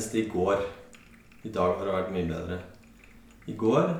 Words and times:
Senest 0.00 0.14
i 0.14 0.28
går. 0.28 0.56
I 1.42 1.48
dag 1.52 1.74
har 1.76 1.84
det 1.84 1.92
vært 1.92 2.12
mye 2.14 2.28
bedre. 2.28 2.56
I 3.46 3.52
går 3.56 3.90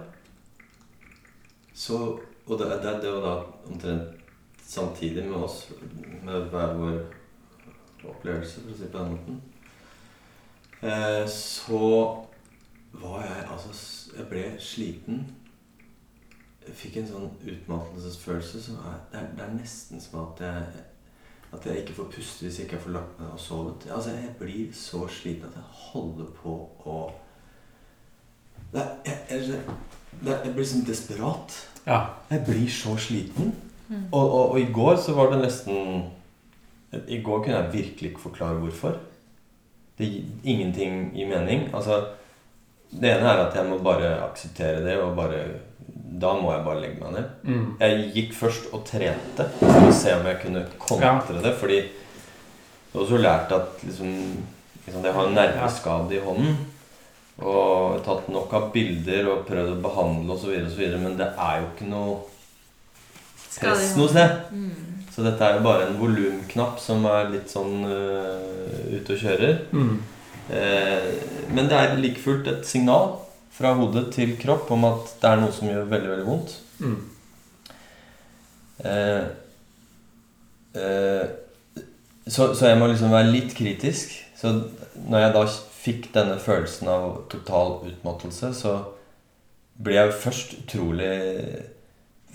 så 1.75 2.19
Og 2.47 2.59
det, 2.59 2.67
det, 2.83 3.03
det 3.03 3.11
var 3.13 3.21
da 3.23 3.35
omtrent 3.69 4.17
samtidig 4.65 5.25
med 5.29 5.37
oss, 5.37 5.69
med 6.23 6.49
hver 6.51 6.73
vår 6.75 6.97
opplevelse, 8.11 8.61
for 8.61 8.73
å 8.73 8.79
si 8.79 8.89
på 8.91 8.99
den 8.99 9.13
måten. 9.13 9.37
Eh, 10.83 11.29
så 11.31 11.85
var 12.93 13.23
jeg 13.23 13.47
altså 13.53 13.77
Jeg 14.17 14.27
ble 14.33 14.45
sliten. 14.59 15.23
Jeg 16.67 16.75
fikk 16.81 16.97
en 16.97 17.11
sånn 17.13 17.31
utmattelsesfølelse 17.45 18.63
som 18.65 18.81
er 18.89 18.99
det, 19.13 19.21
er 19.21 19.31
det 19.37 19.47
er 19.47 19.55
nesten 19.61 20.03
som 20.03 20.25
at 20.25 20.43
jeg 20.49 20.85
at 21.53 21.65
jeg 21.67 21.77
ikke 21.83 21.95
får 21.97 22.05
puste 22.15 22.45
hvis 22.47 22.59
jeg 22.61 22.67
ikke 22.69 22.79
får 22.85 22.93
lagt 22.95 23.19
meg 23.21 23.33
og 23.33 23.41
sovet. 23.41 23.87
Altså, 23.91 24.11
Jeg 24.11 24.35
blir 24.39 24.73
så 24.77 25.07
sliten 25.11 25.49
at 25.49 25.57
jeg 25.59 25.65
holder 25.91 26.29
på 26.43 26.53
å 26.87 26.99
det, 28.73 28.81
er- 28.81 28.97
jeg, 29.05 29.19
jeg, 29.31 29.61
det, 30.25 30.33
er- 30.35 30.45
jeg 30.45 30.55
blir 30.55 30.65
sånn 30.71 30.85
desperat. 30.87 31.57
Ja. 31.87 32.01
Jeg 32.31 32.45
blir 32.47 32.69
så 32.71 32.97
sliten. 32.97 33.53
Og, 34.13 34.23
og, 34.23 34.51
og 34.53 34.61
i 34.61 34.69
går 34.73 34.97
så 35.03 35.13
var 35.17 35.33
det 35.33 35.41
nesten 35.43 36.05
I 37.11 37.19
går 37.23 37.43
kunne 37.43 37.57
jeg 37.57 37.73
virkelig 37.73 38.11
ikke 38.13 38.23
forklare 38.29 38.59
hvorfor. 38.63 39.01
Det 39.99 40.07
gir 40.07 40.25
ingenting 40.45 41.11
i 41.19 41.25
mening. 41.27 41.69
Altså 41.75 41.97
Det 42.91 43.11
ene 43.11 43.27
er 43.33 43.43
at 43.49 43.55
jeg 43.55 43.67
må 43.71 43.79
bare 43.83 44.13
akseptere 44.29 44.85
det, 44.85 44.97
og 45.03 45.17
bare 45.17 45.43
Da 46.21 46.35
må 46.37 46.53
jeg 46.53 46.65
bare 46.67 46.83
legge 46.83 47.01
meg 47.01 47.15
ned. 47.17 47.29
Mm. 47.47 47.69
Jeg 47.81 48.09
gikk 48.17 48.35
først 48.37 48.73
og 48.77 48.85
trente 48.89 49.47
for 49.61 49.87
å 49.89 49.95
se 49.95 50.15
om 50.17 50.27
jeg 50.29 50.41
kunne 50.43 50.65
kontre 50.81 51.41
det. 51.41 51.55
Fordi 51.61 51.79
jeg 51.81 52.93
har 52.95 53.05
også 53.05 53.21
lært 53.23 53.55
at 53.55 53.85
liksom, 53.87 54.13
liksom 54.87 55.07
Jeg 55.07 55.17
har 55.17 55.31
en 55.31 55.39
nerveskade 55.39 56.19
i 56.19 56.23
hånden. 56.25 56.61
Og 57.41 58.03
tatt 58.05 58.29
nok 58.29 58.53
av 58.53 58.69
bilder 58.75 59.31
og 59.33 59.47
prøvd 59.49 59.73
å 59.73 59.81
behandle 59.81 60.37
osv., 60.37 60.81
men 61.01 61.17
det 61.17 61.31
er 61.31 61.63
jo 61.63 61.71
ikke 61.71 61.89
noe 61.89 62.19
press 63.57 63.95
noe 63.97 64.11
sted. 64.13 64.37
Mm. 64.53 65.07
Så 65.11 65.25
dette 65.25 65.47
er 65.47 65.57
jo 65.57 65.65
bare 65.65 65.89
en 65.89 65.99
volumknapp 65.99 66.79
som 66.81 67.05
er 67.09 67.33
litt 67.33 67.51
sånn 67.51 67.81
uh, 67.89 68.93
ute 68.93 69.17
og 69.17 69.23
kjører. 69.25 69.57
Mm. 69.73 69.97
Eh, 70.51 71.11
men 71.55 71.69
det 71.71 71.77
er 71.79 71.99
like 72.01 72.19
fullt 72.19 72.49
et 72.51 72.65
signal 72.67 73.20
fra 73.61 73.75
hode 73.77 74.07
til 74.15 74.35
kropp 74.41 74.71
om 74.73 74.87
at 74.89 75.15
det 75.21 75.31
er 75.31 75.41
noe 75.43 75.53
som 75.53 75.69
gjør 75.69 75.89
veldig, 75.91 76.11
veldig 76.15 76.27
vondt. 76.29 76.55
Mm. 76.81 77.01
Eh, 78.89 79.25
eh, 80.81 81.27
så, 82.25 82.53
så 82.55 82.71
jeg 82.71 82.79
må 82.81 82.89
liksom 82.89 83.13
være 83.13 83.33
litt 83.35 83.53
kritisk. 83.59 84.15
Så 84.39 84.55
når 85.11 85.27
jeg 85.27 85.35
da 85.37 85.45
fikk 85.81 86.09
denne 86.15 86.39
følelsen 86.41 86.89
av 86.93 87.05
total 87.33 87.79
utmattelse, 87.91 88.53
så 88.57 88.79
ble 89.81 89.97
jeg 89.97 90.17
først 90.23 90.57
utrolig 90.63 91.13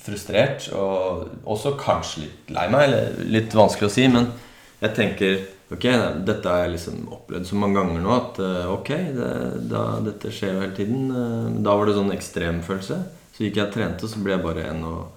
frustrert, 0.05 0.67
og 0.77 1.31
også 1.49 1.73
kanskje 1.81 2.25
litt 2.27 2.53
lei 2.53 2.67
meg. 2.73 2.87
Eller 2.89 3.25
litt 3.37 3.57
vanskelig 3.57 3.89
å 3.89 3.95
si, 3.95 4.05
men 4.11 4.29
jeg 4.83 4.97
tenker 4.97 5.39
Ok, 5.75 5.85
dette 6.27 6.49
har 6.49 6.63
jeg 6.65 6.73
liksom 6.77 7.03
opplevd 7.15 7.47
så 7.49 7.59
mange 7.59 7.77
ganger 7.79 8.01
nå 8.05 8.13
at 8.15 8.39
eh, 8.43 8.65
ok, 8.71 8.89
det, 9.17 9.29
da, 9.71 9.83
dette 10.05 10.31
skjer 10.33 10.55
jo 10.55 10.63
hele 10.63 10.75
tiden. 10.77 11.05
Eh, 11.11 11.61
Da 11.65 11.75
var 11.77 11.85
det 11.89 11.95
sånn 11.97 12.13
ekstremfølelse. 12.15 12.97
Så 13.35 13.43
gikk 13.43 13.57
jeg 13.59 13.67
og 13.67 13.73
trente, 13.75 14.07
og 14.07 14.11
så 14.13 14.21
ble 14.23 14.35
jeg 14.37 14.43
bare 14.45 14.67
en 14.71 14.83
og 14.87 15.11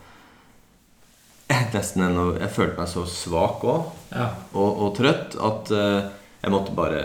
Nesten 1.72 2.02
en 2.04 2.18
og 2.20 2.38
Jeg 2.42 2.50
følte 2.52 2.76
meg 2.82 2.88
så 2.90 3.04
svak 3.08 3.62
òg, 3.64 3.86
Ja. 4.12 4.26
og, 4.52 4.80
og 4.84 4.90
trøtt, 4.98 5.36
at 5.40 5.70
eh, 5.72 6.08
jeg 6.42 6.52
måtte 6.54 6.74
bare 6.76 6.98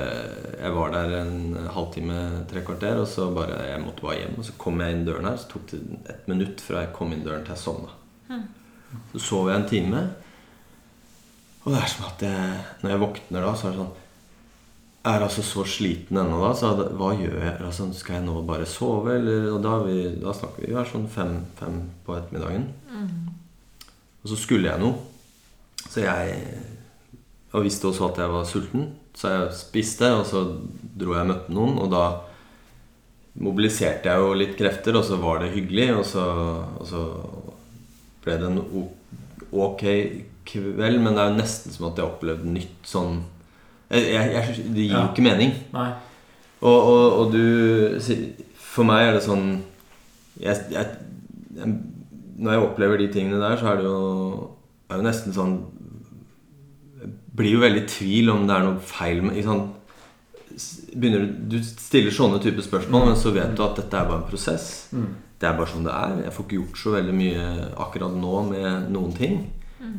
Jeg 0.59 0.71
var 0.75 0.91
der 0.93 1.13
en 1.21 1.55
halvtime, 1.73 2.17
tre 2.51 2.61
kvarter, 2.65 2.99
og 3.01 3.07
så 3.09 3.29
bare 3.35 3.61
Jeg 3.71 3.81
måtte 3.85 4.03
bare 4.05 4.17
hjem. 4.21 4.35
Og 4.39 4.45
så 4.49 4.53
kom 4.61 4.81
jeg 4.83 4.93
inn 4.97 5.05
døren 5.07 5.29
her, 5.29 5.37
så 5.41 5.49
tok 5.53 5.69
det 5.71 5.79
et 6.11 6.27
minutt 6.31 6.61
fra 6.63 6.83
jeg 6.85 6.93
kom 6.95 7.13
inn 7.15 7.23
døren 7.25 7.43
til 7.47 7.55
jeg 7.55 7.63
sovna. 7.63 7.95
Så 9.13 9.23
sov 9.25 9.49
jeg 9.49 9.57
en 9.61 9.69
time. 9.69 10.03
Og 11.63 11.71
det 11.71 11.79
er 11.79 11.91
som 11.91 12.07
at 12.09 12.23
jeg, 12.25 12.63
når 12.81 12.91
jeg 12.91 13.01
våkner 13.03 13.45
da, 13.45 13.53
så 13.55 13.67
er 13.69 13.75
det 13.75 13.83
sånn 13.83 13.99
Jeg 15.03 15.17
er 15.17 15.25
altså 15.25 15.43
så 15.43 15.63
sliten 15.67 16.19
ennå 16.19 16.39
da, 16.41 16.51
så 16.55 16.73
hva 16.79 17.11
gjør 17.15 17.37
jeg? 17.39 17.55
Altså, 17.67 17.87
skal 17.95 18.17
jeg 18.17 18.25
nå 18.27 18.41
bare 18.47 18.67
sove, 18.67 19.17
eller 19.17 19.49
Og 19.51 19.61
da, 19.63 19.77
vi, 19.83 19.97
da 20.19 20.35
snakker 20.35 20.63
vi 20.63 20.71
jo 20.71 20.79
her 20.79 20.91
sånn 20.91 21.07
fem, 21.11 21.37
fem 21.59 21.79
på 22.05 22.17
ettermiddagen. 22.17 22.67
Og 24.23 24.31
så 24.31 24.39
skulle 24.39 24.71
jeg 24.71 24.79
noe. 24.79 24.95
Så 25.89 26.03
jeg 26.05 26.37
Og 27.53 27.65
visste 27.67 27.89
også 27.89 28.07
at 28.09 28.21
jeg 28.23 28.33
var 28.33 28.45
sulten. 28.49 28.85
Så 29.13 29.29
jeg 29.29 29.55
spiste, 29.55 30.09
og 30.17 30.23
så 30.25 30.43
dro 30.97 31.13
jeg 31.13 31.27
og 31.27 31.29
møtte 31.29 31.53
noen, 31.53 31.75
og 31.83 31.91
da 31.91 32.05
mobiliserte 33.43 34.09
jeg 34.09 34.21
jo 34.23 34.33
litt 34.37 34.55
krefter, 34.57 34.97
og 34.97 35.05
så 35.05 35.19
var 35.21 35.43
det 35.43 35.51
hyggelig, 35.53 35.87
og 35.99 36.05
så, 36.05 36.25
og 36.79 36.87
så 36.89 37.03
ble 38.23 38.37
det 38.41 38.49
en 38.49 38.61
ok 39.53 39.83
kveld, 40.45 40.99
men 41.01 41.13
det 41.15 41.21
er 41.23 41.29
jo 41.31 41.37
nesten 41.41 41.71
som 41.75 41.87
at 41.89 41.97
jeg 41.99 42.05
har 42.05 42.13
opplevd 42.15 42.45
nytt 42.45 42.89
sånn 42.89 43.21
jeg, 43.93 44.07
jeg, 44.13 44.31
jeg, 44.33 44.65
Det 44.73 44.83
gir 44.87 44.93
jo 44.93 44.99
Ja. 44.99 45.07
ikke 45.11 45.25
mening. 45.25 45.51
Nei. 45.73 45.89
Og, 46.63 46.79
og, 46.89 47.19
og 47.19 47.31
du 47.33 47.99
For 48.55 48.83
meg 48.87 49.07
er 49.09 49.13
det 49.17 49.23
sånn 49.25 49.61
jeg, 50.39 50.85
Når 52.39 52.51
jeg 52.55 52.63
opplever 52.65 52.97
de 53.03 53.07
tingene 53.13 53.41
der, 53.43 53.57
så 53.59 53.73
er 53.73 53.81
det 53.81 53.85
jo, 53.85 54.49
er 54.89 54.97
jo 55.01 55.05
nesten 55.05 55.35
sånn 55.35 55.53
Jeg 57.03 57.11
blir 57.37 57.55
jo 57.57 57.61
veldig 57.63 57.83
i 57.83 57.89
tvil 57.91 58.31
om 58.33 58.47
det 58.49 58.55
er 58.57 58.65
noe 58.67 58.79
feil 58.87 59.21
med 59.25 59.43
sant? 59.45 59.71
Begynner, 60.93 61.23
du- 61.49 61.63
stiller 61.65 62.13
sånne 62.13 62.37
typer 62.41 62.61
spørsmål, 62.61 63.07
men 63.09 63.15
så 63.17 63.31
vet 63.33 63.55
du 63.57 63.63
at 63.65 63.75
dette 63.79 63.97
er 63.97 64.05
bare 64.05 64.19
en 64.21 64.27
prosess. 64.29 64.87
Mm. 64.93 65.07
Det 65.41 65.47
er 65.49 65.55
bare 65.57 65.71
sånn 65.71 65.83
det 65.87 65.93
er. 65.97 66.11
Jeg 66.27 66.33
får 66.35 66.45
ikke 66.45 66.59
gjort 66.59 66.77
så 66.77 66.91
veldig 66.93 67.15
mye 67.17 67.45
akkurat 67.81 68.13
nå 68.21 68.43
med 68.51 68.91
noen 68.93 69.15
ting. 69.17 69.39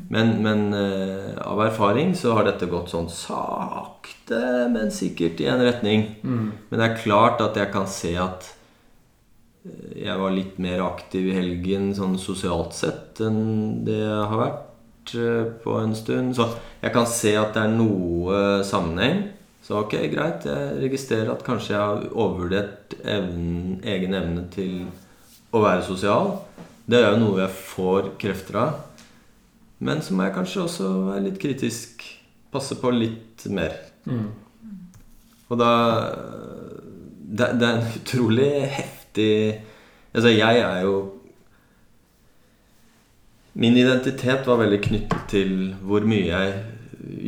Men, 0.09 0.43
men 0.43 0.75
uh, 0.75 1.37
av 1.45 1.61
erfaring 1.67 2.15
så 2.17 2.35
har 2.37 2.47
dette 2.49 2.69
gått 2.71 2.93
sånn 2.93 3.09
sakte, 3.13 4.41
men 4.73 4.93
sikkert 4.95 5.41
i 5.43 5.49
en 5.51 5.63
retning. 5.65 6.07
Mm. 6.23 6.47
Men 6.71 6.81
det 6.81 6.87
er 6.87 7.01
klart 7.03 7.43
at 7.45 7.59
jeg 7.61 7.73
kan 7.75 7.89
se 7.91 8.15
at 8.21 8.49
eh, 9.67 10.05
jeg 10.07 10.21
var 10.21 10.35
litt 10.35 10.61
mer 10.63 10.85
aktiv 10.87 11.29
i 11.29 11.37
helgen 11.37 11.93
sånn 11.97 12.17
sosialt 12.21 12.77
sett 12.77 13.21
enn 13.25 13.85
det 13.87 14.01
jeg 14.01 14.29
har 14.33 14.41
vært 14.41 15.15
uh, 15.21 15.45
på 15.65 15.79
en 15.83 15.97
stund. 15.99 16.37
Så 16.39 16.49
jeg 16.81 16.95
kan 16.97 17.09
se 17.11 17.35
at 17.41 17.57
det 17.57 17.67
er 17.67 17.77
noe 17.77 18.63
sammenheng. 18.65 19.27
Så 19.65 19.79
ok, 19.81 19.97
greit. 20.13 20.45
Jeg 20.45 20.81
registrerer 20.83 21.33
at 21.33 21.45
kanskje 21.45 21.73
jeg 21.73 21.81
har 21.81 22.03
overvurdert 22.13 22.99
evnen, 23.01 23.79
egen 23.81 24.17
evne 24.17 24.49
til 24.53 24.83
å 25.55 25.63
være 25.65 25.87
sosial. 25.87 26.35
Det 26.85 27.01
er 27.01 27.15
jo 27.15 27.23
noe 27.23 27.41
jeg 27.41 27.63
får 27.71 28.11
krefter 28.21 28.61
av. 28.61 28.83
Men 29.79 30.03
så 30.03 30.15
må 30.15 30.27
jeg 30.27 30.37
kanskje 30.37 30.65
også 30.65 30.91
være 31.09 31.25
litt 31.29 31.41
kritisk. 31.43 32.05
Passe 32.55 32.79
på 32.79 32.93
litt 32.95 33.45
mer. 33.51 33.75
Mm. 34.07 34.29
Og 35.51 35.59
da 35.61 35.73
det, 37.35 37.49
det 37.59 37.67
er 37.67 37.79
en 37.79 37.95
utrolig 37.99 38.51
heftig 38.71 39.31
Altså, 40.15 40.31
jeg 40.31 40.61
er 40.63 40.85
jo 40.87 40.95
Min 43.59 43.77
identitet 43.79 44.47
var 44.47 44.61
veldig 44.63 44.81
knyttet 44.83 45.27
til 45.31 45.51
hvor 45.87 46.07
mye 46.07 46.27
jeg 46.27 46.55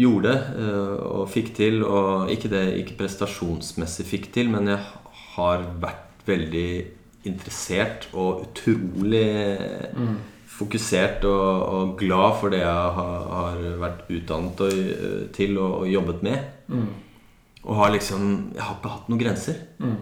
gjorde 0.01 0.33
eh, 0.59 0.95
og 1.07 1.29
fikk 1.31 1.53
til. 1.55 1.85
Og 1.87 2.33
ikke 2.35 2.51
det 2.51 2.63
ikke 2.81 2.97
prestasjonsmessig 2.99 4.07
fikk 4.09 4.27
til, 4.35 4.51
men 4.51 4.73
jeg 4.73 4.81
har 5.37 5.63
vært 5.83 6.27
veldig 6.27 6.71
interessert 7.31 8.09
og 8.15 8.43
utrolig 8.49 9.29
Mm. 9.97 10.17
Fokusert 10.57 11.25
og, 11.29 11.47
og 11.77 11.95
glad 12.01 12.37
for 12.41 12.53
det 12.55 12.63
jeg 12.63 12.99
har, 12.99 13.25
har 13.31 13.63
vært 13.83 14.11
utdannet 14.13 14.63
og, 14.67 14.77
eh, 14.97 15.23
til 15.37 15.57
og, 15.61 15.83
og 15.83 15.91
jobbet 15.93 16.27
med. 16.27 16.51
Mm. 16.73 16.87
Og 17.67 17.81
har 17.81 17.91
liksom 17.95 18.53
Jeg 18.55 18.63
har 18.63 18.77
ikke 18.77 18.93
hatt 18.95 19.09
noen 19.11 19.23
grenser. 19.23 19.63
Mm. 19.83 19.97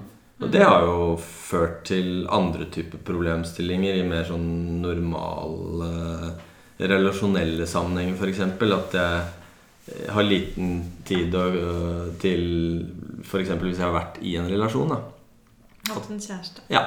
Og 0.45 0.51
det 0.53 0.65
har 0.67 0.83
jo 0.85 1.15
ført 1.21 1.85
til 1.89 2.27
andre 2.33 2.67
typer 2.73 3.01
problemstillinger 3.07 4.01
i 4.01 4.09
mer 4.09 4.27
sånn 4.29 4.83
normale 4.83 6.35
relasjonelle 6.75 7.69
sammenhenger, 7.71 8.19
f.eks. 8.19 8.43
At 8.75 8.97
jeg 8.99 10.11
har 10.11 10.27
liten 10.27 10.81
tid 11.07 11.35
å, 11.39 11.45
til 12.21 12.45
F.eks. 13.25 13.55
hvis 13.63 13.79
jeg 13.79 13.87
har 13.87 13.95
vært 13.95 14.21
i 14.25 14.35
en 14.41 14.51
relasjon. 14.51 14.91
da 14.91 15.01
Hatt 15.93 16.11
en 16.11 16.21
kjæreste. 16.21 16.65
Ja. 16.73 16.83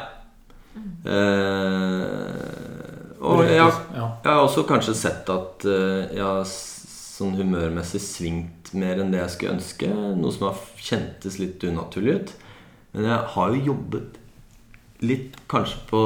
Eh, 1.05 2.66
og 3.21 3.43
jeg, 3.45 3.57
jeg 3.95 4.29
har 4.29 4.41
også 4.43 4.63
kanskje 4.69 4.93
sett 4.97 5.29
at 5.33 5.65
eh, 5.65 6.15
jeg 6.17 6.23
har 6.23 6.43
sånn 6.47 7.37
humørmessig 7.39 8.01
svingt 8.03 8.71
mer 8.77 9.01
enn 9.01 9.09
det 9.13 9.23
jeg 9.23 9.33
skulle 9.33 9.55
ønske. 9.57 9.89
Noe 9.89 10.33
som 10.35 10.49
har 10.49 10.59
kjentes 10.77 11.39
litt 11.41 11.63
unaturlig 11.65 12.19
ut. 12.19 12.33
Men 12.93 13.09
jeg 13.09 13.19
har 13.33 13.53
jo 13.53 13.65
jobbet 13.71 14.19
litt 15.05 15.37
kanskje 15.49 15.81
på 15.89 16.01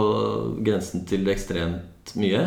grensen 0.63 1.05
til 1.07 1.27
ekstremt 1.31 2.13
mye. 2.19 2.43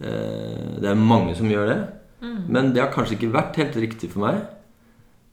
Eh, 0.00 0.80
det 0.80 0.90
er 0.90 1.00
mange 1.00 1.36
som 1.38 1.50
gjør 1.50 1.70
det. 1.72 1.80
Men 2.24 2.72
det 2.72 2.80
har 2.80 2.92
kanskje 2.92 3.18
ikke 3.18 3.34
vært 3.34 3.58
helt 3.60 3.74
riktig 3.76 4.08
for 4.14 4.24
meg. 4.24 4.38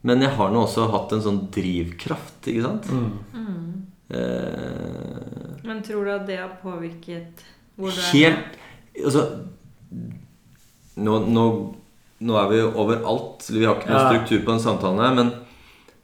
Men 0.07 0.24
jeg 0.25 0.34
har 0.36 0.51
nå 0.51 0.63
også 0.66 0.89
hatt 0.92 1.13
en 1.16 1.24
sånn 1.24 1.39
drivkraft, 1.54 2.48
ikke 2.50 2.63
sant? 2.66 2.88
Mm. 2.92 3.86
Eh, 4.12 5.62
Men 5.63 5.81
tror 5.86 6.06
du 6.07 6.13
at 6.16 6.25
det 6.27 6.39
har 6.42 6.56
påvirket 6.62 7.44
helt 7.78 8.58
Altså 9.06 9.22
nå, 11.02 11.14
nå, 11.32 11.46
nå 12.22 12.36
er 12.38 12.50
vi 12.52 12.60
overalt. 12.68 13.48
Vi 13.50 13.64
har 13.66 13.78
ikke 13.80 13.90
noen 13.90 14.02
Ja. 14.02 14.10
struktur 14.12 14.44
på 14.46 14.52
den 14.52 14.60
samtalen 14.60 15.00
her, 15.02 15.14
men, 15.16 15.32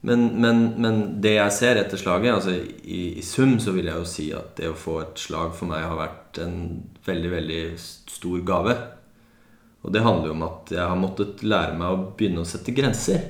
men, 0.02 0.24
men, 0.42 0.62
men 0.81 1.22
det 1.22 1.34
jeg 1.36 1.52
ser 1.52 1.75
etter 1.81 2.00
slaget 2.00 2.34
altså 2.34 2.54
i, 2.56 3.18
I 3.19 3.22
sum 3.22 3.58
så 3.60 3.74
vil 3.75 3.86
jeg 3.92 4.00
jo 4.00 4.06
si 4.08 4.30
at 4.34 4.56
det 4.58 4.72
å 4.72 4.78
få 4.80 5.02
et 5.04 5.19
slag 5.19 5.54
for 5.54 5.68
meg 5.69 5.84
har 5.84 5.98
vært 6.00 6.40
en 6.42 6.58
veldig, 7.06 7.31
veldig 7.36 7.62
stor 7.84 8.40
gave. 8.48 8.78
Og 9.84 9.94
det 9.94 10.02
handler 10.08 10.31
jo 10.31 10.38
om 10.40 10.48
at 10.48 10.72
jeg 10.74 10.84
har 10.88 10.98
måttet 11.00 11.44
lære 11.44 11.78
meg 11.78 11.92
å 11.94 12.02
begynne 12.18 12.42
å 12.42 12.48
sette 12.50 12.74
grenser. 12.75 13.22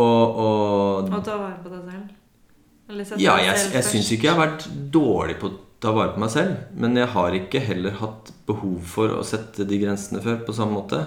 Og, 0.00 0.36
og 0.40 1.08
Og 1.10 1.24
ta 1.24 1.36
vare 1.38 1.56
på 1.62 1.70
deg 1.72 1.82
selv? 1.86 2.12
Eller 2.90 3.06
sette 3.06 3.22
ja, 3.22 3.34
jeg, 3.42 3.56
jeg 3.74 3.84
syns 3.86 4.12
ikke 4.14 4.26
jeg 4.28 4.34
har 4.36 4.44
vært 4.48 4.68
dårlig 4.94 5.36
på 5.40 5.50
ta 5.80 5.92
vare 5.96 6.12
på 6.14 6.20
meg 6.22 6.30
selv. 6.34 6.56
Men 6.76 6.96
jeg 6.98 7.08
har 7.14 7.36
ikke 7.36 7.62
heller 7.64 7.96
hatt 8.00 8.32
behov 8.48 8.78
for 8.84 9.14
å 9.16 9.24
sette 9.26 9.64
de 9.68 9.78
grensene 9.80 10.20
før 10.24 10.42
på 10.46 10.54
samme 10.56 10.76
måte. 10.76 11.02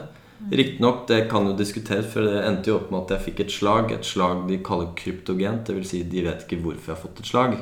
Riktignok, 0.52 1.06
det 1.08 1.30
kan 1.32 1.46
jo 1.48 1.54
diskuteres, 1.56 2.10
for 2.12 2.26
det 2.28 2.42
endte 2.44 2.68
jo 2.72 2.76
opp 2.82 2.90
med 2.92 3.06
at 3.06 3.14
jeg 3.16 3.26
fikk 3.30 3.40
et 3.46 3.54
slag. 3.54 3.92
Et 3.96 4.04
slag 4.06 4.42
de 4.50 4.58
kaller 4.66 4.90
kryptogent. 5.00 5.64
Dvs. 5.70 5.88
Si 5.94 6.02
de 6.12 6.26
vet 6.26 6.44
ikke 6.44 6.60
hvorfor 6.66 6.92
jeg 6.92 6.98
har 6.98 7.04
fått 7.06 7.22
et 7.24 7.30
slag. 7.30 7.56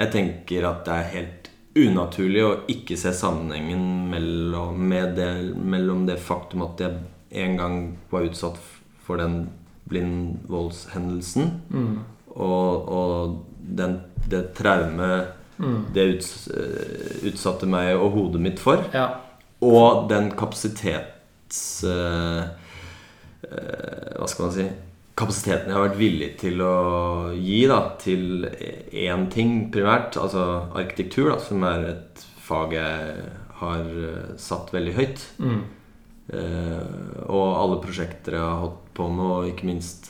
Jeg 0.00 0.10
tenker 0.14 0.66
at 0.66 0.84
det 0.88 0.96
er 0.96 1.10
helt 1.12 1.50
unaturlig 1.78 2.42
å 2.44 2.52
ikke 2.72 2.96
se 3.00 3.12
sammenhengen 3.16 3.84
mellom, 4.10 4.90
det, 5.16 5.28
mellom 5.56 6.02
det 6.08 6.18
faktum 6.20 6.64
at 6.66 6.80
jeg 6.82 6.98
en 7.44 7.56
gang 7.56 7.76
var 8.10 8.26
utsatt 8.28 8.58
for 9.06 9.16
den 9.22 9.44
blindvoldshendelsen, 9.88 11.60
Mm. 11.70 11.98
og, 12.36 12.88
og 12.88 13.46
den, 13.58 14.00
det 14.28 14.54
traumet 14.56 15.32
Mm. 15.58 15.84
det 15.94 16.06
uts, 16.16 16.48
eh, 16.48 17.18
utsatte 17.28 17.68
meg 17.70 17.92
og 17.96 18.16
hodet 18.16 18.40
mitt 18.42 18.62
for. 18.62 18.82
Ja. 18.94 19.08
Og 19.62 20.08
den 20.10 20.32
kapasitets 20.38 21.84
Uh, 23.42 24.16
Hva 24.16 24.28
skal 24.30 24.46
man 24.46 24.54
si 24.54 24.64
Kapasiteten 25.18 25.68
jeg 25.68 25.76
har 25.76 25.88
vært 25.90 25.98
villig 25.98 26.28
til 26.40 26.62
å 26.64 26.76
gi 27.36 27.58
da 27.68 27.80
til 28.00 28.46
én 28.48 29.26
ting 29.30 29.66
primært, 29.74 30.16
altså 30.16 30.70
arkitektur, 30.72 31.28
da, 31.34 31.36
som 31.42 31.66
er 31.68 31.84
et 31.90 32.22
fag 32.40 32.72
jeg 32.78 33.26
har 33.58 33.90
satt 34.40 34.72
veldig 34.72 34.94
høyt. 34.96 35.26
Mm. 35.36 35.60
Uh, 36.32 37.28
og 37.28 37.44
alle 37.44 37.82
prosjekter 37.84 38.38
jeg 38.38 38.46
har 38.46 38.62
holdt 38.62 38.88
på 38.96 39.10
med, 39.12 39.26
og 39.26 39.50
ikke 39.52 39.68
minst 39.68 40.08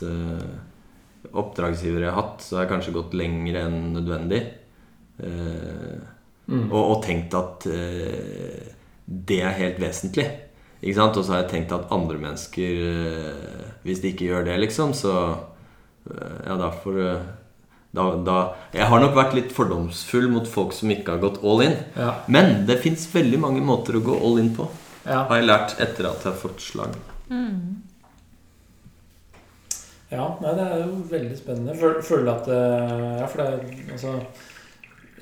oppdragsgivere 1.33 2.07
jeg 2.07 2.13
har 2.13 2.21
hatt, 2.21 2.47
så 2.47 2.55
har 2.55 2.63
jeg 2.63 2.73
kanskje 2.77 2.95
gått 2.95 3.19
lenger 3.19 3.59
enn 3.65 3.77
nødvendig. 3.97 4.41
Eh, 5.21 5.99
Mm. 6.45 6.65
og, 6.73 6.81
og 6.97 7.03
tenkt 7.05 7.31
at 7.39 7.63
eh, 7.71 8.65
det 9.07 9.37
er 9.47 9.53
helt 9.55 9.77
vesentlig. 9.79 10.25
Ikke 10.83 10.97
sant? 10.97 11.15
Og 11.15 11.23
så 11.23 11.31
har 11.31 11.43
jeg 11.45 11.51
tenkt 11.53 11.71
at 11.71 11.85
andre 11.95 12.17
mennesker 12.19 12.81
eh, 12.89 13.69
Hvis 13.85 14.01
de 14.03 14.09
ikke 14.11 14.25
gjør 14.27 14.43
det, 14.49 14.57
liksom, 14.59 14.91
så 14.93 15.13
Ja, 16.03 16.57
da 16.59 16.67
får 16.83 16.99
da, 17.95 18.09
da 18.27 18.35
Jeg 18.73 18.89
har 18.91 18.99
nok 18.99 19.15
vært 19.15 19.33
litt 19.37 19.53
fordomsfull 19.55 20.27
mot 20.33 20.45
folk 20.51 20.73
som 20.75 20.91
ikke 20.91 21.15
har 21.15 21.21
gått 21.23 21.39
all 21.47 21.61
in. 21.63 21.77
Ja. 21.95 22.11
Men 22.27 22.65
det 22.67 22.81
fins 22.83 23.07
veldig 23.13 23.39
mange 23.39 23.61
måter 23.63 23.95
å 23.95 24.03
gå 24.03 24.19
all 24.19 24.37
in 24.43 24.51
på, 24.57 24.67
Ja. 25.07 25.23
har 25.29 25.37
jeg 25.39 25.47
lært 25.47 25.79
etter 25.79 26.09
at 26.11 26.25
jeg 26.25 26.33
har 26.33 26.39
fått 26.43 26.59
slag. 26.59 26.91
Ja, 30.13 30.25
nei, 30.43 30.51
det 30.59 30.65
er 30.67 30.81
jo 30.83 30.97
veldig 31.09 31.37
spennende. 31.39 31.73
Føl- 31.79 32.01
Føler 32.05 32.33
at 32.35 32.47
eh, 32.47 33.19
Ja, 33.21 33.27
for 33.27 33.37
det 33.37 33.47
er 33.47 33.93
altså 33.95 34.17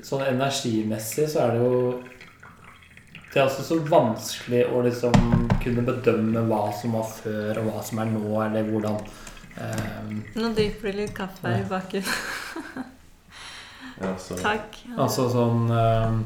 Sånn 0.02 0.24
energimessig 0.26 1.28
så 1.30 1.44
er 1.44 1.54
det 1.54 1.62
jo 1.62 1.76
Det 3.32 3.40
er 3.40 3.46
også 3.46 3.64
så 3.64 3.78
vanskelig 3.86 4.64
å 4.68 4.82
liksom 4.84 5.14
kunne 5.62 5.84
bedømme 5.86 6.42
hva 6.50 6.64
som 6.76 6.96
var 6.98 7.06
før, 7.08 7.62
og 7.62 7.68
hva 7.70 7.84
som 7.86 8.02
er 8.02 8.10
nå, 8.10 8.24
eller 8.44 8.66
hvordan 8.68 8.98
um, 8.98 10.16
Nå 10.36 10.50
dypper 10.58 10.90
det 10.90 10.96
litt 10.98 11.14
kaffe 11.16 11.46
her 11.46 11.62
i 11.62 11.68
bakgrunnen. 11.70 12.88
Ja, 14.02 14.16
Takk. 14.18 14.40
Takk. 14.42 14.78
Altså 14.98 15.28
sånn 15.30 15.68
um, 15.70 16.22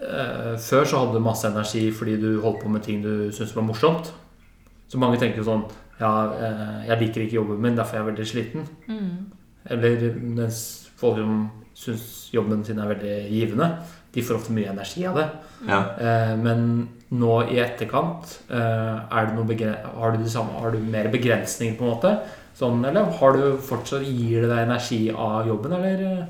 uh, 0.00 0.54
Før 0.58 0.88
så 0.88 1.02
hadde 1.02 1.20
du 1.20 1.22
masse 1.22 1.46
energi 1.46 1.84
fordi 1.94 2.16
du 2.18 2.40
holdt 2.42 2.64
på 2.64 2.72
med 2.72 2.82
ting 2.82 3.04
du 3.04 3.30
syntes 3.30 3.54
var 3.54 3.66
morsomt. 3.68 4.10
Så 4.90 4.98
mange 4.98 5.20
tenker 5.22 5.42
jo 5.42 5.46
sånn 5.46 5.66
Ja, 6.00 6.10
uh, 6.34 6.80
jeg 6.88 7.04
liker 7.04 7.22
ikke 7.26 7.38
jobben 7.38 7.62
min, 7.62 7.76
derfor 7.78 8.00
er 8.00 8.02
jeg 8.02 8.08
veldig 8.08 8.26
sliten. 8.26 8.66
Mm. 8.88 9.12
Eller 9.76 10.08
mens 10.18 10.64
folk 10.98 11.20
som 11.20 11.44
syns 11.74 12.30
jobben 12.34 12.62
sin 12.64 12.78
er 12.78 12.92
veldig 12.92 13.16
givende, 13.32 13.70
de 14.14 14.22
får 14.22 14.38
ofte 14.38 14.54
mye 14.54 14.70
energi 14.70 15.02
av 15.10 15.18
det. 15.18 15.26
Ja. 15.66 15.80
Eh, 15.98 16.34
men 16.38 16.64
nå 17.14 17.34
i 17.50 17.58
etterkant, 17.62 18.38
eh, 18.48 19.18
det 19.26 19.34
noe 19.34 19.74
har, 19.98 20.16
du 20.16 20.28
samme, 20.30 20.58
har 20.62 20.74
du 20.74 20.78
mer 20.78 21.10
begrensninger, 21.12 21.76
på 21.78 21.86
en 21.86 21.94
måte? 21.96 22.14
Sånn, 22.54 22.84
eller 22.86 23.10
har 23.18 23.34
du 23.34 23.58
fortsatt 23.58 24.06
gir 24.06 24.44
det 24.44 24.52
deg 24.52 24.66
energi 24.68 25.00
av 25.10 25.48
jobben, 25.50 25.74
eller? 25.74 26.28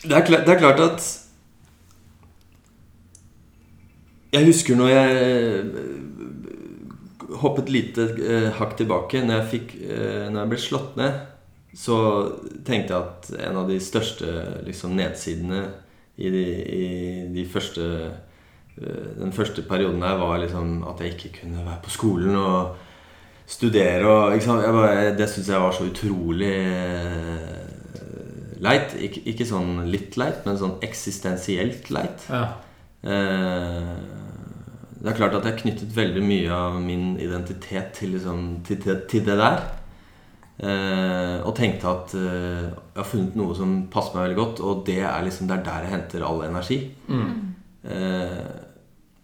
Det 0.00 0.16
er, 0.16 0.24
klart, 0.24 0.46
det 0.46 0.54
er 0.54 0.62
klart 0.62 0.80
at 0.80 1.08
Jeg 4.30 4.46
husker 4.46 4.76
når 4.78 4.88
jeg 4.92 5.14
eh, 5.20 5.80
hoppet 7.42 7.70
lite 7.72 8.06
eh, 8.22 8.48
hakk 8.54 8.76
tilbake. 8.78 9.24
Når 9.26 9.40
jeg, 9.40 9.48
fikk, 9.54 9.72
eh, 9.82 10.28
når 10.30 10.38
jeg 10.44 10.50
ble 10.52 10.60
slått 10.62 11.00
ned, 11.00 11.18
så 11.76 11.96
tenkte 12.66 12.94
jeg 12.94 12.98
at 12.98 13.30
en 13.46 13.60
av 13.62 13.70
de 13.70 13.78
største 13.82 14.26
liksom, 14.66 14.96
nedsidene 14.98 15.62
i 16.20 16.30
de, 16.32 16.44
i 16.66 16.86
de 17.32 17.44
første 17.48 17.84
eh, 18.10 19.10
Den 19.20 19.32
første 19.32 19.62
perioden 19.68 20.02
her 20.02 20.18
var 20.20 20.40
liksom 20.42 20.80
at 20.90 21.00
jeg 21.00 21.14
ikke 21.14 21.34
kunne 21.40 21.64
være 21.64 21.82
på 21.84 21.92
skolen 21.94 22.36
og 22.36 22.76
studere 23.50 24.06
og 24.06 24.38
bare, 24.74 25.16
Det 25.16 25.28
syns 25.30 25.48
jeg 25.48 25.62
var 25.62 25.74
så 25.76 25.86
utrolig 25.86 26.54
eh, 26.54 27.60
leit. 28.60 28.94
Ikke, 29.00 29.22
ikke 29.32 29.48
sånn 29.48 29.86
litt 29.90 30.18
leit, 30.20 30.44
men 30.46 30.58
sånn 30.60 30.78
eksistensielt 30.84 31.90
leit. 31.94 32.26
Ja. 32.30 32.44
Eh, 33.02 33.94
det 35.00 35.08
er 35.08 35.16
klart 35.16 35.34
at 35.38 35.46
jeg 35.48 35.62
knyttet 35.62 35.96
veldig 35.96 36.22
mye 36.22 36.52
av 36.52 36.80
min 36.82 37.14
identitet 37.18 37.94
til, 37.96 38.14
liksom, 38.18 38.60
til, 38.68 38.82
til, 38.84 39.00
til 39.08 39.24
det 39.24 39.38
der. 39.40 39.62
Eh, 40.60 41.36
og 41.46 41.54
tenkte 41.56 41.88
at 41.88 42.12
eh, 42.20 42.66
jeg 42.68 42.98
har 43.00 43.06
funnet 43.08 43.36
noe 43.40 43.54
som 43.56 43.70
passer 43.92 44.16
meg 44.18 44.26
veldig 44.28 44.40
godt, 44.42 44.60
og 44.60 44.82
det 44.84 44.98
er 45.08 45.22
liksom 45.24 45.48
det 45.48 45.56
er 45.56 45.62
der 45.64 45.86
jeg 45.86 45.92
henter 45.94 46.24
all 46.26 46.42
energi. 46.44 46.76
Mm. 47.08 47.30
Eh, 47.84 48.50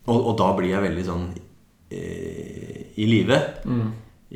og, 0.06 0.16
og 0.30 0.32
da 0.40 0.48
blir 0.56 0.70
jeg 0.72 0.86
veldig 0.86 1.04
sånn 1.04 1.26
i 2.96 3.06
live. 3.08 3.36
Mm. 3.68 3.86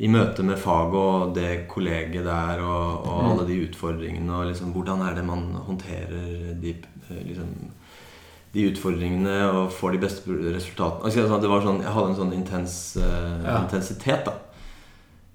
I 0.01 0.07
møte 0.07 0.43
med 0.47 0.59
faget 0.61 0.95
og 0.95 1.33
det 1.35 1.49
kollegiet 1.71 2.23
der 2.25 2.61
og, 2.63 3.07
og 3.07 3.17
Mm. 3.21 3.31
alle 3.31 3.47
de 3.49 3.57
utfordringene 3.67 4.31
og 4.37 4.47
liksom 4.47 4.71
hvordan 4.73 5.01
er 5.03 5.15
det 5.17 5.25
man 5.27 5.41
håndterer 5.67 6.53
de, 6.61 6.75
liksom, 7.27 7.49
de 8.53 8.67
utfordringene 8.71 9.35
og 9.51 9.71
får 9.75 9.91
de 9.97 9.99
beste 10.05 10.37
resultatene. 10.55 11.03
Altså, 11.09 11.41
det 11.43 11.49
var 11.51 11.61
sånn, 11.65 11.81
jeg 11.83 11.91
hadde 11.97 12.09
en 12.13 12.19
sånn 12.21 12.33
intens 12.37 12.77
eh, 12.97 13.43
Ja. 13.45 13.57
intensitet, 13.65 14.25
da. 14.25 14.37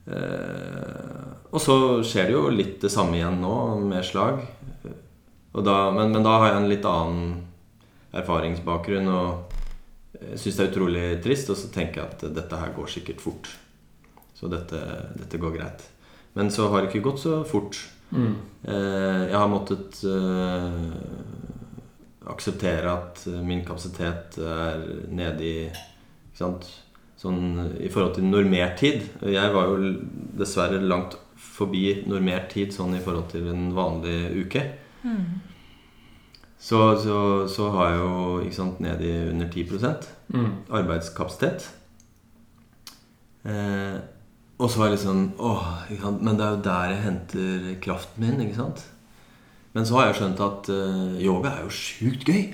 Eh, 0.07 1.27
og 1.51 1.63
så 1.63 1.77
skjer 2.07 2.29
det 2.29 2.37
jo 2.37 2.47
litt 2.53 2.79
det 2.85 2.93
samme 2.93 3.19
igjen 3.19 3.41
nå, 3.43 3.57
med 3.87 4.07
slag. 4.07 4.43
Da, 5.57 5.77
men, 5.95 6.13
men 6.13 6.25
da 6.25 6.37
har 6.37 6.51
jeg 6.51 6.61
en 6.61 6.71
litt 6.71 6.87
annen 6.89 7.29
erfaringsbakgrunn 8.17 9.09
og 9.09 9.55
syns 10.37 10.59
det 10.59 10.65
er 10.65 10.71
utrolig 10.71 11.07
trist. 11.25 11.51
Og 11.53 11.59
så 11.59 11.71
tenker 11.73 12.03
jeg 12.03 12.13
at 12.13 12.27
dette 12.37 12.61
her 12.61 12.75
går 12.77 12.93
sikkert 12.93 13.25
fort. 13.25 13.51
Så 14.37 14.51
dette, 14.53 14.81
dette 15.17 15.41
går 15.41 15.55
greit. 15.57 15.87
Men 16.37 16.53
så 16.53 16.69
har 16.69 16.83
det 16.83 16.91
ikke 16.91 17.07
gått 17.09 17.23
så 17.23 17.41
fort. 17.49 17.79
Mm. 18.11 18.35
Eh, 18.69 19.23
jeg 19.31 19.37
har 19.37 19.49
måttet 19.51 20.03
eh, 20.05 20.75
akseptere 22.29 22.93
at 22.93 23.25
min 23.47 23.65
kapasitet 23.67 24.37
er 24.39 24.83
nede 25.09 25.47
i 25.47 25.57
ikke 25.67 26.39
sant? 26.39 26.69
Sånn 27.27 27.43
i 27.83 27.91
forhold 27.93 28.15
til 28.17 28.25
normert 28.31 28.79
tid. 28.81 29.03
Jeg 29.27 29.53
var 29.55 29.71
jo 29.73 29.93
dessverre 30.39 30.79
langt 30.87 31.19
forbi 31.37 32.05
normert 32.09 32.49
tid 32.55 32.73
sånn 32.75 32.95
i 32.97 33.03
forhold 33.05 33.29
til 33.35 33.49
en 33.53 33.69
vanlig 33.77 34.19
uke. 34.47 34.63
Så, 36.59 36.79
så, 36.99 37.17
så 37.53 37.67
har 37.75 37.91
jeg 37.93 37.99
jo 38.01 38.21
ikke 38.47 38.57
sant, 38.57 38.79
ned 38.83 39.03
i 39.05 39.15
under 39.31 39.51
10 39.53 40.13
Mm. 40.35 40.47
arbeidskapasitet. 40.75 41.69
Eh, 43.47 43.99
og 44.59 44.71
så 44.73 44.81
var 44.81 44.89
jeg 44.89 44.97
liksom 44.97 45.21
Åh? 45.39 45.67
Men 46.19 46.35
det 46.39 46.47
er 46.47 46.55
jo 46.57 46.63
der 46.65 46.89
jeg 46.91 47.03
henter 47.05 47.67
kraften 47.85 48.25
min, 48.25 48.41
ikke 48.43 48.57
sant? 48.59 48.83
Men 49.77 49.87
så 49.87 49.99
har 50.01 50.07
jeg 50.09 50.17
skjønt 50.19 50.41
at 50.43 50.71
eh, 50.73 51.21
yoga 51.27 51.53
er 51.53 51.63
jo 51.67 51.71
sjukt 51.77 52.25
gøy. 52.27 52.49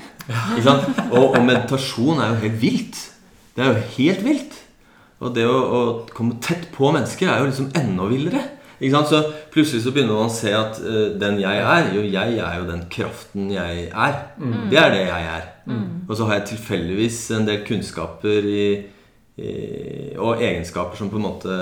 Sant? 0.66 0.88
Og, 1.14 1.36
og 1.38 1.44
meditasjon 1.46 2.20
er 2.20 2.34
jo 2.34 2.40
helt 2.42 2.60
vilt. 2.60 3.00
Det 3.56 3.64
er 3.64 3.70
jo 3.72 3.86
helt 3.96 4.24
vilt. 4.26 4.58
Og 5.22 5.34
det 5.36 5.46
å, 5.46 5.58
å 5.58 5.80
komme 6.14 6.40
tett 6.42 6.68
på 6.74 6.90
mennesker 6.94 7.30
er 7.30 7.42
jo 7.42 7.50
liksom 7.50 7.70
enda 7.78 8.08
villere. 8.10 8.42
Så 8.82 9.20
plutselig 9.52 9.84
så 9.84 9.92
begynner 9.94 10.16
man 10.18 10.30
å 10.30 10.34
se 10.34 10.50
at 10.58 10.80
uh, 10.82 11.12
den 11.14 11.38
jeg 11.38 11.58
er 11.62 11.92
Jo, 11.94 12.02
jeg 12.02 12.38
er 12.42 12.56
jo 12.58 12.66
den 12.66 12.82
kraften 12.90 13.52
jeg 13.52 13.84
er. 13.94 14.16
Det 14.72 14.80
er 14.80 14.90
det 14.90 15.04
jeg 15.06 15.28
er. 15.36 15.46
Og 16.08 16.16
så 16.18 16.26
har 16.26 16.40
jeg 16.40 16.48
tilfeldigvis 16.56 17.20
en 17.36 17.46
del 17.46 17.62
kunnskaper 17.66 18.48
i, 18.50 18.66
i, 19.38 19.52
og 20.18 20.42
egenskaper 20.42 20.98
som 20.98 21.12
på 21.12 21.20
en 21.20 21.28
måte 21.28 21.58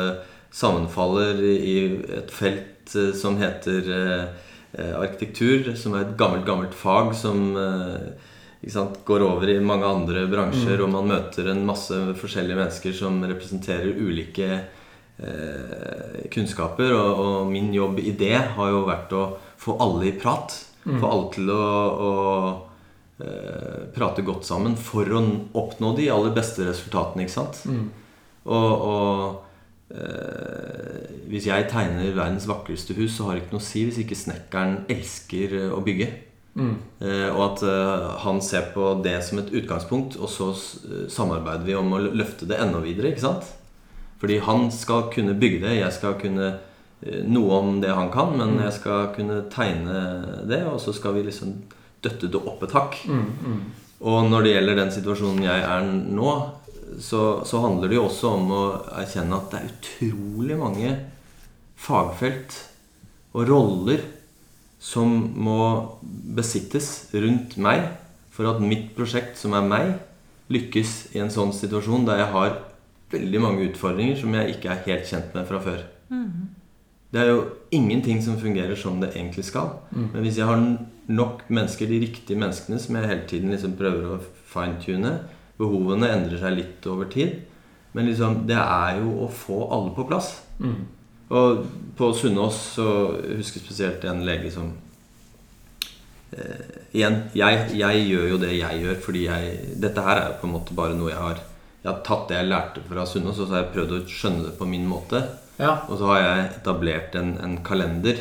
sammenfaller 0.50 1.44
i 1.44 1.76
et 2.22 2.32
felt 2.32 2.96
uh, 2.96 3.12
som 3.14 3.36
heter 3.38 3.92
eh, 3.92 4.96
arkitektur, 4.96 5.74
som 5.76 5.94
er 5.94 6.06
et 6.06 6.16
gammelt, 6.18 6.46
gammelt 6.48 6.74
fag 6.74 7.12
som 7.18 7.52
ikke 7.52 8.29
sant, 8.68 8.98
går 9.08 9.22
over 9.24 9.48
i 9.48 9.56
mange 9.64 9.88
andre 9.88 10.26
bransjer, 10.28 10.82
og 10.84 10.90
man 10.92 11.08
møter 11.08 11.48
en 11.48 11.62
masse 11.64 11.96
forskjellige 12.20 12.58
mennesker 12.58 12.92
som 12.92 13.16
representerer 13.24 13.96
ulike 13.96 14.48
eh, 14.52 16.18
kunnskaper. 16.32 16.92
Og, 16.92 17.22
og 17.24 17.52
min 17.52 17.72
jobb 17.72 18.02
i 18.04 18.12
det 18.12 18.36
har 18.58 18.72
jo 18.74 18.82
vært 18.88 19.14
å 19.16 19.22
få 19.60 19.78
alle 19.80 20.10
i 20.10 20.16
prat. 20.18 20.52
Få 21.00 21.08
alle 21.08 21.32
til 21.32 21.48
å, 21.52 21.64
å 22.04 22.12
eh, 23.24 23.88
prate 23.96 24.24
godt 24.28 24.44
sammen 24.48 24.76
for 24.76 25.08
å 25.08 25.24
oppnå 25.60 25.94
de 25.96 26.10
aller 26.12 26.36
beste 26.36 26.68
resultatene. 26.68 27.24
ikke 27.24 27.38
sant? 27.38 27.64
Og, 28.44 28.86
og 28.92 29.96
eh, 29.96 31.04
hvis 31.32 31.48
jeg 31.48 31.68
tegner 31.72 32.12
verdens 32.12 32.48
vakreste 32.50 32.96
hus, 33.00 33.16
så 33.16 33.28
har 33.28 33.36
det 33.36 33.46
ikke 33.46 33.56
noe 33.56 33.64
å 33.64 33.70
si 33.72 33.88
hvis 33.88 34.04
ikke 34.04 34.20
snekkeren 34.20 34.82
elsker 34.92 35.56
å 35.72 35.80
bygge. 35.86 36.12
Mm. 36.54 36.74
Eh, 36.98 37.28
og 37.30 37.42
at 37.44 37.62
eh, 37.66 38.06
han 38.24 38.40
ser 38.42 38.70
på 38.74 38.92
det 39.04 39.16
som 39.26 39.40
et 39.40 39.52
utgangspunkt, 39.54 40.18
og 40.18 40.30
så 40.32 40.50
eh, 40.52 41.06
samarbeider 41.12 41.66
vi 41.66 41.76
om 41.78 41.94
å 41.94 42.02
løfte 42.10 42.48
det 42.50 42.58
enda 42.60 42.82
videre. 42.84 43.12
ikke 43.12 43.26
sant? 43.26 43.46
Fordi 44.20 44.40
han 44.44 44.68
skal 44.74 45.08
kunne 45.14 45.38
bygge 45.38 45.62
det, 45.64 45.78
jeg 45.78 45.96
skal 45.96 46.18
kunne 46.20 46.56
noe 47.00 47.56
om 47.56 47.78
det 47.80 47.94
han 47.96 48.10
kan, 48.12 48.34
men 48.36 48.58
jeg 48.60 48.74
skal 48.76 49.06
kunne 49.14 49.38
tegne 49.48 50.00
det, 50.44 50.58
og 50.68 50.76
så 50.82 50.92
skal 50.92 51.14
vi 51.16 51.22
liksom 51.30 51.54
døtte 52.04 52.28
det 52.28 52.42
opp 52.44 52.66
et 52.66 52.74
hakk. 52.76 52.98
Mm, 53.08 53.22
mm. 53.40 53.62
Og 54.10 54.28
når 54.28 54.44
det 54.44 54.52
gjelder 54.52 54.76
den 54.76 54.92
situasjonen 54.92 55.46
jeg 55.46 55.64
er 55.64 55.86
nå, 55.88 56.34
så, 57.00 57.22
så 57.48 57.62
handler 57.64 57.88
det 57.88 57.96
jo 57.96 58.04
også 58.04 58.34
om 58.36 58.52
å 58.52 58.62
erkjenne 59.00 59.38
at 59.38 59.48
det 59.48 59.60
er 59.62 59.72
utrolig 59.72 60.58
mange 60.60 60.92
fagfelt 61.80 62.58
og 63.32 63.48
roller 63.48 64.04
som 64.80 65.12
må 65.36 65.60
besittes 66.34 67.10
rundt 67.12 67.58
meg 67.60 67.84
for 68.32 68.48
at 68.48 68.62
mitt 68.64 68.94
prosjekt, 68.96 69.36
som 69.38 69.54
er 69.58 69.66
meg, 69.66 69.90
lykkes 70.50 71.14
i 71.14 71.20
en 71.22 71.30
sånn 71.30 71.52
situasjon 71.54 72.06
der 72.08 72.24
jeg 72.24 72.32
har 72.32 72.54
veldig 73.10 73.42
mange 73.42 73.66
utfordringer 73.68 74.16
som 74.18 74.34
jeg 74.38 74.56
ikke 74.56 74.70
er 74.72 74.84
helt 74.86 75.10
kjent 75.10 75.36
med 75.36 75.46
fra 75.46 75.60
før. 75.62 75.82
Det 77.10 77.20
er 77.20 77.32
jo 77.32 77.42
ingenting 77.74 78.22
som 78.22 78.38
fungerer 78.38 78.78
som 78.78 79.00
det 79.02 79.12
egentlig 79.16 79.44
skal. 79.44 79.76
Men 80.14 80.22
hvis 80.22 80.38
jeg 80.38 80.46
har 80.46 80.62
nok 81.10 81.42
mennesker, 81.50 81.90
de 81.90 82.00
riktige 82.06 82.38
menneskene, 82.38 82.78
som 82.78 82.96
jeg 82.96 83.10
hele 83.10 83.26
tiden 83.30 83.50
liksom 83.50 83.76
prøver 83.78 84.14
å 84.14 84.22
fine-tune 84.52 85.18
Behovene 85.60 86.08
endrer 86.08 86.40
seg 86.40 86.54
litt 86.56 86.86
over 86.88 87.10
tid. 87.12 87.42
Men 87.92 88.06
liksom, 88.08 88.46
det 88.48 88.56
er 88.56 89.02
jo 89.02 89.10
å 89.26 89.28
få 89.28 89.58
alle 89.74 89.90
på 89.92 90.06
plass. 90.08 90.30
Mm. 90.56 90.86
Og 91.30 91.66
på 91.98 92.10
Sunnaas 92.16 92.56
så 92.74 92.86
husker 93.36 93.60
jeg 93.60 93.66
spesielt 93.66 94.06
en 94.08 94.24
lege 94.26 94.50
som 94.50 94.72
eh, 96.34 96.64
Igjen, 96.90 97.20
jeg, 97.38 97.68
jeg 97.78 98.02
gjør 98.08 98.26
jo 98.32 98.40
det 98.42 98.56
jeg 98.56 98.80
gjør 98.82 98.98
fordi 99.04 99.26
jeg 99.28 99.52
Dette 99.84 100.06
her 100.06 100.24
er 100.24 100.32
jo 100.32 100.40
på 100.40 100.48
en 100.48 100.56
måte 100.56 100.74
bare 100.74 100.96
noe 100.98 101.12
jeg 101.12 101.22
har 101.22 101.38
Jeg 101.84 101.90
har 101.92 102.02
tatt 102.08 102.26
det 102.32 102.40
jeg 102.40 102.50
lærte 102.50 102.82
fra 102.88 103.06
Sunnaas, 103.06 103.38
og 103.38 103.46
så 103.46 103.54
har 103.54 103.62
jeg 103.62 103.72
prøvd 103.76 103.94
å 103.96 104.02
skjønne 104.10 104.42
det 104.48 104.58
på 104.58 104.66
min 104.68 104.82
måte. 104.84 105.22
Ja. 105.56 105.78
Og 105.88 105.96
så 105.96 106.10
har 106.10 106.18
jeg 106.20 106.50
etablert 106.58 107.14
en, 107.16 107.30
en 107.40 107.54
kalender 107.64 108.20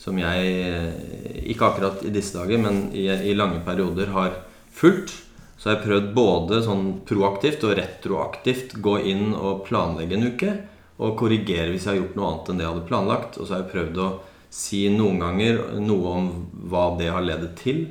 som 0.00 0.16
jeg 0.20 0.54
eh, 0.68 1.44
ikke 1.52 1.68
akkurat 1.68 2.00
i 2.04 2.12
disse 2.14 2.36
dager, 2.36 2.60
men 2.60 2.86
i, 2.96 3.06
i 3.08 3.36
lange 3.36 3.60
perioder 3.66 4.08
har 4.14 4.38
fulgt. 4.72 5.12
Så 5.56 5.68
har 5.70 5.76
jeg 5.78 5.84
prøvd 5.86 6.08
både 6.16 6.62
sånn 6.64 6.86
proaktivt 7.08 7.64
og 7.64 7.76
retroaktivt 7.78 8.74
gå 8.84 8.98
inn 9.12 9.32
og 9.32 9.66
planlegge 9.68 10.16
en 10.16 10.26
uke. 10.32 10.54
Og 11.02 11.16
korrigere 11.18 11.72
hvis 11.72 11.88
jeg 11.88 11.94
har 11.96 12.00
gjort 12.02 12.16
noe 12.18 12.30
annet 12.30 12.48
enn 12.50 12.60
det 12.60 12.66
jeg 12.66 12.72
hadde 12.74 12.88
planlagt. 12.90 13.38
Og 13.38 13.46
så 13.46 13.56
har 13.56 13.64
jeg 13.64 13.72
prøvd 13.72 14.00
å 14.04 14.08
si 14.54 14.84
noen 14.94 15.18
ganger 15.22 15.60
noe 15.82 16.14
om 16.20 16.30
hva 16.70 16.86
det 17.00 17.10
har 17.10 17.26
ledet 17.26 17.52
til. 17.58 17.84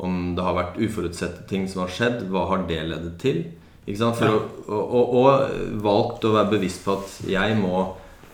Om 0.00 0.34
det 0.34 0.44
har 0.44 0.56
vært 0.56 0.80
uforutsette 0.80 1.46
ting 1.50 1.68
som 1.70 1.84
har 1.84 1.94
skjedd. 1.94 2.24
Hva 2.32 2.48
har 2.50 2.66
det 2.70 2.82
ledet 2.90 3.16
til? 3.22 3.42
For 3.90 4.28
å, 4.28 4.40
og, 4.70 4.92
og, 4.94 5.14
og 5.18 5.80
valgt 5.82 6.26
å 6.28 6.34
være 6.36 6.52
bevisst 6.52 6.84
på 6.84 6.94
at 7.00 7.14
jeg 7.30 7.56
må 7.58 7.80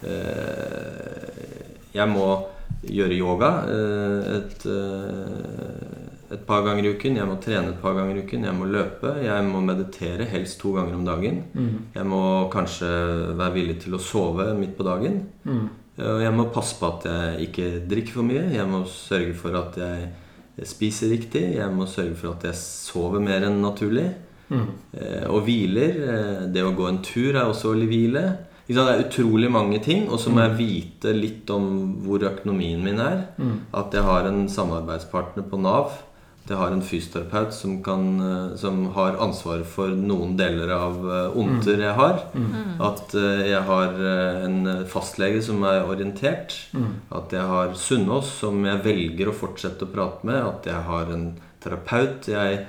eh, 0.05 1.23
Jeg 1.97 2.11
må 2.13 2.27
gjøre 2.87 3.17
yoga 3.17 3.51
eh, 3.73 4.27
et, 4.37 4.67
eh, 4.69 5.86
et 6.37 6.45
par 6.49 6.63
ganger 6.67 6.85
i 6.87 6.93
uken. 6.95 7.17
Jeg 7.19 7.27
må 7.31 7.39
trene 7.43 7.73
et 7.73 7.81
par 7.83 7.97
ganger 7.99 8.19
i 8.21 8.23
uken. 8.27 8.45
Jeg 8.47 8.55
må 8.59 8.69
løpe. 8.71 9.15
Jeg 9.25 9.49
må 9.49 9.63
meditere 9.65 10.29
helst 10.31 10.61
to 10.63 10.75
ganger 10.77 10.95
om 10.99 11.05
dagen. 11.09 11.43
Mm. 11.57 11.73
Jeg 11.97 12.07
må 12.13 12.23
kanskje 12.53 12.93
være 13.39 13.57
villig 13.57 13.81
til 13.87 13.97
å 13.99 14.03
sove 14.03 14.53
midt 14.59 14.77
på 14.79 14.87
dagen. 14.87 15.23
Mm. 15.49 15.67
Jeg 15.97 16.33
må 16.37 16.45
passe 16.53 16.77
på 16.77 16.91
at 16.93 17.07
jeg 17.09 17.49
ikke 17.49 17.69
drikker 17.89 18.19
for 18.19 18.29
mye. 18.29 18.45
Jeg 18.53 18.69
må 18.69 18.83
sørge 18.91 19.33
for 19.39 19.57
at 19.57 19.79
jeg 19.81 20.69
spiser 20.69 21.09
riktig. 21.13 21.45
Jeg 21.57 21.73
må 21.73 21.89
sørge 21.89 22.17
for 22.21 22.35
at 22.37 22.45
jeg 22.51 22.59
sover 22.61 23.21
mer 23.25 23.49
enn 23.49 23.63
naturlig. 23.65 24.11
Mm. 24.49 24.67
Eh, 24.95 25.25
Og 25.33 25.43
hviler. 25.49 25.97
Eh, 26.17 26.47
Det 26.53 26.63
å 26.63 26.75
gå 26.77 26.89
en 26.89 27.03
tur 27.03 27.33
er 27.35 27.45
også 27.49 27.73
å 27.73 27.81
hvile. 27.89 28.27
Det 28.67 28.77
er 28.83 29.05
utrolig 29.05 29.49
mange 29.51 29.79
ting. 29.83 30.09
Og 30.11 30.19
så 30.21 30.31
må 30.31 30.43
jeg 30.45 30.59
vite 30.59 31.13
litt 31.15 31.51
om 31.55 31.97
hvor 32.05 32.19
økonomien 32.29 32.83
min 32.83 32.99
er. 33.01 33.27
Mm. 33.39 33.61
At 33.75 33.93
jeg 33.95 34.03
har 34.03 34.27
en 34.27 34.47
samarbeidspartner 34.49 35.49
på 35.51 35.61
Nav. 35.61 35.93
Jeg 36.47 36.59
har 36.61 36.71
en 36.71 36.85
fysioterapeut 36.85 37.55
som, 37.55 37.79
kan, 37.83 38.05
eh, 38.23 38.57
som 38.61 38.85
har 38.95 39.19
ansvar 39.23 39.65
for 39.67 39.91
noen 39.91 40.37
deler 40.39 40.71
av 40.77 41.01
eh, 41.03 41.39
ondter 41.43 41.83
jeg 41.83 41.95
har. 41.99 42.23
At 42.87 43.17
eh, 43.19 43.43
jeg 43.51 43.63
har 43.67 43.99
en 44.47 44.87
fastlege 44.91 45.43
som 45.43 45.65
er 45.67 45.83
orientert. 45.83 46.55
Mm. 46.77 46.93
At 47.19 47.35
jeg 47.35 47.51
har 47.51 47.75
Sunnaas 47.75 48.31
som 48.39 48.63
jeg 48.69 48.85
velger 48.87 49.33
å 49.33 49.37
fortsette 49.37 49.89
å 49.89 49.93
prate 49.93 50.29
med. 50.29 50.39
At 50.39 50.71
jeg 50.71 50.87
har 50.87 51.13
en 51.17 51.29
terapeut 51.65 52.31
jeg 52.31 52.65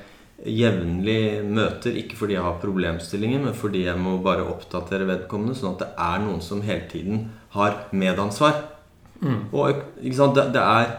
jevnlig 0.58 1.46
møter. 1.46 1.94
Ikke 2.02 2.18
fordi 2.18 2.38
jeg 2.38 2.46
har 2.48 2.62
problemstillinger, 2.62 3.46
men 3.46 3.58
fordi 3.58 3.86
jeg 3.86 4.02
må 4.02 4.18
bare 4.26 4.48
oppdatere 4.50 5.06
vedkommende. 5.10 5.58
Sånn 5.58 5.78
at 5.78 5.86
det 5.86 5.94
er 6.10 6.24
noen 6.26 6.42
som 6.42 6.66
hele 6.66 6.90
tiden 6.90 7.28
har 7.54 7.84
medansvar. 7.94 8.64
Mm. 9.22 9.44
Og 9.54 9.84
ikke 10.02 10.18
sant, 10.18 10.38
det, 10.38 10.50
det 10.58 10.66
er 10.66 10.98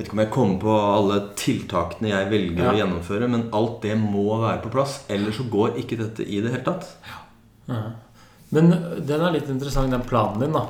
vet 0.00 0.08
ikke 0.08 0.16
om 0.18 0.22
jeg 0.24 0.32
kommer 0.34 0.60
på 0.64 0.74
alle 0.80 1.20
tiltakene 1.38 2.10
jeg 2.12 2.30
velger 2.32 2.64
Ja. 2.64 2.72
å 2.72 2.78
gjennomføre, 2.80 3.28
men 3.30 3.48
alt 3.52 3.80
det 3.84 3.96
må 4.00 4.26
være 4.40 4.62
på 4.64 4.72
plass. 4.74 5.00
Ellers 5.08 5.36
så 5.38 5.46
går 5.50 5.76
ikke 5.84 5.98
dette 6.00 6.26
i 6.26 6.40
det 6.40 6.50
hele 6.56 6.64
tatt. 6.66 6.88
Ja. 7.68 7.82
Men 8.50 8.70
den 9.06 9.20
er 9.22 9.30
litt 9.36 9.48
interessant, 9.48 9.92
den 9.94 10.02
planen 10.02 10.40
din. 10.40 10.52
da 10.52 10.66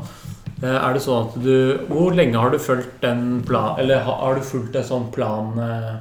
Eh, 0.63 0.69
Er 0.77 0.93
det 0.93 1.01
sånn 1.01 1.29
at 1.31 1.43
du 1.43 1.79
Hvor 1.89 2.13
lenge 2.13 2.37
har 2.37 2.51
du 2.53 2.59
fulgt 2.59 3.01
den 3.01 3.43
plan 3.49 3.79
Eller 3.81 4.03
har 4.05 4.35
du 4.35 4.43
fulgt 4.43 4.75
en 4.77 4.85
sånn 4.85 5.07
plan 5.11 5.59
eh? 5.59 5.95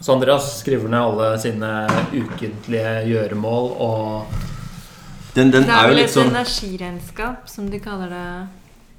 Så 0.00 0.12
Andreas 0.14 0.46
skriver 0.60 0.88
ned 0.88 1.00
alle 1.00 1.38
sine 1.40 1.70
ukentlige 2.14 2.94
gjøremål 3.10 3.70
og 3.80 4.26
Den, 5.34 5.50
den 5.50 5.64
Det 5.66 5.72
er 5.72 5.82
er 5.84 5.88
vel 5.90 5.96
litt 6.00 6.08
et 6.08 6.14
sånn 6.14 6.30
energiregnskap, 6.32 7.48
som 7.48 7.68
de 7.68 7.78
kaller 7.84 8.08
det. 8.08 8.26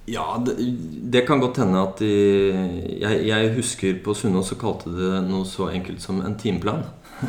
Ja, 0.08 0.38
det, 0.46 0.56
det 1.12 1.26
kan 1.28 1.42
godt 1.44 1.58
hende 1.60 1.82
at 1.84 2.00
de, 2.00 2.12
jeg, 3.02 3.24
jeg 3.28 3.50
husker 3.58 3.98
på 4.04 4.16
Sunnaas 4.16 4.54
så 4.54 4.56
kalte 4.60 4.94
det 4.96 5.24
noe 5.28 5.44
så 5.48 5.68
enkelt 5.68 6.00
som 6.04 6.22
en 6.24 6.38
timeplan. 6.40 6.86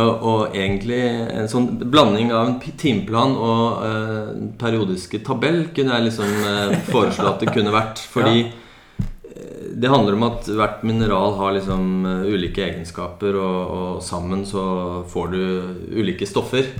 og, 0.00 0.12
og 0.24 0.56
egentlig 0.56 1.02
en 1.04 1.50
sånn 1.50 1.68
blanding 1.92 2.32
av 2.32 2.48
en 2.48 2.56
timeplan 2.80 3.36
og 3.36 3.84
eh, 3.84 4.30
periodiske 4.60 5.20
tabell 5.26 5.66
kunne 5.76 5.98
jeg 5.98 6.08
liksom 6.08 6.32
eh, 6.48 6.78
foreslå 6.88 7.28
at 7.34 7.44
det 7.44 7.52
kunne 7.52 7.74
vært. 7.74 8.00
Fordi 8.14 8.46
eh, 8.46 8.63
det 9.74 9.90
handler 9.90 10.16
om 10.16 10.26
at 10.28 10.48
hvert 10.48 10.82
mineral 10.86 11.34
har 11.38 11.54
liksom 11.56 12.06
eh, 12.06 12.26
ulike 12.34 12.62
egenskaper, 12.64 13.36
og, 13.40 13.60
og 13.74 14.02
sammen 14.04 14.44
så 14.48 14.64
får 15.10 15.32
du 15.34 15.42
ulike 15.98 16.28
stoffer. 16.28 16.70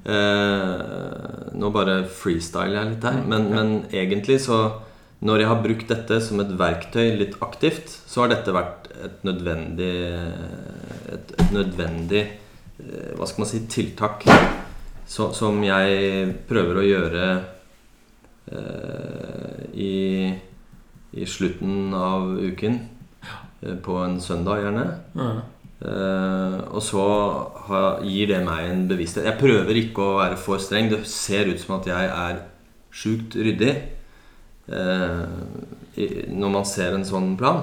Eh, 0.00 1.54
nå 1.60 1.72
bare 1.74 2.02
freestyler 2.08 2.78
jeg 2.78 2.92
litt 2.94 3.04
her, 3.04 3.20
men, 3.28 3.50
men 3.52 3.74
egentlig 3.92 4.40
så 4.46 4.80
Når 5.20 5.42
jeg 5.42 5.48
har 5.50 5.58
brukt 5.60 5.90
dette 5.92 6.16
som 6.24 6.40
et 6.40 6.52
verktøy 6.56 7.10
litt 7.20 7.34
aktivt, 7.44 7.90
så 8.08 8.22
har 8.22 8.30
dette 8.32 8.54
vært 8.56 8.88
et 9.04 9.24
nødvendig 9.28 9.92
Et, 11.12 11.34
et 11.36 11.52
nødvendig 11.52 12.22
eh, 12.24 13.10
Hva 13.18 13.28
skal 13.28 13.44
man 13.44 13.50
si 13.50 13.60
tiltak 13.68 14.24
så, 15.10 15.32
som 15.34 15.58
jeg 15.66 16.32
prøver 16.48 16.78
å 16.78 16.86
gjøre 16.86 17.24
eh, 18.54 19.62
i, 19.74 19.94
i 21.12 21.24
slutten 21.26 21.94
av 21.94 22.36
uken. 22.38 22.80
eh, 23.62 23.74
På 23.82 23.96
en 24.04 24.20
søndag, 24.20 24.62
gjerne. 24.62 24.86
ja. 25.16 25.32
Uh, 25.80 26.60
og 26.76 26.82
så 26.84 27.02
har, 27.66 28.02
gir 28.04 28.26
det 28.28 28.44
meg 28.44 28.66
en 28.68 28.82
bevissthet. 28.86 29.24
Jeg 29.24 29.38
prøver 29.40 29.78
ikke 29.80 30.02
å 30.04 30.18
være 30.18 30.36
for 30.36 30.58
streng. 30.60 30.90
Det 30.90 31.06
ser 31.08 31.48
ut 31.48 31.58
som 31.58 31.78
at 31.78 31.86
jeg 31.88 32.04
er 32.12 32.42
sjukt 32.92 33.32
ryddig 33.40 33.70
uh, 34.68 35.24
i- 35.96 36.26
når 36.28 36.52
man 36.52 36.64
ser 36.68 36.92
en 36.94 37.04
sånn 37.08 37.30
plan. 37.40 37.62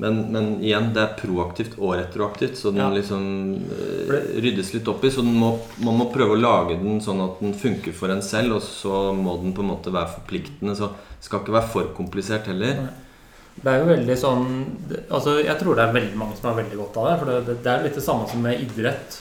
Men, 0.00 0.20
men 0.32 0.46
igjen, 0.64 0.86
det 0.96 1.02
er 1.02 1.16
proaktivt 1.18 1.74
og 1.76 1.92
retroaktivt, 1.98 2.56
så 2.56 2.70
den 2.72 2.80
Ja. 2.80 2.88
liksom 2.94 3.24
uh, 3.68 4.14
ryddes 4.40 4.72
litt 4.72 4.88
opp 4.88 5.04
i. 5.04 5.10
Så 5.12 5.20
den 5.26 5.36
må, 5.36 5.50
man 5.84 5.98
må 6.00 6.06
prøve 6.14 6.38
å 6.38 6.40
lage 6.40 6.78
den 6.80 7.02
sånn 7.04 7.20
at 7.26 7.42
den 7.42 7.52
funker 7.52 7.92
for 7.96 8.12
en 8.14 8.24
selv, 8.24 8.56
og 8.56 8.64
så 8.64 9.10
må 9.16 9.36
den 9.42 9.52
på 9.56 9.60
en 9.64 9.72
måte 9.74 9.92
være 9.92 10.14
forpliktende. 10.16 10.76
Så 10.78 10.88
det 10.94 11.28
skal 11.28 11.42
ikke 11.42 11.58
være 11.58 11.72
for 11.74 11.94
komplisert 11.98 12.48
heller. 12.48 12.86
Det 13.60 13.68
er 13.68 13.82
jo 13.82 13.88
veldig 13.90 14.14
sånn 14.16 14.44
Altså, 15.10 15.34
jeg 15.42 15.58
tror 15.60 15.76
det 15.76 15.82
er 15.84 15.96
veldig 15.96 16.16
mange 16.16 16.36
som 16.38 16.48
har 16.48 16.62
veldig 16.62 16.78
godt 16.78 16.96
av 17.02 17.08
det. 17.10 17.16
For 17.20 17.30
det, 17.30 17.40
det, 17.48 17.56
det 17.66 17.72
er 17.74 17.84
litt 17.84 17.98
det 17.98 18.04
samme 18.06 18.28
som 18.30 18.40
med 18.46 18.62
idrett. 18.64 19.18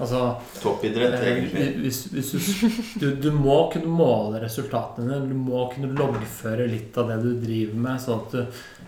Altså 0.00 0.20
Toppidrett, 0.62 1.16
egentlig. 1.20 1.64
hvis, 1.82 1.98
hvis 2.14 2.30
du, 2.32 2.76
du, 3.02 3.08
du 3.26 3.30
må 3.36 3.56
kunne 3.72 3.90
måle 3.92 4.38
resultatene 4.40 5.10
dine. 5.10 5.32
Du 5.32 5.34
må 5.36 5.66
kunne 5.74 5.90
loggføre 5.98 6.68
litt 6.70 6.96
av 7.02 7.10
det 7.10 7.18
du 7.24 7.34
driver 7.42 7.82
med, 7.88 8.00
sånn 8.00 8.22
at 8.22 8.38
du 8.38 8.86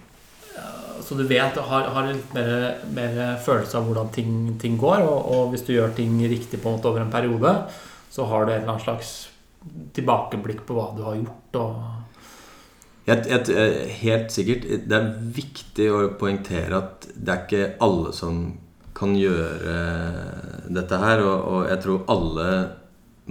så 1.05 1.17
du 1.19 1.25
vet 1.29 1.57
har, 1.69 1.89
har 1.95 2.09
litt 2.09 2.33
mer, 2.37 2.79
mer 2.95 3.19
følelse 3.45 3.79
av 3.79 3.87
hvordan 3.89 4.11
ting, 4.15 4.33
ting 4.63 4.79
går. 4.81 5.03
Og, 5.05 5.29
og 5.35 5.51
hvis 5.53 5.65
du 5.67 5.73
gjør 5.75 5.93
ting 5.97 6.17
riktig 6.31 6.61
på 6.63 6.69
en 6.71 6.77
måte 6.79 6.91
over 6.91 7.03
en 7.05 7.13
periode, 7.13 7.53
så 8.13 8.27
har 8.29 8.45
du 8.47 8.53
en 8.53 8.61
eller 8.63 8.73
annen 8.75 8.85
slags 8.85 9.13
tilbakeblikk 9.97 10.65
på 10.69 10.75
hva 10.77 10.89
du 10.97 11.03
har 11.07 11.19
gjort. 11.21 11.59
Jeg, 13.07 13.25
jeg, 13.27 13.49
jeg- 13.51 13.95
helt 14.03 14.31
sikkert 14.31 14.67
Det 14.87 14.95
er 14.99 15.09
viktig 15.35 15.87
å 15.91 16.03
poengtere 16.21 16.77
at 16.79 17.07
det 17.17 17.33
er 17.35 17.41
ikke 17.47 17.65
alle 17.83 18.13
som 18.15 18.43
kan 18.95 19.15
gjøre 19.19 19.77
dette 20.71 20.99
her. 21.03 21.23
Og, 21.27 21.49
og 21.55 21.69
jeg 21.71 21.83
tror 21.83 22.05
alle 22.13 22.49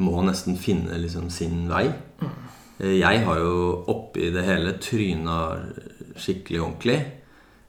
må 0.01 0.23
nesten 0.27 0.57
finne 0.59 0.97
liksom 0.99 1.29
sin 1.31 1.65
vei. 1.71 1.85
Jeg 2.81 3.23
har 3.27 3.37
jo 3.43 3.83
oppi 3.91 4.31
det 4.33 4.41
hele 4.47 4.71
tryna 4.81 5.35
skikkelig 6.17 6.61
ordentlig. 6.65 6.99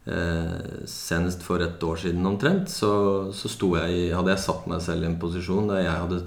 Eh, 0.02 0.86
senest 0.90 1.44
for 1.46 1.62
et 1.62 1.82
år 1.86 2.00
siden 2.02 2.26
omtrent 2.26 2.66
så, 2.66 3.30
så 3.30 3.46
jeg 3.78 4.08
hadde 4.10 4.32
jeg 4.32 4.42
satt 4.42 4.64
meg 4.66 4.80
selv 4.82 5.04
i 5.04 5.06
en 5.06 5.20
posisjon 5.22 5.68
der 5.70 5.84
jeg 5.84 5.92
hadde 5.94 6.18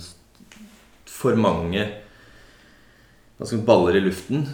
for 1.12 1.36
mange 1.36 1.84
si, 3.44 3.60
baller 3.68 3.98
i 4.00 4.04
luften 4.06 4.46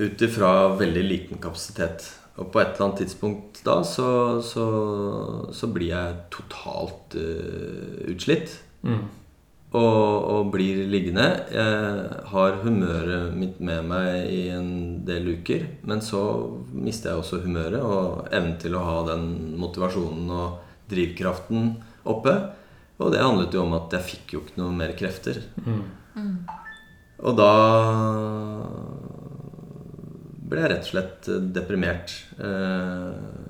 ut 0.00 0.24
ifra 0.24 0.70
veldig 0.80 1.02
liten 1.04 1.42
kapasitet. 1.42 2.06
Og 2.40 2.48
på 2.54 2.62
et 2.62 2.72
eller 2.72 2.86
annet 2.86 3.02
tidspunkt 3.02 3.60
da 3.66 3.82
så, 3.84 4.40
så, 4.40 4.64
så 5.52 5.68
blir 5.68 5.92
jeg 5.92 6.16
totalt 6.32 7.18
uh, 7.20 8.00
utslitt. 8.08 8.54
mm, 8.80 9.02
Og, 9.70 10.24
og 10.26 10.48
blir 10.50 10.80
liggende. 10.90 11.28
Jeg 11.54 12.22
har 12.32 12.56
humøret 12.64 13.36
mitt 13.38 13.60
med 13.62 13.84
meg 13.86 14.26
i 14.26 14.40
en 14.50 14.70
del 15.06 15.28
uker. 15.36 15.68
Men 15.86 16.02
så 16.02 16.22
mister 16.74 17.12
jeg 17.12 17.22
også 17.22 17.38
humøret 17.44 17.78
og 17.78 18.24
evnen 18.34 18.56
til 18.58 18.74
å 18.74 18.82
ha 18.82 18.96
den 19.12 19.28
motivasjonen 19.62 20.32
og 20.34 20.58
drivkraften 20.90 21.76
oppe. 22.10 22.34
Og 23.00 23.14
det 23.14 23.22
handlet 23.22 23.54
jo 23.54 23.62
om 23.62 23.76
at 23.78 23.94
jeg 23.94 24.08
fikk 24.08 24.34
jo 24.34 24.42
ikke 24.42 24.58
noe 24.58 24.74
mer 24.74 24.96
krefter. 24.98 25.38
mm, 25.62 26.34
Og 27.22 27.38
da 27.38 27.52
ble 30.50 30.64
jeg 30.64 30.72
rett 30.72 30.86
og 30.86 30.90
slett 30.90 31.30
deprimert. 31.54 32.16
Eh, 32.42 33.49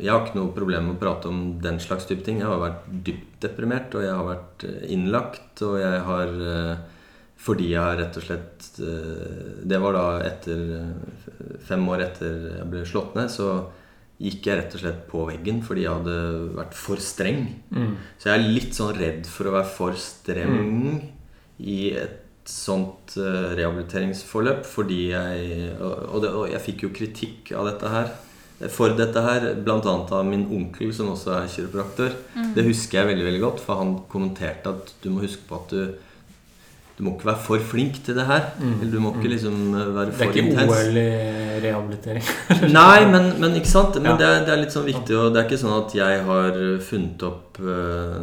Jeg 0.00 0.12
har 0.12 0.24
ikke 0.24 0.38
noe 0.38 0.54
problem 0.56 0.88
med 0.88 0.96
å 0.96 1.00
prate 1.00 1.28
om 1.30 1.42
den 1.62 1.80
slags 1.82 2.06
type 2.08 2.24
ting. 2.26 2.40
Jeg 2.40 2.48
har 2.48 2.60
vært 2.62 2.86
dypt 3.06 3.36
deprimert, 3.44 3.94
og 3.96 4.04
jeg 4.04 4.14
har 4.16 4.26
vært 4.26 4.64
innlagt, 4.92 5.62
og 5.66 5.76
jeg 5.80 6.00
har 6.08 6.32
eh, 6.54 6.80
Fordi 7.40 7.70
jeg 7.70 7.80
har 7.80 7.96
rett 7.96 8.16
og 8.20 8.24
slett 8.26 8.66
eh, 8.84 9.60
Det 9.64 9.78
var 9.80 9.96
da 9.96 10.06
etter 10.28 10.58
eh, 10.76 11.20
Fem 11.64 11.86
år 11.88 12.04
etter 12.04 12.34
jeg 12.58 12.66
ble 12.72 12.82
slått 12.88 13.14
ned, 13.16 13.30
så 13.32 13.50
gikk 14.20 14.50
jeg 14.50 14.58
rett 14.58 14.74
og 14.76 14.82
slett 14.82 15.04
på 15.08 15.22
veggen 15.24 15.62
fordi 15.64 15.86
jeg 15.86 15.94
hadde 15.96 16.16
vært 16.58 16.74
for 16.76 17.00
streng. 17.00 17.38
mm, 17.72 17.94
Så 18.20 18.28
jeg 18.28 18.34
er 18.36 18.50
litt 18.52 18.74
sånn 18.76 18.98
redd 18.98 19.24
for 19.24 19.48
å 19.48 19.54
være 19.54 19.70
for 19.72 19.96
streng 19.96 20.98
i 21.56 21.78
et 21.96 22.18
sånt 22.44 23.14
eh, 23.16 23.54
rehabiliteringsforløp 23.56 24.66
fordi 24.68 24.98
jeg 25.14 25.70
og, 25.78 26.18
det, 26.20 26.34
og 26.36 26.44
jeg 26.52 26.60
fikk 26.66 26.84
jo 26.84 26.92
kritikk 26.98 27.54
av 27.56 27.70
dette 27.70 27.94
her. 27.94 28.12
For 28.68 28.92
dette 28.92 29.22
her, 29.24 29.46
bl.a. 29.64 29.80
av 29.80 30.26
min 30.28 30.44
onkel, 30.52 30.90
som 30.92 31.08
også 31.14 31.32
er 31.38 31.48
kiropraktor. 31.48 32.12
Det 32.52 32.66
husker 32.66 33.00
jeg 33.00 33.08
veldig 33.14 33.26
veldig 33.30 33.40
godt, 33.40 33.62
for 33.64 33.80
han 33.80 33.94
kommenterte 34.12 34.74
at 34.74 34.92
du 35.00 35.08
må 35.14 35.22
huske 35.24 35.46
på 35.48 35.62
at 35.62 35.72
du 35.72 36.09
du 37.00 37.04
må 37.06 37.14
ikke 37.16 37.30
være 37.30 37.40
for 37.40 37.62
flink 37.64 37.94
til 38.04 38.12
det 38.18 38.26
her. 38.28 38.42
Mm. 38.60 38.72
Eller 38.76 38.90
du 38.92 39.00
må 39.00 39.10
ikke 39.16 39.30
liksom 39.32 39.54
være 39.96 40.12
for 40.12 40.34
intens. 40.36 40.50
Det 40.52 40.60
er 40.60 40.64
ikke. 40.68 40.90
OL 40.90 40.98
i 41.00 41.60
rehabilitering. 41.64 42.26
Nei, 42.76 42.98
men, 43.08 43.28
men 43.40 43.54
ikke 43.56 43.70
sant? 43.70 43.94
Men 43.96 44.10
Ja. 44.10 44.16
det, 44.20 44.26
er, 44.28 44.42
det 44.44 44.52
er 44.52 44.60
litt 44.60 44.74
sånn 44.74 44.84
viktig, 44.84 45.14
og 45.16 45.30
det 45.32 45.40
er 45.40 45.46
ikke 45.48 45.60
sånn 45.62 45.72
at 45.78 45.94
jeg 45.96 46.18
har 46.26 46.58
funnet 46.84 47.24
opp 47.24 47.60
uh, 47.64 48.18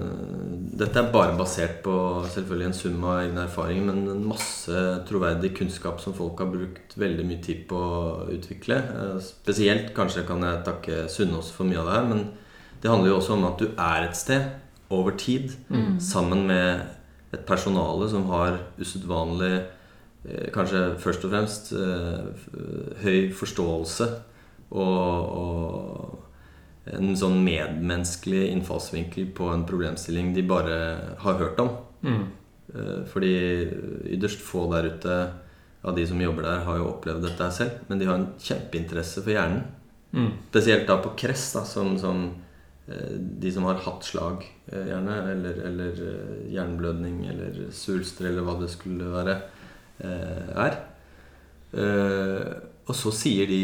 Dette 0.77 1.01
er 1.01 1.09
bare 1.15 1.33
basert 1.39 1.79
på 1.87 1.95
selvfølgelig 2.35 2.67
en 2.67 2.77
sum 2.77 3.07
av 3.09 3.23
egne 3.23 3.47
erfaringer, 3.47 3.87
men 3.89 4.11
en 4.13 4.27
masse 4.29 4.83
troverdig 5.09 5.55
kunnskap 5.57 5.97
som 6.03 6.13
folk 6.17 6.37
har 6.43 6.51
brukt 6.53 6.93
veldig 7.01 7.25
mye 7.25 7.41
tid 7.47 7.63
på 7.71 7.79
å 7.81 8.03
utvikle. 8.35 8.77
Uh, 8.93 9.17
Spesielt 9.25 9.89
kanskje 9.97 10.25
kan 10.29 10.45
jeg 10.45 10.61
takke 10.69 11.07
Sunnaas 11.09 11.49
for 11.55 11.65
mye 11.65 11.81
av 11.81 11.89
det 11.89 11.97
her, 11.97 12.07
men 12.13 12.23
det 12.83 12.93
handler 12.93 13.15
jo 13.15 13.17
også 13.23 13.33
om 13.39 13.49
at 13.49 13.57
du 13.57 13.71
er 13.73 14.05
et 14.05 14.21
sted 14.21 14.45
over 14.93 15.17
tid 15.17 15.49
sammen 15.99 16.45
med 16.47 16.85
et 17.33 17.43
personale 17.47 18.07
som 18.09 18.29
har 18.31 18.61
usedvanlig 18.79 19.53
eh, 19.57 20.47
Kanskje 20.55 20.83
først 21.01 21.25
og 21.27 21.33
fremst 21.33 21.73
eh, 21.75 22.47
høy 23.03 23.33
forståelse 23.35 24.07
og, 24.67 25.35
og 25.41 26.97
en 26.97 27.15
sånn 27.19 27.39
medmenneskelig 27.43 28.47
innfallsvinkel 28.53 29.29
på 29.35 29.49
en 29.51 29.65
problemstilling 29.67 30.33
de 30.35 30.43
bare 30.47 30.77
har 31.19 31.39
hørt 31.41 31.59
om. 31.63 31.71
Mm. 32.03 32.23
Eh, 32.73 32.99
Fordi 33.11 33.33
ytterst 34.15 34.43
få 34.43 34.67
der 34.73 34.91
ute 34.93 35.17
av 35.87 35.95
de 35.95 36.05
som 36.07 36.21
jobber 36.21 36.47
der, 36.47 36.65
har 36.67 36.79
jo 36.79 36.89
opplevd 36.91 37.27
dette 37.27 37.49
selv. 37.55 37.83
Men 37.87 37.99
de 37.99 38.07
har 38.09 38.19
en 38.19 38.29
kjempeinteresse 38.41 39.23
for 39.23 39.35
hjernen. 39.35 39.63
Mm. 40.11 40.31
Spesielt 40.49 40.87
da 40.89 40.97
på 41.03 41.13
kress, 41.19 41.49
da, 41.55 41.63
som, 41.67 41.95
som 41.99 42.29
de 42.88 43.52
som 43.52 43.65
har 43.67 43.82
hatt 43.84 44.06
slag, 44.08 44.45
eh, 44.71 44.88
gjerne, 44.88 45.15
eller, 45.34 45.58
eller 45.69 46.04
eh, 46.08 46.52
hjerneblødning, 46.54 47.26
eller 47.28 47.58
svulster, 47.76 48.30
eller 48.30 48.45
hva 48.47 48.56
det 48.62 48.69
skulle 48.71 49.10
være, 49.12 49.36
eh, 50.00 50.52
er. 50.67 50.78
Eh, 51.76 52.54
og 52.88 52.95
så 52.95 53.12
sier 53.12 53.50
de 53.52 53.63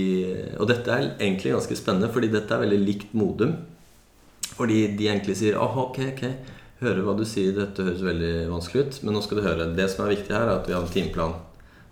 Og 0.60 0.68
dette 0.68 0.92
er 0.92 1.14
egentlig 1.14 1.54
ganske 1.54 1.78
spennende, 1.80 2.12
fordi 2.12 2.28
dette 2.28 2.52
er 2.52 2.66
veldig 2.66 2.80
likt 2.84 3.14
Modum. 3.16 3.56
Fordi 4.58 4.82
de 4.98 5.08
egentlig 5.08 5.38
sier 5.40 5.56
aha, 5.56 5.88
ok, 5.88 6.02
ok, 6.12 6.26
hører 6.84 7.02
hva 7.08 7.16
du 7.16 7.24
sier, 7.26 7.56
dette 7.56 7.86
høres 7.88 8.04
veldig 8.04 8.50
vanskelig 8.52 8.84
ut, 8.84 9.00
men 9.04 9.16
nå 9.16 9.24
skal 9.24 9.40
du 9.40 9.48
høre. 9.48 9.72
Det 9.78 9.88
som 9.90 10.04
er 10.04 10.18
viktig 10.18 10.36
her, 10.36 10.50
er 10.50 10.60
at 10.60 10.68
vi 10.68 10.76
har 10.76 10.84
en 10.84 10.92
timeplan. 10.92 11.40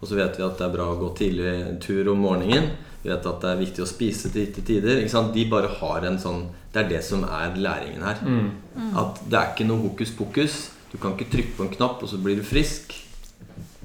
Og 0.01 0.09
så 0.09 0.17
vet 0.19 0.35
vi 0.35 0.43
at 0.43 0.59
det 0.59 0.67
er 0.67 0.75
bra 0.75 0.91
å 0.91 0.99
gå 0.99 1.13
tidlig 1.15 1.53
tur 1.81 2.11
om 2.11 2.21
morgenen. 2.27 2.73
Vi 3.01 3.09
vet 3.09 3.25
at 3.25 3.39
det 3.41 3.49
er 3.49 3.61
viktig 3.61 3.81
å 3.83 3.89
spise 3.89 4.29
til 4.29 4.45
gitte 4.45 4.63
tider. 4.67 4.99
Ikke 5.01 5.13
sant? 5.15 5.33
De 5.33 5.45
bare 5.49 5.71
har 5.79 6.05
en 6.05 6.19
sånn 6.21 6.43
Det 6.71 6.83
er 6.83 6.89
det 6.89 7.01
som 7.03 7.23
er 7.27 7.55
læringen 7.59 8.03
her. 8.05 8.19
Mm. 8.23 8.93
At 8.95 9.17
det 9.27 9.39
er 9.39 9.49
ikke 9.51 9.67
noe 9.67 9.81
hokus 9.83 10.13
pokus. 10.15 10.59
Du 10.91 10.97
kan 11.01 11.15
ikke 11.15 11.31
trykke 11.33 11.55
på 11.57 11.65
en 11.65 11.73
knapp, 11.73 12.03
og 12.03 12.09
så 12.11 12.19
blir 12.21 12.37
du 12.39 12.43
frisk. 12.47 12.93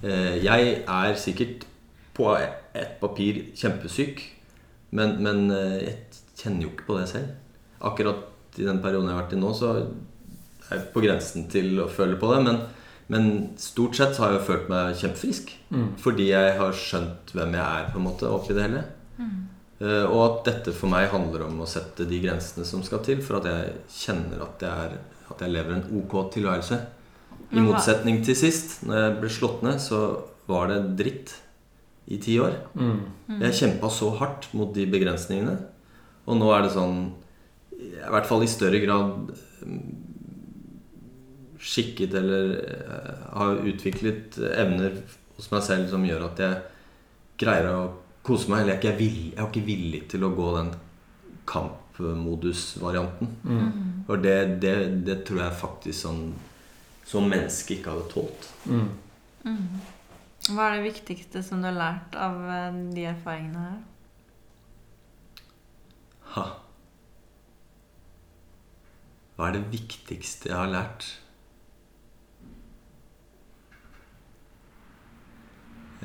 Eh, 0.03 0.37
Jeg 0.45 0.85
er 0.87 1.15
sikkert 1.19 1.65
på 2.15 2.29
ett 2.37 3.01
papir 3.01 3.43
kjempesyk, 3.57 4.23
men, 4.97 5.17
men 5.23 5.51
eh, 5.51 5.77
jeg 5.83 5.97
kjenner 6.39 6.67
jo 6.67 6.71
ikke 6.73 6.87
på 6.89 6.99
det 7.01 7.09
selv. 7.11 7.35
Akkurat 7.81 8.59
i 8.61 8.65
den 8.65 8.81
perioden 8.85 9.09
jeg 9.11 9.17
har 9.17 9.23
vært 9.25 9.37
i 9.37 9.41
nå, 9.41 9.53
så 9.57 9.73
er 9.77 9.87
jeg 10.71 10.87
på 10.95 11.03
grensen 11.05 11.47
til 11.53 11.75
å 11.83 11.89
føle 11.93 12.17
på 12.21 12.31
det. 12.33 12.43
Men, 12.47 12.61
men 13.13 13.27
stort 13.61 13.99
sett 13.99 14.15
så 14.17 14.25
har 14.25 14.35
jeg 14.35 14.41
jo 14.41 14.47
følt 14.53 14.71
meg 14.73 14.97
kjempefrisk. 15.03 15.53
Mm. 15.71 15.89
Fordi 16.03 16.31
jeg 16.31 16.55
har 16.61 16.79
skjønt 16.87 17.35
hvem 17.37 17.59
jeg 17.59 17.67
er 17.67 17.91
på 17.93 18.01
en 18.01 18.07
måte 18.09 18.31
oppi 18.31 18.57
det 18.57 18.69
hele. 18.69 18.85
Eh, 19.21 20.05
og 20.09 20.21
at 20.23 20.39
dette 20.49 20.73
for 20.77 20.89
meg 20.93 21.11
handler 21.13 21.47
om 21.47 21.61
å 21.61 21.69
sette 21.69 22.07
de 22.09 22.21
grensene 22.23 22.65
som 22.69 22.85
skal 22.87 23.03
til 23.05 23.21
for 23.25 23.41
at 23.41 23.49
jeg 23.51 23.75
kjenner 23.93 24.45
at 24.47 24.63
jeg, 24.65 24.87
er, 24.87 25.27
at 25.33 25.43
jeg 25.45 25.53
lever 25.53 25.77
en 25.77 25.89
ok 26.01 26.17
tilværelse. 26.37 26.79
I 27.55 27.63
motsetning 27.63 28.23
til 28.27 28.39
sist, 28.39 28.81
når 28.89 28.99
jeg 28.99 29.19
ble 29.21 29.31
slått 29.31 29.61
ned, 29.67 29.79
så 29.83 30.01
var 30.49 30.71
det 30.73 30.81
dritt 30.99 31.35
i 32.11 32.19
ti 32.23 32.39
år. 32.43 32.57
Mm. 32.79 33.37
Jeg 33.43 33.59
kjempa 33.61 33.91
så 33.93 34.11
hardt 34.19 34.49
mot 34.57 34.73
de 34.75 34.87
begrensningene. 34.91 35.59
Og 36.27 36.39
nå 36.41 36.49
er 36.55 36.65
det 36.65 36.73
sånn 36.75 36.99
I 37.77 38.09
hvert 38.11 38.27
fall 38.27 38.43
i 38.43 38.51
større 38.51 38.81
grad 38.83 39.31
mm, 39.63 39.83
skikket 41.63 42.15
eller 42.19 42.57
eh, 42.63 43.13
har 43.37 43.61
utviklet 43.69 44.39
evner 44.57 44.97
hos 45.37 45.51
meg 45.53 45.63
selv 45.67 45.91
som 45.93 46.05
gjør 46.07 46.27
at 46.31 46.43
jeg 46.43 46.59
greier 47.43 47.69
å 47.71 47.81
kose 48.27 48.51
meg. 48.53 48.65
Eller 48.65 48.77
jeg 48.77 48.79
er 48.79 48.87
ikke, 48.87 48.99
villig, 49.01 49.27
jeg 49.33 49.43
er 49.43 49.51
ikke 49.51 49.67
villig 49.71 50.05
til 50.13 50.27
å 50.27 50.35
gå 50.37 50.53
den 50.59 50.73
kamp 51.47 51.83
toppmodus-varianten. 51.97 53.29
Mm. 53.45 54.05
Og 54.09 54.23
det, 54.23 54.61
det, 54.63 55.05
det 55.07 55.25
tror 55.27 55.43
jeg 55.45 55.61
faktisk 55.61 56.01
sånn 56.07 56.23
som 57.07 57.29
menneske 57.31 57.77
ikke 57.77 57.93
hadde 57.95 58.09
tålt. 58.13 58.49
Mm. 58.67 58.89
Mm. 59.47 59.67
Hva 60.51 60.69
er 60.69 60.79
det 60.79 60.93
viktigste 60.93 61.43
som 61.43 61.63
du 61.63 61.69
har 61.71 61.77
lært 61.77 62.17
av 62.19 62.41
eh, 62.51 62.81
de 62.95 63.07
erfaringene 63.11 63.67
her? 63.67 63.79
Ha. 66.37 66.47
Hva 69.37 69.49
er 69.49 69.57
det 69.59 69.65
viktigste 69.73 70.51
jeg 70.51 70.59
har 70.59 70.73
lært? 70.73 71.09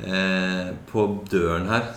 Eh, 0.01 0.71
på 0.89 1.03
døren 1.29 1.67
her 1.69 1.89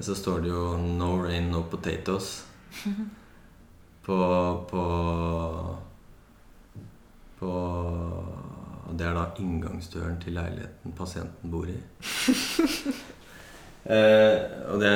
så 0.00 0.14
står 0.14 0.40
det 0.40 0.48
jo 0.48 0.76
'No 0.76 1.22
rain, 1.24 1.50
no 1.50 1.62
potatoes'. 1.70 2.42
På 4.06 4.64
På 4.70 4.84
På 7.38 7.50
og 8.92 8.98
Det 8.98 9.06
er 9.06 9.14
da 9.14 9.24
inngangsdøren 9.40 10.18
til 10.20 10.34
leiligheten 10.36 10.92
pasienten 10.92 11.50
bor 11.50 11.66
i. 11.66 11.78
Eh, 13.82 14.36
og 14.70 14.78
det 14.78 14.90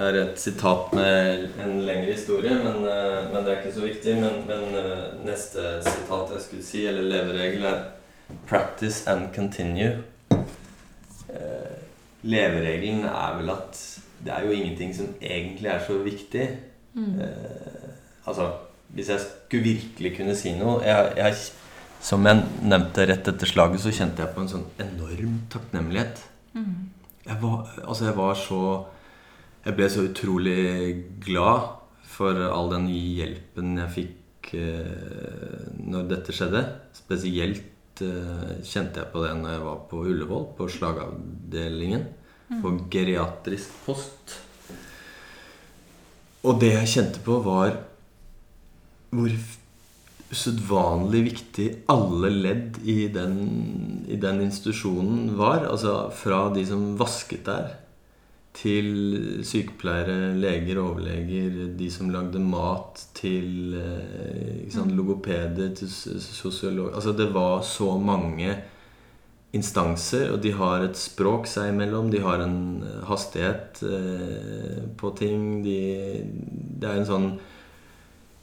er 0.00 0.16
et 0.16 0.38
sitat 0.40 0.94
med 0.96 1.42
en 1.60 1.82
lengre 1.84 2.14
historie, 2.14 2.54
men, 2.56 2.86
eh, 2.88 3.26
men 3.28 3.44
det 3.44 3.52
er 3.52 3.58
ikke 3.58 3.74
så 3.74 3.84
viktig. 3.84 4.14
Men, 4.16 4.38
men 4.48 4.78
eh, 4.80 5.02
neste 5.26 5.74
sitat 5.84 6.32
jeg 6.32 6.44
skulle 6.46 6.64
si, 6.64 6.86
eller 6.88 7.04
leveregel, 7.04 7.66
er 7.68 7.82
'practice 8.48 9.04
and 9.12 9.28
continue'. 9.36 10.00
Eh, 11.28 11.76
leveregelen 12.22 13.04
er 13.04 13.36
vel 13.42 13.50
at 13.50 14.00
det 14.24 14.32
er 14.34 14.44
jo 14.46 14.52
ingenting 14.56 14.92
som 14.96 15.14
egentlig 15.20 15.70
er 15.72 15.80
så 15.86 15.96
viktig. 16.04 16.46
Mm. 16.94 17.20
Eh, 17.20 17.90
altså, 18.26 18.50
hvis 18.88 19.08
jeg 19.08 19.20
skulle 19.24 19.64
virkelig 19.64 20.16
kunne 20.16 20.34
si 20.34 20.52
noe 20.58 20.80
jeg, 20.82 21.12
jeg, 21.16 21.34
Som 22.02 22.24
jeg 22.26 22.40
nevnte 22.64 23.04
rett 23.06 23.28
etter 23.28 23.46
slaget, 23.46 23.82
så 23.82 23.92
kjente 23.92 24.24
jeg 24.24 24.34
på 24.34 24.42
en 24.42 24.48
sånn 24.48 24.66
enorm 24.80 25.36
takknemlighet. 25.52 26.22
Mm. 26.56 26.88
Jeg 27.26 27.36
var, 27.42 27.68
altså 27.84 28.08
jeg 28.08 28.16
var 28.16 28.38
så 28.40 28.62
Jeg 29.66 29.76
ble 29.76 29.90
så 29.92 30.06
utrolig 30.08 30.62
glad 31.20 31.76
for 32.10 32.38
all 32.48 32.70
den 32.72 32.86
hjelpen 32.88 33.76
jeg 33.78 33.92
fikk 33.96 34.54
eh, 34.56 35.66
når 35.84 36.08
dette 36.08 36.32
skjedde. 36.34 36.62
Spesielt 36.96 38.00
eh, 38.04 38.56
kjente 38.64 39.02
jeg 39.02 39.12
på 39.12 39.22
det 39.24 39.34
når 39.36 39.52
jeg 39.54 39.64
var 39.66 39.82
på 39.90 40.00
Ullevål, 40.08 40.46
på 40.56 40.68
slagavdelingen. 40.72 42.08
På 42.50 42.74
geriatrisk 42.90 43.84
post. 43.86 44.36
Og 46.42 46.60
det 46.60 46.72
jeg 46.74 46.92
kjente 46.94 47.22
på, 47.22 47.38
var 47.44 47.76
hvor 49.10 49.32
usedvanlig 50.30 51.20
viktig 51.26 51.66
alle 51.90 52.30
ledd 52.30 52.78
i 52.88 53.08
den, 53.12 53.36
i 54.08 54.18
den 54.20 54.42
institusjonen 54.46 55.34
var. 55.38 55.66
Altså 55.68 56.08
fra 56.14 56.46
de 56.54 56.64
som 56.66 56.92
vasket 57.00 57.44
der, 57.48 57.76
til 58.56 58.88
sykepleiere, 59.46 60.34
leger, 60.38 60.80
overleger, 60.82 61.68
de 61.78 61.90
som 61.92 62.10
lagde 62.10 62.40
mat, 62.42 62.98
til 63.14 63.76
eh, 63.78 64.66
sant, 64.74 64.94
logopeder, 64.96 65.70
til 65.78 65.90
sosiologer 65.90 66.96
Altså 66.98 67.14
det 67.14 67.28
var 67.34 67.62
så 67.62 67.94
mange 67.98 68.56
instanser, 69.56 70.28
og 70.30 70.40
de 70.44 70.52
har 70.54 70.84
et 70.86 70.96
språk 70.98 71.48
seg 71.50 71.72
imellom. 71.72 72.10
De 72.12 72.20
har 72.22 72.42
en 72.44 72.58
eh, 72.86 73.00
hastighet 73.08 73.80
eh, 73.82 74.82
på 75.00 75.10
ting. 75.18 75.62
De, 75.64 75.78
det 76.80 76.86
er 76.88 77.00
en 77.00 77.08
sånn 77.08 77.28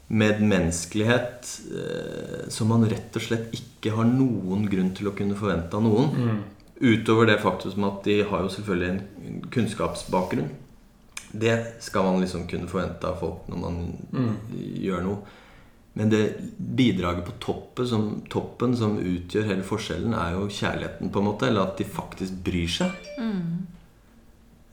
medmenneskelighet 0.08 1.60
eh, 1.78 2.44
som 2.52 2.70
man 2.72 2.86
rett 2.88 3.16
og 3.16 3.24
slett 3.24 3.52
ikke 3.56 3.92
har 3.96 4.08
noen 4.08 4.64
grunn 4.70 4.92
til 4.96 5.10
å 5.10 5.16
kunne 5.16 5.36
forvente 5.38 5.76
av 5.76 5.84
noen. 5.84 6.12
Mm. 6.16 6.38
Utover 6.78 7.28
det 7.28 7.40
faktum 7.42 7.88
at 7.88 8.04
de 8.06 8.20
har 8.28 8.44
jo 8.44 8.52
selvfølgelig 8.54 8.90
en 8.94 9.42
kunnskapsbakgrunn. 9.52 10.48
Det 11.28 11.56
skal 11.84 12.06
man 12.06 12.22
liksom 12.22 12.46
kunne 12.48 12.70
forvente 12.70 13.04
av 13.08 13.18
folk 13.20 13.48
når 13.52 13.58
man 13.64 13.80
Mm. 14.12 14.34
gjør 14.80 15.02
noe. 15.04 15.18
Men 15.98 16.12
det 16.12 16.22
bidraget 16.56 17.24
på 17.26 17.32
toppen 17.42 17.88
som, 17.90 18.04
toppen 18.30 18.76
som 18.78 19.00
utgjør 19.02 19.48
hele 19.48 19.64
forskjellen, 19.66 20.14
er 20.14 20.36
jo 20.36 20.44
kjærligheten, 20.46 21.10
på 21.10 21.18
en 21.18 21.26
måte. 21.26 21.48
Eller 21.50 21.66
at 21.66 21.80
de 21.80 21.86
faktisk 21.90 22.36
bryr 22.46 22.70
seg. 22.70 23.08
Mm. 23.18 23.66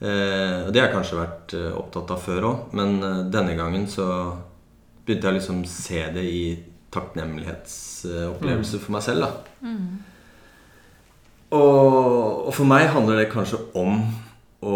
Eh, 0.06 0.68
det 0.70 0.82
har 0.82 0.90
jeg 0.90 0.94
kanskje 0.94 1.18
vært 1.22 1.56
eh, 1.58 1.72
opptatt 1.74 2.12
av 2.14 2.22
før 2.22 2.50
òg, 2.50 2.76
men 2.78 3.00
eh, 3.00 3.24
denne 3.34 3.56
gangen 3.58 3.88
så 3.90 4.08
begynte 5.06 5.32
jeg 5.32 5.38
liksom 5.40 5.64
se 5.70 6.02
det 6.14 6.26
i 6.30 6.44
takknemlighetsopplevelse 6.94 8.82
for 8.84 8.98
meg 8.98 9.06
selv. 9.08 9.26
da 9.26 9.32
Mm. 9.66 10.04
og, 11.58 12.46
og 12.46 12.54
for 12.54 12.70
meg 12.70 12.90
handler 12.94 13.18
det 13.18 13.32
kanskje 13.32 13.58
om 13.74 14.04
å 14.62 14.76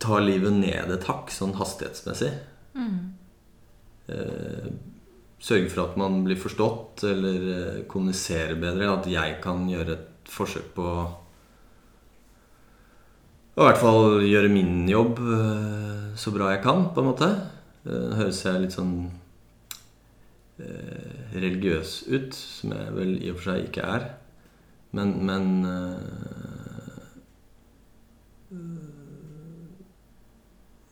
ta 0.00 0.20
livet 0.22 0.54
ned 0.56 0.92
et 0.94 1.04
hakk, 1.10 1.28
sånn 1.34 1.52
hastighetsmessig. 1.58 2.30
Mm. 2.78 3.15
Eh, 4.08 4.68
sørge 5.42 5.70
for 5.72 5.84
at 5.88 5.96
man 6.00 6.22
blir 6.26 6.38
forstått, 6.40 7.04
eller 7.10 7.46
eh, 7.52 7.84
kommuniserer 7.90 8.58
bedre. 8.60 8.92
At 8.92 9.08
jeg 9.10 9.38
kan 9.44 9.66
gjøre 9.70 9.96
et 9.96 10.30
forsøk 10.30 10.72
på 10.76 10.86
å 13.56 13.62
i 13.62 13.64
hvert 13.64 13.80
fall 13.80 14.20
gjøre 14.20 14.52
min 14.52 14.84
jobb 14.90 15.20
eh, 15.22 16.08
så 16.20 16.32
bra 16.34 16.50
jeg 16.52 16.64
kan, 16.66 16.90
på 16.92 17.00
en 17.00 17.08
måte. 17.08 17.28
Eh, 17.88 18.10
høres 18.18 18.42
jeg 18.44 18.60
litt 18.60 18.76
sånn 18.76 18.96
eh, 20.60 21.30
religiøs 21.32 22.02
ut, 22.12 22.36
som 22.36 22.74
jeg 22.76 22.92
vel 22.98 23.14
i 23.16 23.32
og 23.32 23.38
for 23.38 23.52
seg 23.52 23.70
ikke 23.70 23.88
er. 23.96 24.10
Men, 24.96 25.16
men 25.28 25.44
eh, 25.70 26.36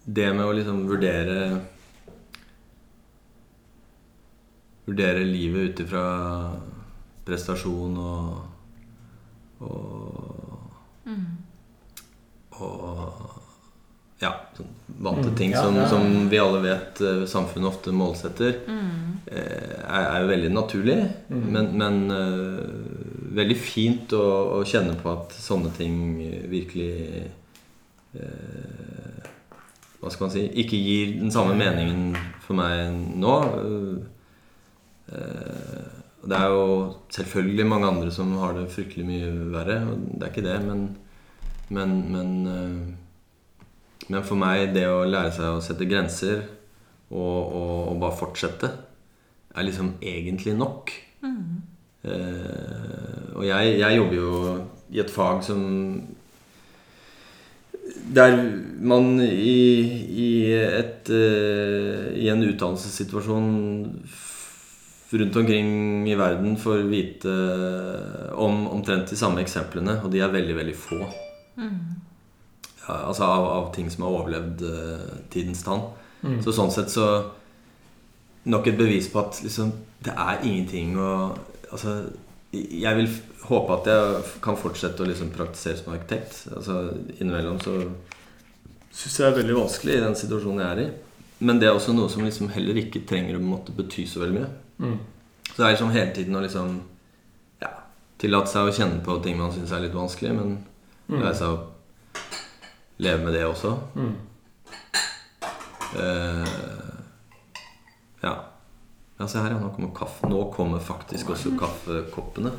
Det 0.04 0.26
med 0.36 0.44
å 0.44 0.52
liksom 0.52 0.82
vurdere 0.84 1.36
Vurdere 4.86 5.24
livet 5.24 5.70
ut 5.70 5.80
ifra 5.86 6.04
prestasjon 7.24 7.96
og, 7.98 8.42
og 9.64 10.60
Mm. 11.04 11.24
og 12.56 13.40
ja, 14.22 14.30
sånn 14.56 14.70
vante 15.04 15.28
Mm, 15.28 15.34
ting 15.36 15.50
ja, 15.52 15.60
som, 15.62 15.76
ja, 15.76 15.88
som 15.88 16.28
vi 16.30 16.38
alle 16.40 16.60
vet 16.64 17.00
eh, 17.04 17.24
samfunnet 17.28 17.68
ofte 17.68 17.92
målsetter, 17.92 18.54
Mm. 18.66 19.18
eh, 19.26 19.84
er, 19.84 20.06
er 20.06 20.20
jo 20.22 20.28
veldig 20.30 20.50
naturlig. 20.54 20.96
Mm. 21.28 21.42
Men, 21.52 21.68
men 21.76 22.10
uh, 22.10 23.36
veldig 23.36 23.56
fint 23.58 24.12
å, 24.16 24.24
å 24.60 24.64
kjenne 24.64 24.96
på 25.02 25.12
at 25.12 25.32
sånne 25.36 25.72
ting 25.76 26.16
virkelig 26.48 27.28
uh, 28.16 29.28
Hva 30.00 30.10
skal 30.12 30.26
man 30.26 30.32
si 30.34 30.42
Ikke 30.60 30.76
gir 30.78 31.14
den 31.20 31.30
samme 31.32 31.54
meningen 31.56 32.16
for 32.44 32.54
meg 32.58 32.92
nå. 33.16 33.36
Eh, 33.42 33.96
og 33.98 34.13
det 36.24 36.36
er 36.38 36.52
jo 36.52 36.66
selvfølgelig 37.12 37.66
mange 37.68 37.88
andre 37.92 38.10
som 38.14 38.32
har 38.40 38.54
det 38.56 38.70
fryktelig 38.72 39.06
mye 39.08 39.32
verre. 39.52 39.80
Det 40.14 40.22
er 40.22 40.32
ikke 40.32 40.46
det, 40.50 40.60
men 40.66 40.86
Men, 41.72 42.12
men, 42.12 42.46
eh, 42.46 44.10
men 44.10 44.22
for 44.22 44.36
meg, 44.36 44.74
det 44.74 44.84
å 44.84 45.06
lære 45.08 45.30
seg 45.32 45.48
å 45.48 45.62
sette 45.64 45.86
grenser 45.88 46.42
og, 47.08 47.38
og, 47.40 47.88
og 47.88 48.00
bare 48.02 48.18
fortsette, 48.18 48.68
er 49.56 49.64
liksom 49.64 49.94
egentlig 50.02 50.52
nok. 50.58 50.92
Mm. 51.24 51.62
Eh, 52.04 53.32
og 53.32 53.46
jeg, 53.48 53.78
jeg 53.80 53.96
jobber 53.96 54.18
jo 54.18 54.34
i 54.92 55.00
et 55.00 55.10
fag 55.10 55.40
som 55.46 55.62
Der 58.14 58.36
man 58.84 59.20
i, 59.24 59.56
i, 60.04 60.52
et, 60.52 61.08
uh, 61.08 62.12
i 62.12 62.28
en 62.28 62.44
utdannelsessituasjon 62.44 63.48
rundt 65.18 65.36
omkring 65.36 65.68
i 66.08 66.16
verden 66.18 66.56
får 66.60 66.84
vite 66.90 67.34
om 68.34 68.66
omtrent 68.68 69.10
de 69.10 69.18
samme 69.18 69.42
eksemplene, 69.44 69.98
og 70.02 70.10
de 70.12 70.22
er 70.24 70.32
veldig, 70.32 70.56
veldig 70.58 70.76
få. 70.78 71.00
Mm. 71.56 71.78
Ja, 72.86 72.96
altså 73.08 73.24
av, 73.24 73.46
av 73.48 73.70
ting 73.74 73.88
som 73.90 74.04
har 74.04 74.16
overlevd 74.18 74.64
uh, 74.66 75.14
tidens 75.32 75.62
tann. 75.64 75.86
Mm. 76.24 76.40
Så 76.44 76.54
sånn 76.56 76.72
sett 76.74 76.92
så 76.92 77.08
Nok 78.44 78.66
et 78.68 78.76
bevis 78.76 79.06
på 79.08 79.22
at 79.22 79.38
liksom, 79.40 79.70
det 80.04 80.12
er 80.12 80.42
ingenting 80.44 80.98
å 81.00 81.12
Altså, 81.72 81.94
jeg 82.52 82.96
vil 82.98 83.08
håpe 83.48 83.76
at 83.78 83.88
jeg 83.88 84.34
kan 84.44 84.58
fortsette 84.60 85.02
å 85.02 85.06
liksom 85.08 85.32
praktisere 85.34 85.80
som 85.80 85.94
arkitekt. 85.94 86.44
Altså, 86.54 86.76
Innimellom 87.16 87.56
så 87.64 87.72
syns 88.94 89.16
jeg 89.16 89.24
det 89.24 89.30
er 89.32 89.38
veldig 89.40 89.56
vanskelig 89.58 89.96
i 89.96 90.02
den 90.04 90.14
situasjonen 90.20 90.62
jeg 90.62 90.68
er 90.68 90.82
i. 90.84 90.86
Men 91.48 91.58
det 91.58 91.66
er 91.66 91.74
også 91.74 91.96
noe 91.96 92.12
som 92.12 92.22
liksom 92.22 92.52
heller 92.54 92.78
ikke 92.78 93.02
trenger 93.08 93.40
å 93.40 93.42
måtte 93.42 93.74
bety 93.74 94.04
så 94.06 94.22
veldig 94.22 94.36
mye. 94.36 94.52
Mm. 94.78 94.98
Så 95.48 95.56
det 95.56 95.66
er 95.66 95.74
liksom 95.76 95.90
hele 95.94 96.12
tiden 96.16 96.36
å 96.36 96.42
liksom 96.42 96.74
ja, 97.62 97.70
tillate 98.18 98.50
seg 98.50 98.68
å 98.68 98.74
kjenne 98.74 99.02
på 99.06 99.18
ting 99.22 99.36
man 99.38 99.52
syns 99.54 99.72
er 99.72 99.84
litt 99.86 99.94
vanskelig, 99.96 100.34
men 100.38 100.56
Mm. 101.04 101.18
lære 101.20 101.34
seg 101.36 101.50
å 101.52 102.20
leve 103.04 103.24
med 103.26 103.34
det 103.36 103.42
også. 103.44 103.74
Mm. 103.94 104.14
Uh, 105.94 106.46
ja. 108.22 108.32
Ja, 109.18 109.26
se 109.28 109.38
her, 109.38 109.50
ja. 109.52 109.58
Nå 109.60 109.68
kommer 109.74 109.92
kaffe. 109.94 110.28
Nå 110.30 110.46
kommer 110.54 110.80
faktisk 110.82 111.30
også 111.34 111.52
kaffekoppene. 111.60 112.50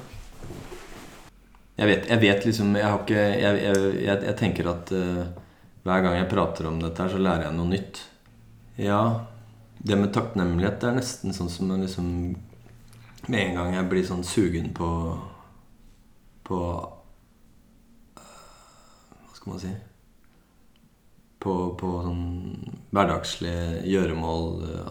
Jeg 1.75 1.89
vet, 1.89 2.06
jeg 2.08 2.21
vet 2.21 2.45
liksom 2.45 2.69
Jeg 2.78 2.86
har 2.88 3.01
ikke 3.01 3.23
Jeg, 3.41 3.58
jeg, 3.65 3.80
jeg, 4.06 4.19
jeg 4.30 4.36
tenker 4.39 4.69
at 4.71 4.93
uh, 4.95 5.25
hver 5.84 6.06
gang 6.06 6.15
jeg 6.21 6.30
prater 6.32 6.69
om 6.69 6.78
dette 6.80 7.01
her, 7.04 7.12
så 7.12 7.19
lærer 7.21 7.49
jeg 7.49 7.58
noe 7.58 7.69
nytt. 7.73 7.99
Ja, 8.82 9.01
det 9.84 9.98
med 10.00 10.14
takknemlighet 10.14 10.80
det 10.82 10.90
er 10.90 10.96
nesten 11.00 11.34
sånn 11.36 11.50
som 11.50 11.68
man 11.68 11.82
liksom 11.86 12.36
Med 13.28 13.40
en 13.42 13.56
gang 13.56 13.74
jeg 13.74 13.90
blir 13.90 14.06
sånn 14.06 14.24
sugen 14.24 14.70
på 14.74 14.88
På 16.46 16.60
øh, 18.18 18.22
Hva 19.26 19.36
skal 19.36 19.52
man 19.52 19.60
si 19.64 19.74
På, 21.42 21.56
på 21.78 21.90
sånn 22.02 22.24
hverdagslige 22.96 23.84
gjøremål, 23.86 24.46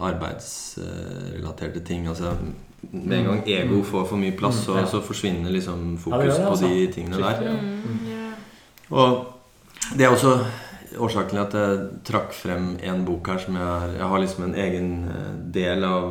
arbeidsrelaterte 0.07 1.81
ting. 1.83 2.05
Altså 2.07 2.35
med 2.91 3.17
en 3.17 3.25
gang 3.25 3.41
ego 3.49 3.81
får 3.83 4.05
for 4.07 4.17
mye 4.21 4.35
plass, 4.37 4.61
så, 4.63 4.71
Mm, 4.75 4.79
ja. 4.79 4.87
så 4.87 5.01
forsvinner 5.01 5.51
liksom 5.51 5.81
Ja, 5.81 5.95
det 5.95 6.01
fokus 6.03 6.35
på 6.37 6.43
de 6.43 6.69
altså. 6.69 6.93
tingene 6.93 7.17
der. 7.17 7.41
Mm, 7.51 7.99
ja. 8.07 8.31
Og 8.89 9.25
det 9.97 10.05
er 10.05 10.09
også 10.13 10.45
årsaken 10.99 11.35
til 11.35 11.43
at 11.43 11.53
jeg 11.57 11.89
trakk 12.07 12.33
frem 12.35 12.77
en 12.83 13.05
bok 13.07 13.27
her 13.31 13.39
som 13.41 13.55
jeg 13.57 13.65
har 13.65 13.89
Jeg 13.95 14.07
har 14.11 14.19
liksom 14.23 14.43
en 14.45 14.59
egen 14.65 14.89
eh, 15.11 15.33
del 15.59 15.79
av 15.87 16.05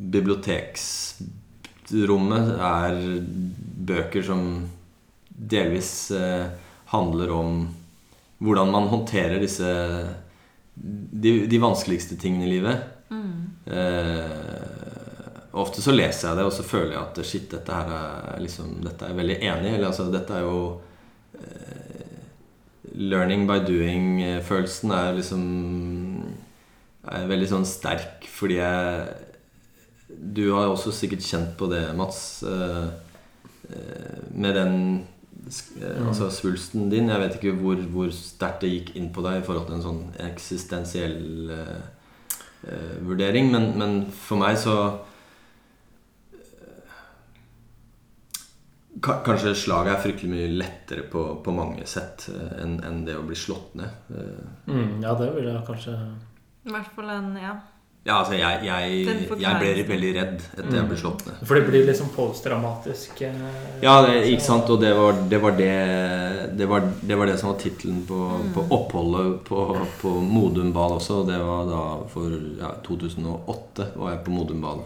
biblioteksrommet 0.00 2.46
er 2.56 2.94
bøker 3.90 4.22
som 4.24 4.40
delvis 5.28 6.10
eh, 6.10 6.46
handler 6.92 7.30
om 7.32 7.68
hvordan 8.40 8.70
man 8.72 8.88
håndterer 8.88 9.40
disse 9.40 9.64
de, 10.74 11.46
de 11.46 11.58
vanskeligste 11.60 12.16
tingene 12.16 12.46
i 12.46 12.50
livet. 12.54 12.76
Mm. 13.10 13.50
Eh, 13.66 14.30
ofte 15.60 15.82
så 15.82 15.92
leser 15.92 16.28
jeg 16.28 16.36
det, 16.38 16.44
og 16.46 16.52
så 16.54 16.62
føler 16.64 16.92
jeg 16.94 17.02
at 17.02 17.26
shit, 17.26 17.50
dette 17.52 17.72
her 17.74 17.88
er 17.96 18.40
liksom 18.40 18.80
Dette 18.84 19.04
er 19.04 19.08
jeg 19.12 19.20
veldig 19.20 19.38
enig 19.40 19.68
i. 19.68 19.74
Eller 19.74 19.86
altså, 19.90 20.04
dette 20.12 20.32
er 20.38 20.42
jo 20.46 20.80
Learning 22.94 23.46
by 23.46 23.58
doing-følelsen 23.66 24.90
er 24.90 25.12
liksom 25.14 25.44
er 27.10 27.28
veldig 27.30 27.48
sånn 27.48 27.66
sterk, 27.66 28.26
fordi 28.28 28.56
jeg 28.60 29.08
Du 30.34 30.42
har 30.56 30.66
også 30.68 30.90
sikkert 30.92 31.22
kjent 31.22 31.52
på 31.56 31.68
det, 31.70 31.94
Mats, 31.96 32.42
eh, 32.42 32.88
eh, 33.70 34.18
med 34.34 34.54
den 34.58 34.74
eh, 35.80 36.00
Mm. 36.00 36.08
altså 36.08 36.28
svulsten 36.30 36.90
din. 36.90 37.08
Jeg 37.08 37.20
vet 37.20 37.34
ikke 37.38 37.54
hvor, 37.60 37.76
hvor 37.94 38.10
sterkt 38.12 38.60
det 38.62 38.70
gikk 38.72 38.96
inn 38.96 39.12
på 39.14 39.22
deg 39.22 39.38
i 39.40 39.46
forhold 39.46 39.66
til 39.66 39.76
en 39.78 39.82
sånn 39.86 40.02
eksistensiell 40.26 41.50
eh, 41.50 41.80
eh, 42.68 42.98
vurdering, 43.06 43.50
men, 43.52 43.70
men 43.78 43.94
for 44.12 44.36
meg 44.42 44.58
så 44.58 44.74
eh, 46.34 46.90
ka- 48.30 48.44
Kanskje 49.00 49.54
slaget 49.54 49.92
er 49.94 50.00
fryktelig 50.02 50.30
mye 50.32 50.48
lettere 50.60 51.04
på, 51.08 51.22
på 51.44 51.52
mange 51.54 51.86
sett 51.86 52.26
eh, 52.34 52.62
enn 52.64 52.80
en 52.84 53.04
det 53.06 53.14
å 53.16 53.22
bli 53.24 53.36
slått 53.38 53.74
ned. 53.78 53.90
Eh, 54.10 54.46
Mm, 54.66 54.98
ja, 55.02 55.14
det 55.14 55.30
vil 55.36 55.46
jeg 55.46 55.62
kanskje 55.66 55.94
I 56.66 56.72
hvert 56.74 56.90
fall 56.96 57.10
en 57.14 57.36
Ja. 57.40 57.54
Ja, 58.00 58.14
altså, 58.22 58.32
jeg, 58.32 58.62
jeg, 58.64 59.16
jeg 59.42 59.56
ble 59.60 59.82
veldig 59.84 60.10
redd 60.16 60.38
etter 60.56 60.76
jeg 60.78 60.86
ble 60.88 60.96
slått 60.96 61.26
ned. 61.26 61.42
For 61.44 61.58
det 61.58 61.66
blir 61.68 61.82
liksom 61.84 62.08
postdramatisk? 62.14 63.20
eh, 63.22 63.34
Ja, 63.82 63.98
det, 64.06 64.22
ikke 64.32 64.42
sant, 64.46 64.70
og 64.72 64.80
det 64.80 64.94
var 64.96 65.12
det, 65.28 65.40
var 65.42 65.52
det, 65.58 65.74
det, 66.56 66.68
var, 66.68 66.86
det, 67.02 67.18
var 67.20 67.26
det 67.28 67.34
som 67.42 67.50
var 67.52 67.58
tittelen 67.60 68.00
på, 68.08 68.20
på 68.54 68.64
oppholdet 68.72 69.44
på, 69.44 69.66
på 70.00 70.14
Modum 70.24 70.72
Ball 70.72 70.96
også. 70.96 71.22
Det 71.28 71.36
var 71.44 71.68
da 71.68 71.82
for 72.08 72.32
ja, 72.58 72.72
2008 72.88 73.90
var 74.00 74.14
jeg 74.16 74.24
på 74.24 74.34
Modum 74.38 74.64
Ball. 74.64 74.80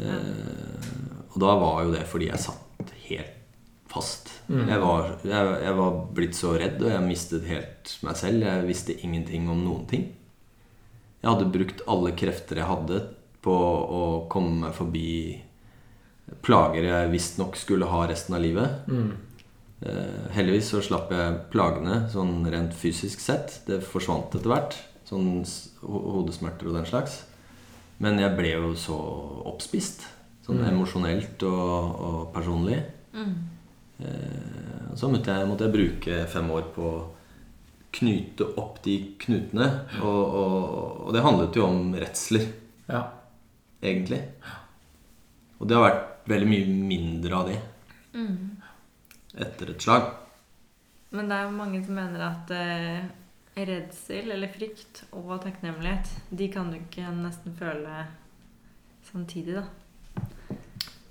Eh, 0.00 1.19
og 1.30 1.36
da 1.42 1.54
var 1.60 1.84
jo 1.84 1.92
det 1.94 2.06
fordi 2.10 2.30
jeg 2.30 2.42
satt 2.42 2.94
helt 3.08 3.36
fast. 3.90 4.30
Mm. 4.46 4.68
Jeg, 4.68 4.80
var, 4.82 5.06
jeg, 5.26 5.52
jeg 5.64 5.76
var 5.78 6.00
blitt 6.14 6.38
så 6.38 6.54
redd, 6.58 6.82
og 6.82 6.90
jeg 6.92 7.06
mistet 7.06 7.46
helt 7.50 7.94
meg 8.06 8.18
selv. 8.18 8.44
Jeg 8.46 8.66
visste 8.68 8.96
ingenting 9.02 9.48
om 9.50 9.62
noen 9.64 9.86
ting. 9.90 10.04
Jeg 11.20 11.28
hadde 11.28 11.50
brukt 11.52 11.82
alle 11.90 12.14
krefter 12.16 12.62
jeg 12.62 12.70
hadde 12.70 13.00
på 13.44 13.54
å 13.54 14.02
komme 14.30 14.66
meg 14.66 14.76
forbi 14.76 15.10
plager 16.46 16.86
jeg 16.86 17.10
visstnok 17.10 17.58
skulle 17.58 17.88
ha 17.90 18.04
resten 18.08 18.36
av 18.36 18.44
livet. 18.44 18.86
Mm. 18.88 19.10
Eh, 19.80 20.28
heldigvis 20.36 20.70
så 20.74 20.82
slapp 20.84 21.10
jeg 21.14 21.40
plagene 21.52 22.04
sånn 22.12 22.44
rent 22.52 22.76
fysisk 22.76 23.22
sett. 23.22 23.60
Det 23.66 23.80
forsvant 23.84 24.36
etter 24.36 24.52
hvert. 24.52 24.78
Sånn 25.08 25.42
hodesmerter 25.82 26.70
og 26.70 26.78
den 26.78 26.88
slags. 26.88 27.22
Men 28.00 28.20
jeg 28.20 28.36
ble 28.38 28.54
jo 28.54 28.72
så 28.78 28.96
oppspist. 29.50 30.06
Sånn 30.50 30.58
Mm. 30.64 30.68
emosjonelt 30.72 31.42
og, 31.46 32.00
og 32.06 32.32
personlig. 32.34 32.80
Mm. 33.14 33.34
Eh, 34.00 34.94
så 34.98 35.08
måtte 35.12 35.30
jeg, 35.30 35.46
måtte 35.48 35.66
jeg 35.68 35.74
bruke 35.76 36.26
fem 36.32 36.50
år 36.50 36.64
på 36.74 36.82
å 36.82 37.08
knyte 37.94 38.46
opp 38.58 38.80
de 38.82 38.96
knutene. 39.22 39.68
Og, 40.02 40.34
og, 40.40 41.06
og 41.06 41.12
det 41.14 41.22
handlet 41.22 41.54
jo 41.58 41.66
om 41.68 41.94
redsler, 41.94 42.48
Ja. 42.90 43.04
egentlig. 43.82 44.22
Og 45.60 45.68
det 45.68 45.76
har 45.76 45.86
vært 45.90 46.28
veldig 46.30 46.48
mye 46.50 46.66
mindre 46.90 47.34
av 47.36 47.46
de 47.50 47.58
Mm. 48.14 48.56
etter 49.38 49.70
et 49.70 49.80
slag. 49.86 50.08
Men 51.12 51.28
det 51.28 51.36
er 51.36 51.44
jo 51.44 51.56
mange 51.56 51.84
som 51.84 51.94
mener 51.94 52.20
at 52.26 52.50
eh, 52.50 53.04
redsel 53.56 54.30
eller 54.32 54.48
frykt 54.48 55.04
og 55.12 55.40
takknemlighet, 55.44 56.10
de 56.34 56.48
kan 56.48 56.70
du 56.70 56.76
ikke 56.78 57.06
nesten 57.22 57.54
føle 57.58 58.06
samtidig, 59.12 59.54
da. 59.60 59.64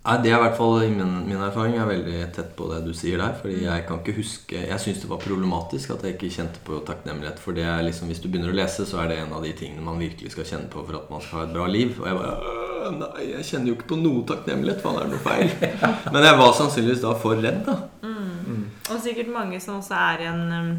Nei, 0.09 0.21
Det 0.23 0.31
er 0.31 0.39
i 0.39 0.41
hvert 0.41 0.57
fall 0.57 0.79
min, 0.89 1.11
min 1.27 1.41
erfaring 1.45 1.75
er 1.77 1.85
veldig 1.85 2.21
tett 2.33 2.55
på 2.57 2.65
det 2.71 2.79
du 2.87 2.93
sier 2.97 3.21
der. 3.21 3.35
Fordi 3.37 3.59
jeg 3.61 3.85
kan 3.85 3.99
ikke 4.01 4.15
huske 4.17 4.63
Jeg 4.63 4.81
syns 4.81 5.03
det 5.03 5.09
var 5.11 5.21
problematisk 5.21 5.93
at 5.93 6.05
jeg 6.05 6.15
ikke 6.15 6.31
kjente 6.33 6.63
på 6.65 6.79
takknemlighet. 6.87 7.41
For 7.43 7.53
det 7.53 7.67
er 7.69 7.83
liksom, 7.85 8.09
hvis 8.09 8.21
du 8.23 8.29
begynner 8.29 8.49
å 8.49 8.57
lese, 8.57 8.87
så 8.89 9.03
er 9.03 9.11
det 9.11 9.19
en 9.21 9.35
av 9.37 9.45
de 9.45 9.53
tingene 9.53 9.85
man 9.85 10.01
virkelig 10.01 10.33
skal 10.33 10.47
kjenne 10.49 10.71
på 10.73 10.81
for 10.87 10.97
at 10.97 11.11
man 11.13 11.21
skal 11.21 11.41
ha 11.41 11.45
et 11.45 11.55
bra 11.57 11.67
liv. 11.69 11.93
Og 11.99 12.09
jeg 12.09 12.19
bare 12.21 12.35
«Øh, 12.39 12.65
Nei, 12.89 13.25
jeg 13.35 13.45
kjenner 13.45 13.69
jo 13.69 13.75
ikke 13.77 13.89
på 13.91 13.99
noe 14.01 14.25
takknemlighet. 14.25 14.81
Faen, 14.81 14.97
er 14.97 15.09
det 15.09 15.13
noe 15.13 15.25
feil? 15.25 15.51
Men 16.15 16.25
jeg 16.25 16.37
var 16.39 16.53
sannsynligvis 16.57 17.03
da 17.03 17.11
for 17.21 17.43
redd, 17.43 17.59
da. 17.67 17.75
Mm. 18.01 18.63
Og 18.89 19.03
sikkert 19.03 19.29
mange 19.29 19.59
som 19.61 19.77
også 19.77 19.93
er 19.99 20.23
i 20.23 20.29
en 20.31 20.55
um, 20.55 20.71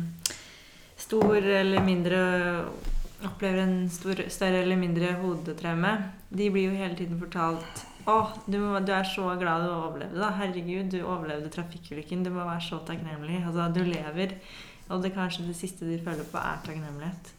stor 0.99 1.37
eller 1.39 1.87
mindre 1.87 2.25
Opplever 3.21 3.61
en 3.61 3.83
stor, 3.93 4.17
større 4.33 4.63
eller 4.65 4.79
mindre 4.81 5.11
hodetraume. 5.21 5.91
De 6.33 6.47
blir 6.49 6.71
jo 6.71 6.79
hele 6.79 6.97
tiden 6.97 7.19
fortalt 7.21 7.83
å, 8.09 8.17
du, 8.47 8.59
du 8.87 8.93
er 8.95 9.09
så 9.09 9.35
glad 9.41 9.67
du 9.67 9.73
overlevde. 9.75 10.21
da 10.21 10.31
Herregud, 10.39 10.89
du 10.93 11.03
overlevde 11.03 11.51
trafikkulykken. 11.53 12.25
Du 12.25 12.33
må 12.33 12.47
være 12.47 12.65
så 12.69 12.81
takknemlig. 12.87 13.43
Altså, 13.45 13.69
du 13.75 13.83
lever. 13.85 14.39
Og 14.91 15.05
det 15.05 15.13
kanskje 15.15 15.47
det 15.49 15.59
siste 15.59 15.87
de 15.87 16.01
føler 16.03 16.27
på, 16.27 16.41
er 16.41 16.63
takknemlighet. 16.67 17.35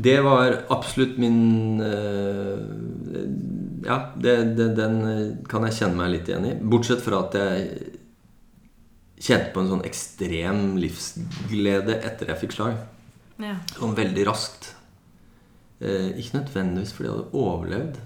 Det 0.00 0.16
var 0.22 0.54
absolutt 0.70 1.16
min 1.18 1.80
øh, 1.82 2.60
Ja, 3.84 3.96
det, 4.14 4.56
det, 4.56 4.68
den 4.78 5.00
øh, 5.02 5.24
kan 5.50 5.66
jeg 5.66 5.80
kjenne 5.80 5.98
meg 5.98 6.12
litt 6.14 6.30
igjen 6.30 6.46
i. 6.46 6.54
Bortsett 6.60 7.02
fra 7.04 7.24
at 7.26 7.36
jeg 7.36 7.96
kjente 9.20 9.50
på 9.52 9.62
en 9.62 9.72
sånn 9.74 9.84
ekstrem 9.88 10.62
livsglede 10.80 11.98
etter 12.06 12.30
jeg 12.32 12.42
fikk 12.44 12.56
slag. 12.56 12.78
Ja. 13.40 13.56
Sånn 13.74 13.96
veldig 13.98 14.24
raskt. 14.28 14.70
Eh, 15.80 16.12
ikke 16.20 16.38
nødvendigvis 16.38 16.94
fordi 16.96 17.08
jeg 17.08 17.16
hadde 17.16 17.42
overlevd. 17.42 18.00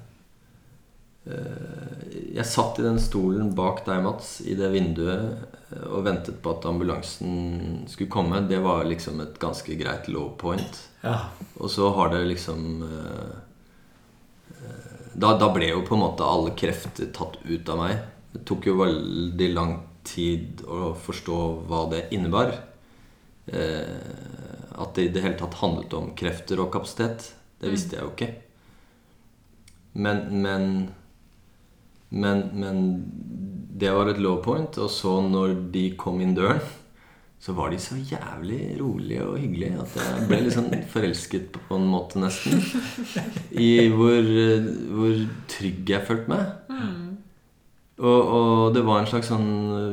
Eh, 1.24 2.34
jeg 2.36 2.44
satt 2.44 2.78
i 2.80 2.84
den 2.84 3.00
stolen 3.00 3.54
bak 3.56 3.84
deg, 3.86 4.02
Mats, 4.04 4.36
i 4.44 4.56
det 4.58 4.68
vinduet 4.74 5.38
eh, 5.72 5.86
og 5.88 6.04
ventet 6.04 6.36
på 6.44 6.52
at 6.52 6.66
ambulansen 6.68 7.84
skulle 7.88 8.12
komme. 8.12 8.42
Det 8.48 8.60
var 8.64 8.84
liksom 8.88 9.22
et 9.24 9.38
ganske 9.40 9.78
greit 9.80 10.10
low 10.12 10.34
point. 10.38 10.82
ja. 11.02 11.18
Og 11.56 11.70
så 11.72 11.88
har 11.96 12.12
det 12.12 12.24
liksom 12.28 12.84
eh, 12.84 13.34
da, 15.14 15.36
da 15.38 15.48
ble 15.54 15.70
jo 15.70 15.84
på 15.86 15.94
en 15.96 16.02
måte 16.02 16.26
alle 16.26 16.52
krefter 16.58 17.12
tatt 17.14 17.38
ut 17.46 17.68
av 17.70 17.80
meg. 17.80 17.98
Det 18.34 18.42
tok 18.48 18.66
jo 18.66 18.80
veldig 18.82 19.50
lang 19.54 19.76
tid 20.04 20.64
å 20.66 20.92
forstå 20.98 21.40
hva 21.68 21.84
det 21.92 22.08
innebar. 22.16 22.52
Eh, 23.46 24.74
at 24.74 24.96
det 24.96 25.06
i 25.06 25.12
det 25.14 25.22
hele 25.22 25.38
tatt 25.38 25.60
handlet 25.60 25.94
om 25.96 26.10
krefter 26.18 26.60
og 26.60 26.72
kapasitet. 26.74 27.30
Det 27.62 27.70
visste 27.72 27.96
jeg 27.96 28.04
jo 28.04 28.12
ikke. 28.12 28.30
Men, 29.94 30.24
men 30.42 30.64
men, 32.14 32.44
men 32.54 32.80
det 33.74 33.90
var 33.94 34.08
et 34.12 34.20
low 34.22 34.38
point. 34.44 34.78
Og 34.78 34.90
så 34.94 35.16
når 35.26 35.56
de 35.74 35.88
kom 35.98 36.20
inn 36.22 36.34
døren, 36.36 36.60
så 37.44 37.52
var 37.52 37.68
de 37.74 37.76
så 37.82 37.98
jævlig 38.00 38.78
rolige 38.80 39.24
og 39.26 39.34
hyggelige 39.42 39.76
at 39.82 39.96
jeg 40.00 40.28
ble 40.30 40.38
litt 40.46 40.54
sånn 40.54 40.70
forelsket 40.88 41.50
på, 41.58 41.76
en 41.76 41.88
måte, 41.92 42.16
nesten. 42.22 42.62
I 43.60 43.88
hvor, 43.92 44.30
eh, 44.46 44.68
hvor 44.94 45.18
trygg 45.52 45.90
jeg 45.92 46.06
følte 46.08 46.30
meg. 46.32 46.54
Og, 47.94 48.20
og 48.36 48.72
det 48.74 48.80
var 48.86 49.02
en 49.04 49.06
slags 49.10 49.28
sånn 49.30 49.44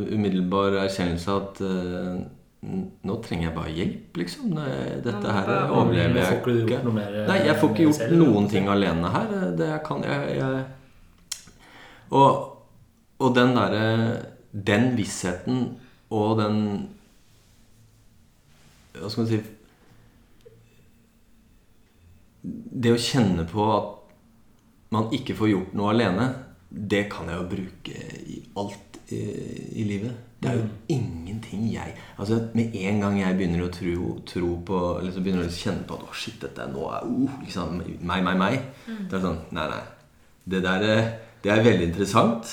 umiddelbar 0.09 0.73
erkjennelse 0.87 1.33
at 1.37 1.59
uh, 1.61 2.21
Nå 3.05 3.15
trenger 3.25 3.47
jeg 3.47 3.53
bare 3.55 3.71
hjelp, 3.73 4.17
liksom. 4.21 4.51
Det- 4.55 5.01
Dette 5.05 5.33
her 5.33 5.47
overlever 5.73 6.19
jeg 6.21 6.39
ikke 6.61 6.77
eh, 6.77 7.27
Nei, 7.29 7.37
jeg 7.47 7.55
får 7.61 7.69
ikke 7.73 7.85
gjort 7.87 8.11
noen 8.21 8.49
ting 8.51 8.67
alene 8.69 9.09
her. 9.13 9.31
Det 9.57 9.69
jeg 9.71 9.81
kan 9.87 10.03
jeg, 10.05 10.35
jeg 10.37 10.65
og, 12.11 12.31
og 13.21 13.35
den 13.37 13.55
derre 13.55 13.87
Den 14.51 14.97
vissheten 14.97 15.61
og 16.11 16.37
den 16.41 16.57
Hva 18.97 19.07
skal 19.07 19.23
man 19.23 19.29
si 19.31 19.41
Det 22.83 22.91
å 22.91 22.99
kjenne 22.99 23.45
på 23.47 23.67
at 23.71 23.97
man 24.91 25.07
ikke 25.15 25.37
får 25.37 25.47
gjort 25.47 25.75
noe 25.77 25.91
alene, 25.93 26.25
det 26.67 27.05
kan 27.13 27.29
jeg 27.31 27.37
jo 27.39 27.45
bruke 27.47 28.07
i 28.27 28.41
alt 28.59 28.97
i, 29.15 29.21
i 29.79 29.85
livet. 29.87 30.17
Det 30.41 30.49
er 30.49 30.57
jo 30.57 30.67
ingenting 30.89 31.67
jeg 31.69 31.93
Altså 32.17 32.39
Med 32.57 32.73
en 32.73 33.01
gang 33.03 33.19
jeg 33.19 33.35
begynner 33.37 33.67
å 33.67 33.73
tro, 33.73 34.13
tro 34.25 34.47
på 34.65 34.77
Eller 34.97 35.13
så 35.13 35.21
begynner 35.21 35.45
jeg 35.45 35.53
å 35.53 35.59
kjenne 35.59 35.85
på 35.85 35.97
at 35.99 36.07
Å, 36.07 36.15
shit, 36.17 36.39
dette 36.41 36.63
er 36.63 36.71
nå 36.73 36.87
er 36.89 37.05
uh, 37.05 37.35
liksom, 37.43 37.75
Meg, 37.99 38.23
meg, 38.25 38.39
meg. 38.39 38.55
Det 38.87 39.19
er 39.19 39.25
sånn 39.27 39.37
Nei, 39.53 39.67
nei. 39.69 39.83
Det 40.51 40.63
der 40.65 40.87
eh, 40.87 41.11
Det 41.41 41.51
er 41.51 41.65
veldig 41.65 41.89
interessant. 41.89 42.51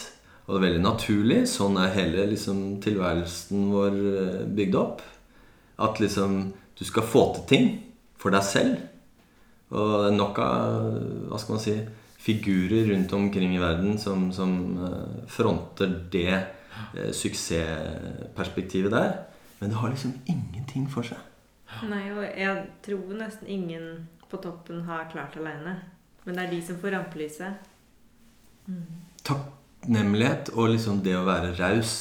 Og 0.48 0.62
veldig 0.62 0.80
naturlig. 0.80 1.42
Sånn 1.50 1.76
er 1.80 1.92
hele 1.92 2.24
liksom, 2.30 2.78
tilværelsen 2.84 3.68
vår 3.72 3.98
eh, 4.12 4.44
bygd 4.56 4.78
opp. 4.80 5.02
At 5.84 6.00
liksom 6.00 6.40
du 6.78 6.84
skal 6.86 7.04
få 7.04 7.24
til 7.34 7.44
ting 7.50 7.68
for 8.18 8.32
deg 8.34 8.46
selv. 8.46 8.78
Og 9.74 9.90
det 9.92 10.12
er 10.12 10.16
nok 10.16 10.38
av 10.40 10.86
hva 11.28 11.40
skal 11.40 11.56
man 11.56 11.62
si, 11.62 11.74
figurer 12.18 12.88
rundt 12.88 13.12
omkring 13.12 13.54
i 13.54 13.60
verden 13.62 13.98
som, 14.00 14.30
som 14.32 14.54
eh, 14.88 15.24
fronter 15.30 15.92
det 16.12 16.30
eh, 16.32 17.12
suksessperspektivet 17.12 18.94
der. 18.94 19.18
Men 19.60 19.74
det 19.74 19.82
har 19.82 19.92
liksom 19.92 20.16
ingenting 20.24 20.88
for 20.90 21.04
seg. 21.06 21.20
Nei, 21.84 22.06
og 22.14 22.24
jeg 22.24 22.64
tror 22.86 23.12
nesten 23.18 23.50
ingen 23.52 24.08
på 24.30 24.40
toppen 24.40 24.86
har 24.88 25.10
klart 25.12 25.36
alene. 25.36 25.76
Men 26.24 26.38
det 26.38 26.46
er 26.46 26.54
de 26.54 26.62
som 26.64 26.78
får 26.80 26.96
rampelyset. 26.96 27.67
Takknemlighet 29.28 30.52
og 30.54 30.72
liksom 30.74 31.02
det 31.04 31.16
å 31.18 31.26
være 31.26 31.54
raus. 31.58 31.94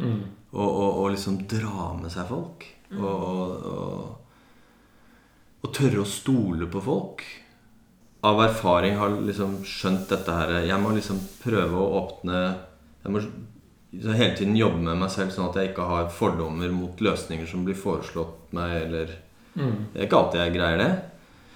Mm. 0.00 0.22
Og, 0.50 0.68
og, 0.68 0.88
og 1.02 1.10
liksom 1.14 1.42
dra 1.50 1.92
med 1.98 2.12
seg 2.12 2.30
folk. 2.30 2.66
Og, 2.96 3.04
og, 3.04 3.68
og, 3.70 4.16
og 5.60 5.72
tørre 5.76 6.02
å 6.02 6.08
stole 6.08 6.66
på 6.70 6.82
folk. 6.82 7.22
Av 8.26 8.42
erfaring 8.44 8.98
har 9.00 9.14
liksom 9.24 9.62
skjønt 9.64 10.10
dette 10.10 10.32
her 10.34 10.66
Jeg 10.66 10.76
må 10.82 10.90
liksom 10.92 11.16
prøve 11.40 11.78
å 11.80 12.02
åpne 12.02 12.40
Jeg 13.00 13.14
må 13.14 13.22
så 13.24 14.12
hele 14.12 14.34
tiden 14.36 14.58
jobbe 14.58 14.82
med 14.84 15.00
meg 15.00 15.08
selv 15.14 15.32
sånn 15.32 15.46
at 15.48 15.56
jeg 15.56 15.70
ikke 15.70 15.86
har 15.88 16.10
fordommer 16.12 16.68
mot 16.74 17.00
løsninger 17.00 17.48
som 17.48 17.64
blir 17.64 17.78
foreslått 17.80 18.52
meg, 18.54 18.74
eller 18.84 19.14
Mm. 19.54 19.86
Det 19.92 19.98
er 19.98 20.06
ikke 20.06 20.18
alltid 20.20 20.40
jeg 20.44 20.54
greier 20.54 20.80
det. 20.80 20.90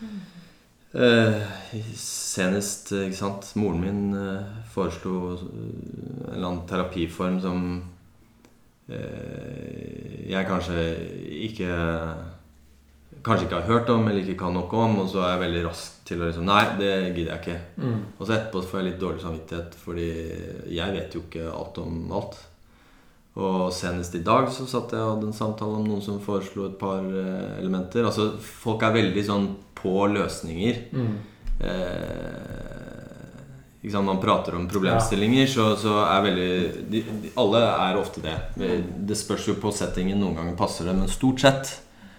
Eh, 0.02 0.14
senest, 0.94 2.92
ikke 2.94 3.18
sant 3.18 3.48
Moren 3.58 3.80
min 3.82 4.14
eh, 4.14 4.60
foreslo 4.70 5.32
eh, 5.32 5.40
en 5.40 6.36
eller 6.36 6.46
annen 6.46 6.62
terapiform 6.70 7.40
som 7.42 7.64
eh, 8.86 10.22
jeg 10.30 10.46
kanskje 10.50 10.86
ikke 11.48 11.72
Kanskje 13.24 13.46
ikke 13.46 13.56
har 13.62 13.70
hørt 13.70 13.88
om 13.88 14.02
eller 14.04 14.20
ikke 14.20 14.36
kan 14.42 14.52
noe 14.52 14.68
om, 14.76 14.98
og 15.00 15.06
så 15.08 15.22
er 15.22 15.30
jeg 15.30 15.40
veldig 15.46 15.60
rask 15.64 16.00
til 16.04 16.20
å 16.20 16.26
liksom 16.28 16.44
Nei, 16.44 16.64
det 16.76 16.90
gidder 17.14 17.30
jeg 17.30 17.40
ikke. 17.40 17.54
Mm. 17.80 18.00
Og 18.18 18.26
så 18.26 18.34
etterpå 18.34 18.60
får 18.68 18.80
jeg 18.80 18.88
litt 18.90 18.98
dårlig 19.00 19.22
samvittighet, 19.22 19.78
fordi 19.80 20.08
jeg 20.76 20.96
vet 20.98 21.16
jo 21.16 21.22
ikke 21.24 21.46
alt 21.48 21.80
om 21.80 22.12
alt. 22.18 22.36
Og 23.34 23.72
senest 23.74 24.14
i 24.14 24.22
dag 24.22 24.46
så 24.54 24.66
satt 24.70 24.94
jeg 24.94 25.02
og 25.02 25.16
hadde 25.16 25.30
en 25.30 25.36
samtale 25.36 25.80
om 25.80 25.86
noen 25.88 26.02
som 26.04 26.20
foreslo 26.22 26.68
et 26.68 26.76
par 26.78 27.02
eh, 27.02 27.56
elementer. 27.58 28.06
Altså, 28.06 28.34
folk 28.38 28.84
er 28.86 28.94
veldig 28.94 29.24
sånn 29.26 29.48
på 29.74 30.06
løsninger. 30.12 30.84
Mm. 30.94 31.16
Eh, 31.58 32.64
ikke 33.84 33.92
sant? 33.92 34.06
Man 34.06 34.22
prater 34.22 34.56
om 34.56 34.68
problemstillinger, 34.70 35.50
så, 35.50 35.72
så 35.76 35.98
er 36.06 36.22
veldig 36.24 36.52
de, 36.88 37.02
de, 37.24 37.32
Alle 37.40 37.60
er 37.68 37.98
ofte 38.00 38.22
det. 38.24 38.38
Det 38.56 39.18
spørs 39.18 39.50
jo 39.50 39.58
på 39.60 39.74
settingen. 39.74 40.22
Noen 40.22 40.38
ganger 40.38 40.56
passer 40.58 40.88
det, 40.88 40.96
men 40.96 41.10
stort 41.12 41.42
sett 41.44 41.74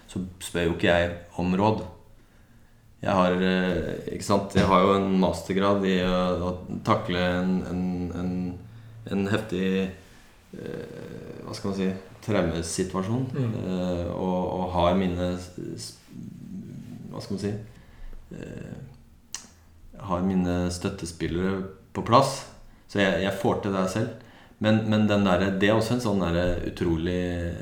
så 0.06 0.22
spør 0.44 0.68
jo 0.68 0.76
ikke 0.76 0.92
jeg 0.92 1.14
om 1.42 1.56
råd. 1.58 1.82
Jeg 3.02 3.12
har, 3.12 3.34
eh, 3.44 4.12
ikke 4.14 4.24
sant? 4.24 4.54
Jeg 4.56 4.68
har 4.70 4.84
jo 4.84 4.94
en 4.96 5.10
mastergrad 5.20 5.84
i 5.86 5.98
å, 6.06 6.20
å 6.48 6.80
takle 6.86 7.20
en, 7.40 7.52
en, 7.70 7.82
en, 8.20 8.30
en 9.12 9.26
heftig 9.30 9.66
eh, 9.84 11.05
Hva 11.46 11.54
skal 11.54 11.70
man 11.70 11.78
si 11.78 11.88
traumesituasjon. 12.26 13.24
Mm. 13.32 13.54
Uh, 13.62 14.06
og, 14.16 14.38
og 14.58 14.68
har 14.74 14.98
mine 14.98 15.30
Hva 17.12 17.22
skal 17.22 17.36
man 17.36 17.42
si 17.42 17.52
uh, 18.34 18.76
Har 20.10 20.26
mine 20.26 20.58
støttespillere 20.74 21.60
på 21.96 22.04
plass. 22.06 22.40
Så 22.90 23.00
jeg, 23.00 23.22
jeg 23.24 23.38
får 23.42 23.62
til 23.62 23.76
det 23.76 23.84
selv. 23.94 24.08
Men, 24.58 24.82
men 24.90 25.08
den 25.08 25.26
der, 25.26 25.50
det 25.60 25.68
er 25.68 25.76
også 25.76 25.96
en 25.96 26.04
sånn 26.04 26.22
der 26.22 26.62
utrolig 26.70 27.52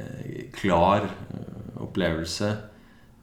klar 0.54 1.06
eh, 1.08 1.82
opplevelse. 1.82 2.50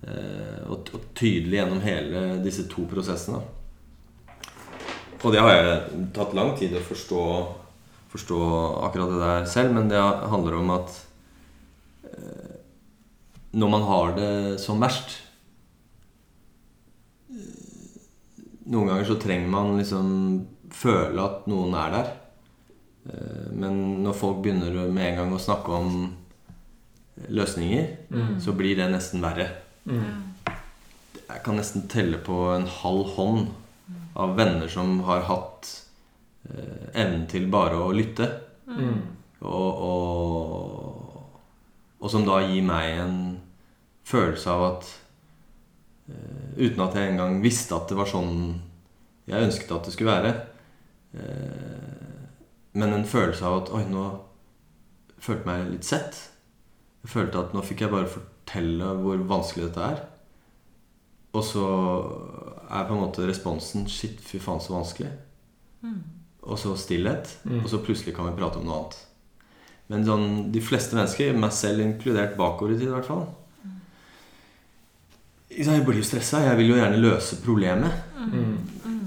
Uh, 0.01 0.63
Og, 0.71 0.87
og 0.95 1.01
tydelig 1.15 1.59
gjennom 1.59 1.81
hele 1.83 2.21
disse 2.43 2.65
to 2.71 2.87
prosessene. 2.89 3.41
Og 5.21 5.33
det 5.33 5.41
har 5.43 5.51
jeg 5.53 6.05
tatt 6.15 6.33
lang 6.33 6.55
tid 6.57 6.73
å 6.73 6.81
forstå, 6.81 7.23
forstå 8.11 8.37
akkurat 8.85 9.09
det 9.13 9.19
der 9.23 9.45
selv, 9.47 9.73
men 9.75 9.87
det 9.91 9.99
handler 10.31 10.57
om 10.59 10.69
at 10.75 10.95
eh, 12.11 12.55
når 13.53 13.69
man 13.71 13.85
har 13.87 14.15
det 14.17 14.31
som 14.63 14.79
verst 14.83 15.17
eh, 17.31 17.99
Noen 18.71 18.87
ganger 18.91 19.07
så 19.09 19.17
trenger 19.19 19.49
man 19.51 19.73
liksom 19.79 20.09
føle 20.71 21.23
at 21.25 21.47
noen 21.51 21.73
er 21.75 21.89
der. 21.95 22.11
Eh, 23.11 23.47
Men 23.57 24.03
når 24.05 24.15
folk 24.15 24.41
begynner 24.45 24.87
med 24.93 25.09
en 25.09 25.17
gang 25.23 25.33
å 25.35 25.39
snakke 25.41 25.71
om 25.75 26.15
løsninger, 27.27 27.87
Mm. 28.11 28.39
så 28.41 28.53
blir 28.55 28.75
det 28.75 28.87
nesten 28.91 29.21
verre. 29.21 29.49
Mm. 29.85 30.23
Jeg 31.27 31.43
kan 31.43 31.55
nesten 31.55 31.87
telle 31.87 32.17
på 32.17 32.55
en 32.55 32.65
halv 32.67 33.05
hånd 33.15 33.47
av 34.15 34.35
venner 34.37 34.67
som 34.67 34.99
har 35.07 35.21
hatt 35.21 35.67
evnen 36.49 37.27
til 37.29 37.47
bare 37.51 37.77
å 37.79 37.91
lytte. 37.95 38.27
Mm. 38.67 38.97
Og, 39.41 39.83
og, 39.87 41.23
og 42.01 42.11
som 42.11 42.25
da 42.27 42.41
gir 42.45 42.65
meg 42.65 42.99
en 43.01 43.15
følelse 44.07 44.51
av 44.51 44.65
at 44.67 44.89
eh, 46.11 46.37
Uten 46.61 46.83
at 46.83 46.95
jeg 46.97 47.13
engang 47.13 47.39
visste 47.41 47.77
at 47.77 47.87
det 47.89 47.97
var 47.97 48.09
sånn 48.09 48.35
jeg 49.29 49.47
ønsket 49.47 49.71
at 49.71 49.87
det 49.87 49.93
skulle 49.95 50.11
være. 50.17 50.31
Eh, 51.13 52.21
men 52.73 52.95
en 52.95 53.07
følelse 53.07 53.47
av 53.47 53.57
at 53.61 53.73
Oi, 53.77 53.83
nå 53.89 54.05
følte 55.21 55.41
jeg 55.41 55.49
meg 55.49 55.73
litt 55.75 55.87
sett. 55.87 56.21
Jeg 57.03 57.13
følte 57.13 57.41
at 57.41 57.53
nå 57.55 57.63
fikk 57.65 57.85
jeg 57.85 57.93
bare 57.93 58.09
fortelle 58.11 58.95
hvor 59.01 59.21
vanskelig 59.29 59.69
dette 59.69 59.91
er. 59.93 60.01
Og 61.31 61.45
så 61.47 61.65
er 62.67 62.87
på 62.87 62.95
en 62.95 63.05
måte 63.05 63.27
responsen 63.27 63.87
Shit, 63.89 64.19
fy 64.19 64.41
faen, 64.43 64.59
så 64.63 64.75
vanskelig. 64.75 65.11
Og 66.41 66.57
så 66.59 66.73
stillhet. 66.79 67.29
Mm. 67.45 67.59
Og 67.63 67.69
så 67.69 67.79
plutselig 67.85 68.15
kan 68.17 68.25
vi 68.29 68.37
prate 68.39 68.57
om 68.61 68.65
noe 68.65 68.79
annet. 68.79 68.97
Men 69.91 70.05
sånn, 70.07 70.27
de 70.53 70.61
fleste 70.63 70.95
mennesker, 70.95 71.35
meg 71.37 71.51
selv 71.53 71.83
inkludert 71.83 72.37
bakover 72.39 72.73
i 72.73 72.77
tid 72.79 72.87
i 72.87 72.93
hvert 72.93 73.09
fall 73.09 73.25
Jeg 75.51 75.83
blir 75.83 75.97
jo 75.99 76.05
stressa. 76.07 76.39
Jeg 76.45 76.57
vil 76.61 76.69
jo 76.71 76.77
gjerne 76.79 77.01
løse 77.01 77.41
problemet. 77.43 77.91
Mm. 78.15 78.53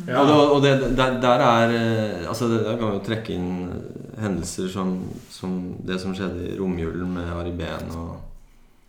Ja. 0.05 0.21
Og, 0.21 0.27
det, 0.29 0.35
og 0.37 0.59
det, 0.63 0.97
der, 0.99 1.15
der 1.23 1.41
er 1.41 1.71
eh, 1.73 2.29
Altså, 2.29 2.51
det, 2.53 2.59
der 2.67 2.77
kan 2.77 2.91
vi 2.91 2.99
jo 2.99 3.05
trekke 3.07 3.33
inn 3.33 3.71
hendelser 4.21 4.69
som, 4.69 4.91
som 5.33 5.55
det 5.89 5.97
som 6.03 6.13
skjedde 6.15 6.51
i 6.51 6.57
romjulen 6.59 7.15
med 7.17 7.33
Ari 7.33 7.55
Behn. 7.57 7.89
Og, 7.97 8.15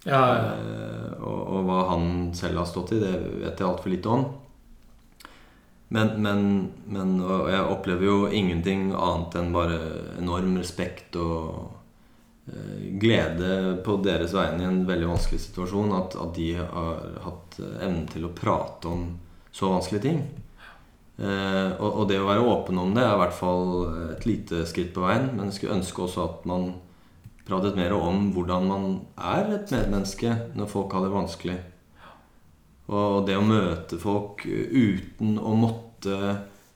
Ja, 0.05 0.20
ja. 0.36 0.49
eh, 0.59 1.13
og, 1.24 1.39
og 1.55 1.63
hva 1.65 1.80
han 1.93 2.09
selv 2.38 2.59
har 2.61 2.67
stått 2.70 2.91
i, 2.93 2.99
det 3.01 3.13
vet 3.39 3.55
jeg 3.57 3.65
altfor 3.70 3.89
lite 3.89 4.11
om. 4.11 4.26
Men, 5.93 6.15
men, 6.21 6.39
men 6.89 7.17
jeg 7.21 7.65
opplever 7.69 8.07
jo 8.07 8.15
ingenting 8.33 8.89
annet 8.97 9.36
enn 9.38 9.51
bare 9.53 9.77
enorm 10.17 10.55
respekt 10.57 11.15
og 11.21 11.67
eh, 12.49 12.88
glede 13.01 13.75
på 13.86 13.99
deres 14.03 14.33
vegne 14.33 14.65
i 14.65 14.69
en 14.69 14.81
veldig 14.88 15.11
vanskelig 15.11 15.43
situasjon. 15.43 15.93
At, 15.99 16.17
at 16.17 16.33
de 16.38 16.49
har 16.57 17.05
hatt 17.27 17.59
evnen 17.61 18.07
til 18.11 18.25
å 18.25 18.33
prate 18.33 18.89
om 18.89 19.05
så 19.55 19.69
vanskelige 19.75 20.07
ting. 20.07 20.25
Eh, 21.15 21.69
og, 21.77 22.01
og 22.01 22.09
det 22.09 22.17
å 22.19 22.27
være 22.27 22.49
åpen 22.49 22.81
om 22.81 22.97
det 22.97 23.05
er 23.05 23.13
i 23.13 23.21
hvert 23.21 23.38
fall 23.38 23.69
et 24.09 24.25
lite 24.27 24.65
skritt 24.67 24.91
på 24.95 25.05
veien. 25.05 25.29
Men 25.36 25.51
jeg 25.51 25.59
skulle 25.59 25.77
ønske 25.77 26.07
også 26.07 26.25
at 26.25 26.49
man 26.49 26.73
pratet 27.45 27.77
mer 27.77 27.93
om 27.93 28.31
hvordan 28.33 28.67
man 28.67 28.86
er 29.21 29.53
et 29.59 29.71
medmenneske 29.73 30.33
når 30.57 30.71
folk 30.71 30.97
har 30.97 31.05
det 31.05 31.13
vanskelig. 31.13 31.59
Og 32.88 33.25
det 33.25 33.36
å 33.38 33.41
møte 33.45 33.97
folk 33.97 34.43
uten 34.45 35.39
å 35.41 35.55
måtte 35.57 36.19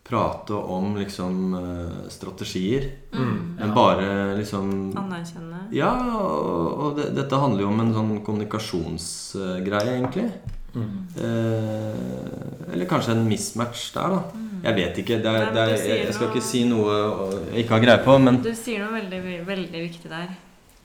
prate 0.09 0.57
om 0.57 0.95
liksom 0.97 1.53
eh, 1.53 2.09
strategier. 2.09 2.87
Mm. 3.13 3.35
Men 3.59 3.67
Ja. 3.67 3.73
bare 3.75 4.07
liksom 4.39 4.71
Anerkjenne. 4.97 5.59
Ja, 5.71 5.91
og, 6.17 6.79
og 6.79 6.95
det, 6.97 7.11
dette 7.13 7.37
handler 7.37 7.61
jo 7.61 7.67
om 7.69 7.79
en 7.83 7.93
sånn 7.93 8.15
kommunikasjonsgreie, 8.25 9.99
egentlig. 9.99 10.31
Mm. 10.73 10.89
Eh, 11.17 12.73
eller 12.73 12.85
kanskje 12.89 13.13
en 13.13 13.27
mismatch 13.29 13.91
der, 13.93 14.09
da. 14.17 14.23
Mm. 14.33 14.49
Jeg 14.65 14.75
vet 14.81 14.97
ikke. 15.03 15.21
Det 15.23 15.29
er, 15.31 15.45
Nei, 15.45 15.53
det 15.53 15.61
er, 15.61 15.75
jeg, 15.77 16.03
jeg 16.07 16.13
skal 16.17 16.27
noe- 16.27 16.33
ikke 16.35 16.45
si 16.49 16.63
noe 16.67 16.97
jeg 17.53 17.63
ikke 17.63 17.75
har 17.77 17.85
greie 17.85 18.03
på, 18.09 18.17
men 18.25 18.41
Du 18.43 18.49
sier 18.57 18.81
noe 18.83 18.97
veldig, 18.97 19.21
veldig 19.47 19.81
viktig 19.85 20.09
der. 20.11 20.29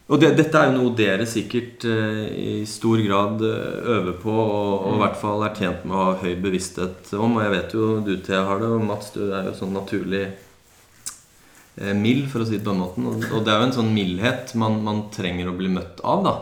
Og 0.05 0.20
det, 0.20 0.34
dette 0.36 0.61
er 0.61 0.68
jo 0.68 0.82
noe 0.82 0.92
dere 0.96 1.24
sikkert 1.24 1.86
eh, 1.88 2.24
i 2.36 2.50
stor 2.68 3.00
grad 3.00 3.40
eh, 3.40 3.92
øver 3.94 4.18
på, 4.20 4.32
og, 4.32 4.72
og 4.84 4.98
i 4.98 5.00
hvert 5.00 5.16
fall 5.16 5.44
er 5.46 5.55
tjent 5.57 5.86
med 5.88 5.96
å 5.96 6.02
ha 6.11 6.16
høy 6.20 6.34
bevissthet 6.44 7.14
om. 7.16 7.38
Og 7.38 7.44
jeg 7.46 7.55
vet 7.55 7.76
jo 7.78 7.86
du 8.05 8.12
Thea 8.20 8.42
har 8.44 8.61
det, 8.61 8.68
og 8.68 8.84
Mats 8.84 9.14
du 9.16 9.22
er 9.30 9.48
jo 9.48 9.55
sånn 9.57 9.72
naturlig 9.72 10.26
eh, 10.26 11.94
mild, 11.96 12.28
for 12.28 12.44
å 12.44 12.50
si 12.50 12.59
det 12.59 12.66
på 12.66 12.74
den 12.74 12.84
måten. 12.84 13.09
Og, 13.09 13.24
og 13.30 13.48
det 13.48 13.55
er 13.55 13.62
jo 13.62 13.70
en 13.70 13.76
sånn 13.80 13.92
mildhet 13.96 14.52
man, 14.61 14.82
man 14.84 15.07
trenger 15.14 15.48
å 15.48 15.57
bli 15.57 15.72
møtt 15.72 16.05
av, 16.05 16.28
da. 16.28 16.36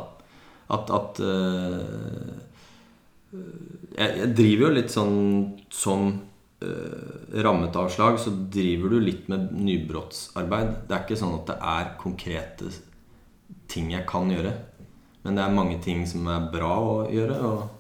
At, 0.75 0.91
at 0.99 1.23
eh, 1.23 2.37
jeg, 3.95 4.11
jeg 4.25 4.31
driver 4.43 4.67
jo 4.67 4.77
litt 4.81 4.91
sånn 4.91 5.19
som 5.71 6.09
eh, 6.67 7.11
rammet 7.47 7.79
avslag, 7.79 8.19
så 8.19 8.35
driver 8.35 8.97
du 8.97 9.05
litt 9.07 9.31
med 9.31 9.53
nybrottsarbeid. 9.55 10.81
Det 10.89 10.97
er 10.97 11.05
ikke 11.07 11.23
sånn 11.23 11.39
at 11.45 11.53
det 11.55 11.63
er 11.79 12.01
konkrete 12.03 12.81
ting 13.73 13.93
jeg 13.95 14.07
kan 14.09 14.31
gjøre. 14.31 14.53
Men 15.23 15.39
det 15.39 15.45
er 15.45 15.55
mange 15.55 15.79
ting 15.83 16.05
som 16.09 16.27
er 16.31 16.51
bra 16.53 16.75
å 16.81 16.99
gjøre, 17.11 17.39
og, 17.51 17.79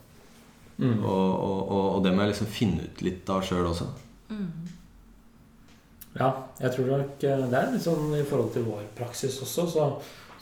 Mm. 0.82 1.04
og, 1.04 1.28
og, 1.44 1.58
og, 1.70 1.84
og 1.94 1.98
det 2.02 2.10
må 2.14 2.24
jeg 2.24 2.32
liksom 2.32 2.48
finne 2.50 2.86
ut 2.88 3.02
litt 3.04 3.28
av 3.30 3.42
sjøl 3.46 3.68
også. 3.68 3.84
Mm. 4.32 4.46
Ja, 6.16 6.30
jeg 6.60 6.72
tror 6.74 6.88
nok 6.90 7.24
eh, 7.28 7.44
det 7.52 7.58
er 7.58 7.70
litt 7.72 7.84
sånn 7.84 8.10
i 8.18 8.24
forhold 8.26 8.50
til 8.56 8.66
vår 8.66 8.88
praksis 8.96 9.36
også, 9.44 9.66
så, 9.70 9.86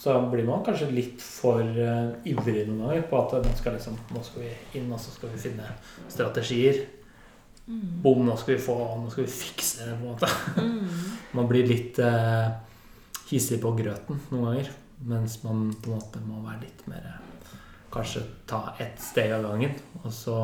så 0.00 0.16
blir 0.30 0.46
man 0.48 0.64
kanskje 0.66 0.88
litt 0.94 1.20
for 1.22 1.60
uh, 1.60 2.14
ivrig 2.26 2.64
noen 2.68 2.86
ganger 2.86 3.04
på 3.10 3.20
at 3.20 3.36
nå 3.44 3.52
skal, 3.58 3.76
liksom, 3.76 3.98
nå 4.14 4.22
skal 4.24 4.46
vi 4.46 4.54
inn, 4.80 4.88
og 4.90 5.02
så 5.02 5.12
skal 5.12 5.34
vi 5.34 5.42
finne 5.42 5.68
strategier. 6.08 6.80
Mm. 7.66 8.00
Bom, 8.02 8.24
nå 8.26 8.34
skal 8.40 8.56
vi 8.56 8.62
få 8.64 8.74
Nå 9.02 9.12
skal 9.12 9.26
vi 9.26 9.34
fikse 9.34 9.84
det, 9.84 9.98
på 9.98 10.00
en 10.00 10.14
måte. 10.14 10.30
Mm. 10.56 11.10
Man 11.38 11.50
blir 11.50 11.68
litt 11.68 12.00
uh, 12.02 12.48
hissig 13.28 13.60
på 13.62 13.74
grøten 13.78 14.22
noen 14.32 14.48
ganger. 14.48 14.72
Mens 15.00 15.42
man 15.42 15.70
på 15.80 15.90
en 15.90 15.96
måte 15.96 16.20
må 16.26 16.42
være 16.44 16.66
litt 16.66 16.82
mer 16.90 17.06
Kanskje 17.90 18.20
ta 18.46 18.74
ett 18.78 19.00
steg 19.02 19.32
av 19.34 19.46
gangen. 19.48 19.72
Og 20.04 20.12
så, 20.14 20.36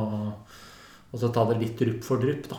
og 1.12 1.20
så 1.20 1.28
ta 1.30 1.44
det 1.50 1.60
litt 1.60 1.76
drypp 1.78 2.00
for 2.02 2.18
drypp, 2.18 2.48
da. 2.50 2.58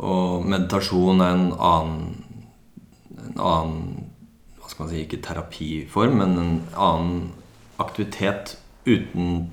Og 0.00 0.48
meditasjon 0.48 1.22
er 1.22 1.36
en 1.36 1.46
annen, 1.54 2.02
en 3.28 3.38
annen 3.38 3.78
Hva 4.58 4.72
skal 4.72 4.86
man 4.86 4.90
si, 4.90 5.04
ikke 5.04 5.22
terapiform, 5.22 6.18
men 6.18 6.36
en 6.40 6.52
annen 6.74 7.24
aktivitet 7.78 8.56
uten 8.88 9.50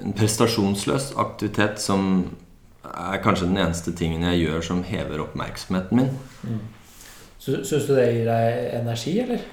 En 0.00 0.14
prestasjonsløs 0.14 1.12
aktivitet 1.18 1.80
som 1.82 2.30
er 2.84 3.22
kanskje 3.22 3.48
den 3.48 3.60
eneste 3.60 3.92
tingen 3.96 4.24
jeg 4.30 4.44
gjør 4.44 4.62
som 4.64 4.82
hever 4.86 5.20
oppmerksomheten 5.24 6.00
min. 6.00 6.12
Mm. 6.42 6.60
Syns 7.40 7.88
du 7.88 7.94
det 7.96 8.06
gir 8.12 8.28
deg 8.28 8.78
energi, 8.80 9.16
eller? 9.22 9.44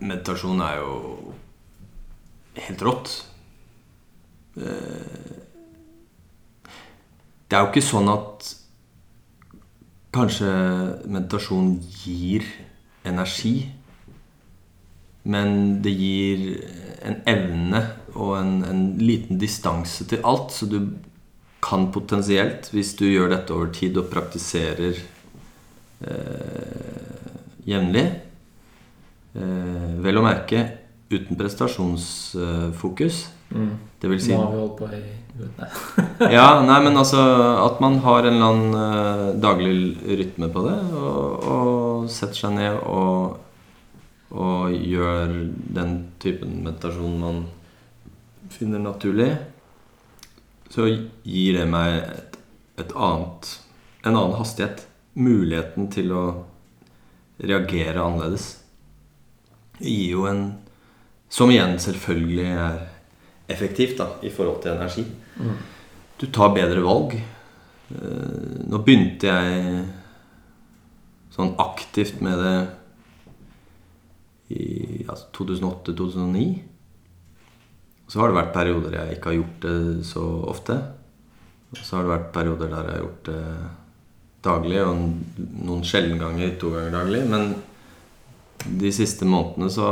Meditasjon 0.00 0.60
er 0.64 0.78
jo 0.80 0.92
helt 2.56 2.84
rått. 2.84 3.14
Eh, 4.56 5.40
Det 7.44 7.58
er 7.58 7.66
jo 7.66 7.70
ikke 7.70 7.86
sånn 7.86 8.08
at 8.08 8.46
kanskje 10.16 10.48
meditasjon 11.06 11.74
gir 12.02 12.46
energi, 13.06 13.68
men 15.24 15.82
det 15.84 15.92
gir 15.92 16.46
en 17.04 17.20
evne 17.30 17.82
og 18.14 18.32
en, 18.40 18.54
en 18.64 18.82
liten 18.98 19.38
distanse 19.38 20.06
til 20.08 20.24
alt, 20.24 20.50
så 20.56 20.66
du 20.66 20.80
kan 21.64 21.88
potensielt, 21.94 22.68
hvis 22.74 22.92
du 22.98 23.06
gjør 23.08 23.32
dette 23.32 23.54
over 23.56 23.72
tid 23.72 23.96
og 24.00 24.10
praktiserer 24.12 25.00
eh, 26.04 27.08
jevnlig, 27.64 28.04
Eh, 29.34 29.94
vel 29.98 30.20
å 30.20 30.22
merke 30.22 30.60
uten 31.10 31.38
prestasjonsfokus. 31.38 33.24
Mm. 33.50 33.72
Det 34.00 34.10
vil 34.10 34.20
si 34.22 34.34
Nå 34.34 34.44
har 34.44 34.52
vi 34.52 34.60
holdt 34.62 34.76
på 34.78 34.90
i. 34.94 35.02
Ja, 36.30 36.62
nei, 36.62 36.76
men 36.84 36.94
altså 36.94 37.18
At 37.64 37.80
man 37.82 37.96
har 38.04 38.22
en 38.22 38.36
eller 38.36 38.52
annen 38.52 38.76
eh, 38.78 39.40
daglig 39.42 39.72
rytme 40.20 40.50
på 40.54 40.62
det, 40.68 40.76
og, 40.94 41.48
og 41.50 42.12
setter 42.14 42.44
seg 42.44 42.54
ned 42.60 42.78
og, 42.78 43.40
og 44.30 44.76
gjør 44.78 45.34
den 45.74 45.96
typen 46.22 46.60
meditasjon 46.62 47.18
man 47.18 47.42
finner 48.54 48.78
naturlig, 48.84 49.32
så 50.74 50.88
gir 50.90 51.60
det 51.60 51.68
meg 51.70 52.00
et, 52.02 52.40
et 52.82 52.94
annet 52.98 53.52
en 54.04 54.16
annen 54.16 54.36
hastighet. 54.36 54.86
Muligheten 55.14 55.88
til 55.92 56.10
å 56.12 56.24
reagere 57.38 58.02
annerledes. 58.02 58.48
Det 59.78 59.90
gir 59.90 60.10
jo 60.18 60.28
en 60.30 60.44
Som 61.34 61.50
igjen 61.50 61.80
selvfølgelig 61.82 62.50
er 62.62 62.76
effektivt 63.50 63.96
da, 63.98 64.04
i 64.22 64.30
forhold 64.30 64.60
til 64.62 64.70
energi. 64.70 65.02
Mm. 65.34 65.56
Du 66.20 66.26
tar 66.30 66.52
bedre 66.54 66.84
valg. 66.84 67.16
Eh, 67.16 68.60
Nå 68.70 68.78
begynte 68.86 69.32
jeg 69.32 69.80
sånn 71.34 71.56
aktivt 71.58 72.20
med 72.22 72.38
det 72.38 72.54
i 74.54 75.02
altså, 75.08 75.26
2008-2009. 75.40 76.44
Så 78.08 78.20
har 78.20 78.30
det 78.30 78.38
vært 78.38 78.54
perioder 78.54 78.98
jeg 78.98 79.16
ikke 79.16 79.30
har 79.30 79.38
gjort 79.38 79.64
det 79.64 79.78
så 80.06 80.24
ofte. 80.52 80.76
Og 81.74 81.80
så 81.80 81.96
har 81.96 82.04
det 82.04 82.12
vært 82.12 82.32
perioder 82.34 82.70
der 82.70 82.88
jeg 82.88 82.96
har 82.96 83.04
gjort 83.04 83.30
det 83.30 83.42
daglig, 84.44 84.80
og 84.84 84.96
noen 85.64 85.84
sjelden 85.88 86.20
ganger 86.20 86.52
to 86.60 86.74
ganger 86.74 86.92
daglig. 86.98 87.22
Men 87.32 87.54
de 88.64 88.92
siste 88.94 89.26
månedene 89.28 89.70
så, 89.72 89.88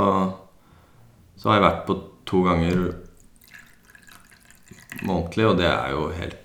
så 1.40 1.50
har 1.50 1.58
jeg 1.58 1.66
vært 1.66 1.86
på 1.88 1.98
to 2.28 2.42
ganger 2.46 2.84
månedlig, 5.02 5.48
og 5.48 5.58
det 5.60 5.68
er 5.70 5.96
jo 5.96 6.08
helt 6.16 6.38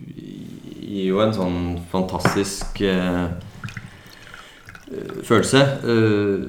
Gir 0.00 1.10
jo 1.10 1.18
en 1.20 1.34
sånn 1.36 1.56
fantastisk 1.90 2.80
eh, 2.88 3.26
følelse. 5.26 5.60
Eh, 5.84 6.46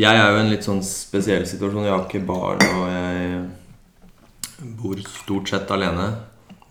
jeg 0.00 0.16
er 0.16 0.28
jo 0.30 0.36
i 0.38 0.42
en 0.44 0.52
litt 0.52 0.66
sånn 0.66 0.82
spesiell 0.86 1.46
situasjon. 1.48 1.86
Jeg 1.86 1.94
har 1.94 2.04
ikke 2.06 2.26
barn, 2.28 2.62
og 2.76 2.84
jeg 2.94 3.40
bor 4.78 5.00
stort 5.06 5.50
sett 5.50 5.72
alene. 5.74 6.06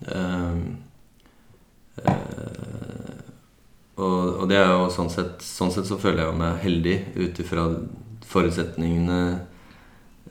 Eh, 0.06 0.56
eh, 2.04 3.18
og, 4.00 4.46
det 4.48 4.56
er 4.56 4.70
jo 4.72 4.86
sånn 4.88 5.10
sett 5.12 5.42
Sånn 5.44 5.68
sett 5.74 5.84
så 5.84 5.98
føler 6.00 6.22
jeg 6.24 6.36
meg 6.40 6.62
heldig 6.62 6.94
ut 7.18 7.40
ifra 7.42 7.66
forutsetningene 8.30 9.18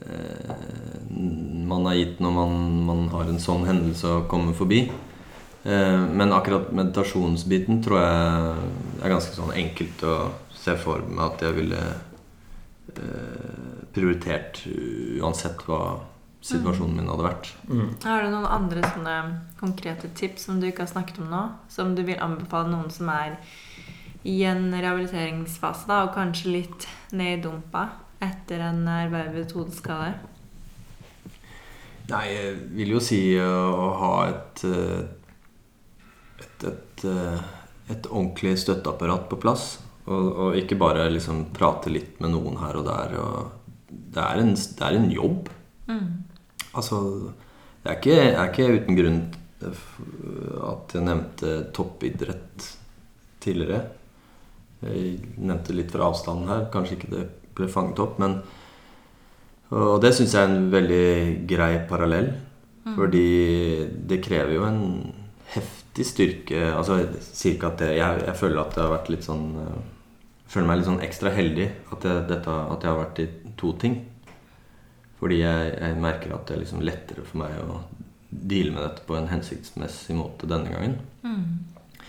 eh, 0.02 0.64
man 1.70 1.86
har 1.86 2.00
gitt 2.00 2.24
når 2.24 2.34
man, 2.34 2.56
man 2.88 3.04
har 3.14 3.30
en 3.30 3.42
sånn 3.44 3.68
hendelse 3.68 4.10
å 4.10 4.26
komme 4.32 4.56
forbi. 4.58 4.88
Eh, 5.64 6.02
men 6.16 6.34
akkurat 6.34 6.72
meditasjonsbiten 6.74 7.82
tror 7.84 8.00
jeg 8.02 9.04
er 9.04 9.14
ganske 9.14 9.36
sånn 9.36 9.54
enkelt 9.60 10.06
å 10.08 10.16
se 10.60 10.76
for 10.80 11.03
meg 11.07 11.26
at 11.26 11.43
jeg 11.47 11.57
ville 11.57 11.82
eh, 11.89 13.84
prioritert 13.95 14.64
uansett 15.20 15.64
hva 15.68 15.82
situasjonen 16.45 16.99
min 16.99 17.10
hadde 17.12 17.26
vært. 17.26 17.49
Mm. 17.68 17.89
Har 18.05 18.24
du 18.24 18.32
noen 18.32 18.47
andre 18.47 18.84
sånne 18.86 19.16
konkrete 19.60 20.12
tips 20.16 20.47
som 20.47 20.60
du 20.60 20.70
ikke 20.70 20.86
har 20.86 20.93
snakket 20.93 21.20
om 21.24 21.32
nå? 21.32 21.43
Som 21.72 21.95
du 21.97 22.05
vil 22.07 22.22
anbefale 22.24 22.72
noen 22.72 22.91
som 22.93 23.12
er 23.12 23.36
i 24.28 24.41
en 24.47 24.68
rehabiliteringsfase, 24.74 25.88
da, 25.88 26.03
og 26.05 26.16
kanskje 26.16 26.55
litt 26.55 26.88
ned 27.16 27.39
i 27.39 27.43
dumpa 27.43 27.86
etter 28.24 28.64
en 28.68 28.84
ervervet 28.91 29.55
hodeskade? 29.55 30.14
Nei, 32.10 32.26
jeg 32.34 32.55
vil 32.74 32.95
jo 32.95 33.03
si 33.03 33.22
å, 33.39 33.51
å 33.70 33.89
ha 33.99 34.14
et, 34.32 34.64
eh, 34.66 35.03
et, 36.41 36.66
et, 36.72 37.05
eh, 37.05 37.43
et 37.93 38.10
ordentlig 38.10 38.55
støtteapparat 38.64 39.28
på 39.30 39.39
plass. 39.43 39.76
Og, 40.10 40.30
og 40.43 40.57
ikke 40.57 40.78
bare 40.80 41.10
liksom 41.14 41.49
prate 41.53 41.91
litt 41.93 42.18
med 42.24 42.34
noen 42.34 42.57
her 42.62 42.80
og 42.80 42.88
der. 42.88 43.14
Og 43.22 43.89
det, 43.89 44.24
er 44.24 44.41
en, 44.41 44.55
det 44.55 44.88
er 44.88 44.97
en 44.97 45.12
jobb. 45.14 45.51
Mm. 45.89 46.07
Altså, 46.74 47.01
det 47.84 47.91
er 47.91 47.99
ikke, 47.99 48.18
er 48.32 48.49
ikke 48.49 48.72
uten 48.80 48.99
grunn 48.99 49.22
at 49.60 50.93
jeg 50.95 51.03
nevnte 51.03 51.55
toppidrett 51.76 52.68
tidligere. 53.43 53.82
Jeg 54.86 55.18
nevnte 55.38 55.76
litt 55.76 55.91
fra 55.91 56.07
avstanden 56.07 56.49
her. 56.49 56.68
Kanskje 56.74 56.97
ikke 56.97 57.14
det 57.14 57.26
ble 57.57 57.70
fanget 57.72 58.01
opp, 58.03 58.20
men 58.22 58.39
Og 59.70 59.99
det 60.01 60.16
syns 60.18 60.32
jeg 60.34 60.41
er 60.41 60.49
en 60.49 60.72
veldig 60.72 61.10
grei 61.49 61.74
parallell. 61.89 62.32
Fordi 62.95 63.86
det 64.10 64.24
krever 64.26 64.55
jo 64.55 64.64
en 64.66 64.82
heftig 65.53 66.05
styrke 66.07 66.62
Altså 66.74 66.99
jeg 67.03 67.60
at 67.66 67.82
det 67.82 67.89
jeg, 67.97 68.24
jeg 68.26 68.38
føler 68.39 68.62
at 68.62 68.76
det 68.76 68.84
har 68.84 68.93
vært 68.93 69.10
litt 69.14 69.26
sånn 69.28 69.45
eh, 69.62 69.80
føler 70.50 70.70
meg 70.70 70.80
litt 70.80 70.89
sånn 70.89 71.04
ekstra 71.06 71.34
heldig 71.34 71.68
at 71.93 72.06
jeg, 72.08 72.26
dette, 72.30 72.54
at 72.74 72.86
jeg 72.86 72.91
har 72.91 73.02
vært 73.04 73.22
i 73.24 73.28
to 73.60 73.74
ting. 73.82 74.00
Fordi 75.20 75.41
jeg, 75.41 75.72
jeg 75.76 76.00
merker 76.00 76.34
at 76.36 76.47
det 76.47 76.56
er 76.56 76.62
liksom 76.64 76.84
lettere 76.86 77.26
for 77.28 77.41
meg 77.41 77.58
å 77.60 77.82
deale 78.30 78.74
med 78.76 78.86
dette 78.86 79.06
på 79.08 79.18
en 79.18 79.30
hensiktsmessig 79.30 80.16
måte 80.18 80.47
denne 80.50 80.72
gangen. 80.72 81.00
Mm. 81.26 82.06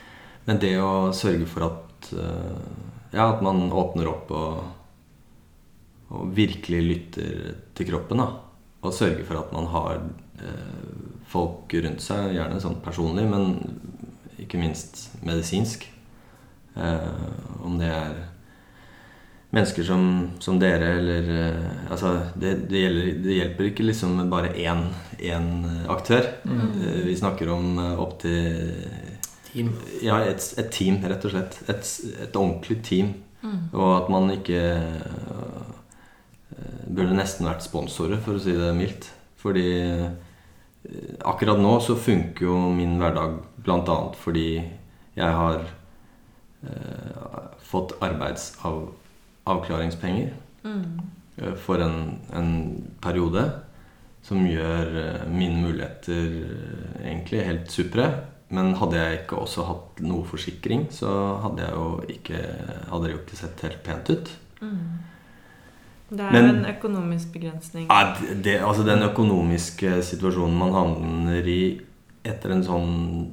Men 0.46 0.60
det 0.62 0.74
å 0.82 1.10
sørge 1.16 1.48
for 1.50 1.68
at 1.68 2.12
eh, 2.16 2.62
Ja, 3.10 3.26
at 3.26 3.40
man 3.42 3.72
åpner 3.74 4.06
opp 4.06 4.28
og, 4.30 4.60
og 6.14 6.28
virkelig 6.36 6.80
lytter 6.86 7.56
til 7.74 7.88
kroppen, 7.88 8.22
da. 8.22 8.28
Og 8.86 8.94
sørger 8.94 9.24
for 9.26 9.40
at 9.40 9.50
man 9.52 9.66
har 9.72 9.96
eh, 10.38 10.92
folk 11.30 11.74
rundt 11.74 12.04
seg, 12.04 12.36
gjerne 12.36 12.60
sånn 12.62 12.78
personlig, 12.84 13.26
men 13.26 13.56
ikke 14.38 14.60
minst 14.62 15.08
medisinsk. 15.26 15.88
Eh, 16.78 17.10
om 17.66 17.74
det 17.80 17.90
er 17.90 18.20
mennesker 19.50 19.86
som, 19.86 20.04
som 20.38 20.58
dere, 20.62 20.92
eller 21.00 21.30
uh, 21.30 21.70
Altså, 21.90 22.14
det, 22.38 22.54
det, 22.70 22.84
gjelder, 22.84 23.08
det 23.24 23.38
hjelper 23.38 23.70
ikke 23.70 23.86
liksom 23.88 24.14
med 24.20 24.30
bare 24.30 24.52
én, 24.54 24.84
én 25.18 25.50
aktør. 25.90 26.28
Mm. 26.44 26.60
Uh, 26.76 27.00
vi 27.08 27.16
snakker 27.18 27.50
om 27.50 27.80
opp 27.90 28.04
opptil 28.06 28.86
Team. 29.50 29.72
ja, 29.98 30.20
et, 30.22 30.44
et 30.62 30.68
team, 30.70 31.00
rett 31.02 31.24
og 31.26 31.32
slett. 31.32 31.56
Et, 31.66 31.88
et 32.22 32.36
ordentlig 32.38 32.76
team. 32.86 33.14
Mm. 33.42 33.70
Og 33.74 33.94
at 33.96 34.10
man 34.12 34.30
ikke 34.36 34.62
Burde 36.90 37.14
nesten 37.14 37.46
vært 37.46 37.62
sponsorer, 37.64 38.18
for 38.20 38.36
å 38.36 38.42
si 38.42 38.52
det 38.52 38.72
mildt. 38.76 39.06
Fordi 39.40 39.70
akkurat 41.24 41.60
nå 41.62 41.70
så 41.80 41.94
funker 41.96 42.44
jo 42.44 42.56
min 42.74 42.96
hverdag 43.00 43.38
bl.a. 43.62 43.96
fordi 44.18 44.48
jeg 44.58 45.36
har 45.38 45.62
fått 47.70 47.94
arbeidsavklaringspenger 49.46 50.28
Mm. 50.64 51.00
øh, 51.38 51.56
for 51.56 51.74
en, 51.80 52.18
en 52.36 52.84
periode. 53.02 53.50
Som 54.22 54.44
gjør 54.46 54.80
øh, 55.24 55.30
mine 55.32 55.62
muligheter 55.62 56.12
øh, 56.12 57.06
egentlig 57.06 57.44
helt 57.46 57.72
supre. 57.72 58.10
Men 58.50 58.74
hadde 58.74 58.96
jeg 59.00 59.12
ikke 59.20 59.36
også 59.38 59.62
hatt 59.64 60.00
noe 60.04 60.24
forsikring, 60.26 60.88
så 60.92 61.36
hadde 61.42 61.62
jeg 61.62 61.72
jo 61.72 62.02
ikke 62.08 62.40
Hadde 62.90 63.04
det 63.04 63.12
jo 63.12 63.18
ikke 63.22 63.36
sett 63.36 63.60
helt 63.62 63.82
pent 63.82 64.10
ut. 64.10 64.38
Mm. 64.60 64.76
Det 66.10 66.20
er 66.20 66.32
Men- 66.32 66.50
en 66.56 66.66
økonomisk 66.66 67.32
begrensning. 67.32 67.86
Ja, 67.90 68.12
det- 68.44 68.60
altså 68.66 68.82
Den 68.82 69.02
økonomiske 69.02 70.02
situasjonen 70.02 70.58
man 70.58 70.72
havner 70.72 71.46
i 71.46 71.80
etter 72.24 72.50
en 72.52 72.62
sånn 72.64 73.30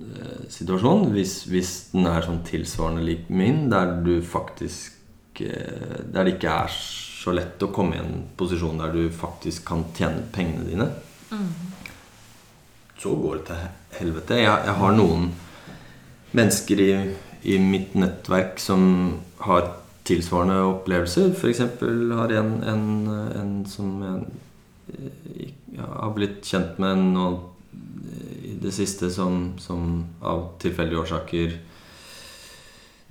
eh, 0.00 0.48
situasjon, 0.48 1.10
hvis, 1.10 1.44
hvis 1.44 1.88
den 1.92 2.06
er 2.06 2.20
sånn 2.22 2.42
tilsvarende 2.44 3.04
lik 3.04 3.28
min, 3.30 3.68
der 3.70 4.02
du 4.04 4.20
faktisk 4.22 4.91
eh, 4.91 4.91
Der 5.40 6.24
det 6.24 6.34
ikke 6.36 6.52
er 6.66 6.68
så 6.76 7.32
lett 7.32 7.62
å 7.62 7.70
komme 7.72 7.96
i 7.96 8.02
en 8.02 8.24
posisjon 8.36 8.80
der 8.82 8.92
du 8.92 9.06
faktisk 9.14 9.64
kan 9.70 9.84
tjene 9.96 10.26
pengene 10.34 10.68
dine, 10.68 10.90
Mm. 11.32 11.48
så 13.00 13.14
går 13.16 13.38
det 13.38 13.44
til 13.46 14.00
helvete. 14.00 14.34
Jeg, 14.36 14.64
jeg 14.66 14.74
har 14.74 14.92
noen 14.92 15.30
mennesker 16.36 16.82
i, 16.84 16.90
i 17.48 17.56
mitt 17.58 17.94
nettverk 17.96 18.60
som 18.60 18.82
har 19.40 19.70
tilsvarende 20.04 20.58
opplevelser. 20.66 21.32
F.eks. 21.32 21.62
har 22.18 22.34
en, 22.36 22.52
en, 22.68 22.84
en 23.40 23.54
som 23.64 23.96
jeg 24.92 25.80
har 25.80 26.12
blitt 26.12 26.44
kjent 26.44 26.78
med 26.82 27.00
nå 27.14 27.26
i 28.44 28.58
det 28.60 28.74
siste, 28.76 29.08
som, 29.10 29.54
som 29.56 30.02
av 30.20 30.50
tilfeldige 30.60 31.00
årsaker 31.00 31.56